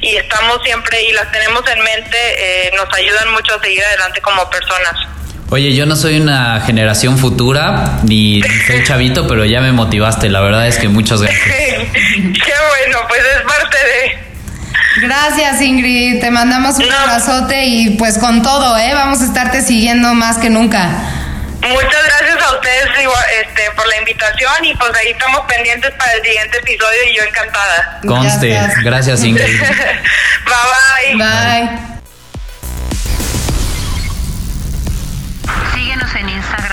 y 0.02 0.16
estamos 0.16 0.62
siempre 0.64 1.00
y 1.00 1.12
las 1.12 1.32
tenemos 1.32 1.66
en 1.66 1.82
mente, 1.82 2.18
eh, 2.66 2.70
nos 2.76 2.92
ayudan 2.94 3.32
mucho 3.32 3.54
a 3.54 3.60
seguir 3.62 3.82
adelante 3.82 4.20
como 4.20 4.50
personas. 4.50 4.96
Oye, 5.50 5.74
yo 5.74 5.84
no 5.84 5.96
soy 5.96 6.20
una 6.20 6.60
generación 6.60 7.18
futura, 7.18 7.98
ni 8.04 8.40
soy 8.68 8.84
chavito, 8.84 9.26
pero 9.26 9.44
ya 9.44 9.60
me 9.60 9.72
motivaste. 9.72 10.28
La 10.28 10.40
verdad 10.40 10.68
es 10.68 10.78
que 10.78 10.88
muchas 10.88 11.20
gracias. 11.20 11.44
Qué 11.44 12.54
bueno, 12.68 12.98
pues 13.08 13.20
es 13.20 13.42
parte 13.42 13.76
de... 13.76 14.30
Gracias 15.06 15.60
Ingrid, 15.60 16.20
te 16.20 16.30
mandamos 16.30 16.76
un 16.78 16.92
abrazote 16.92 17.64
y 17.64 17.90
pues 17.90 18.18
con 18.18 18.42
todo, 18.42 18.76
¿eh? 18.76 18.92
Vamos 18.92 19.22
a 19.22 19.24
estarte 19.24 19.62
siguiendo 19.62 20.14
más 20.14 20.38
que 20.38 20.50
nunca. 20.50 20.88
Muchas 21.62 22.04
gracias 22.04 22.42
a 22.42 22.54
ustedes 22.54 22.86
este, 23.42 23.62
por 23.76 23.86
la 23.86 23.98
invitación 23.98 24.64
y 24.64 24.74
pues 24.74 24.90
ahí 24.94 25.10
estamos 25.12 25.40
pendientes 25.46 25.90
para 25.92 26.12
el 26.12 26.22
siguiente 26.22 26.58
episodio 26.58 26.98
y 27.10 27.16
yo 27.16 27.22
encantada. 27.24 28.00
Conste, 28.06 28.60
gracias, 28.82 29.24
Ingrid. 29.24 29.60
bye 29.60 31.16
bye. 31.16 31.16
Bye. 31.16 31.89
Síguenos 36.00 36.16
en 36.16 36.28
Instagram 36.30 36.69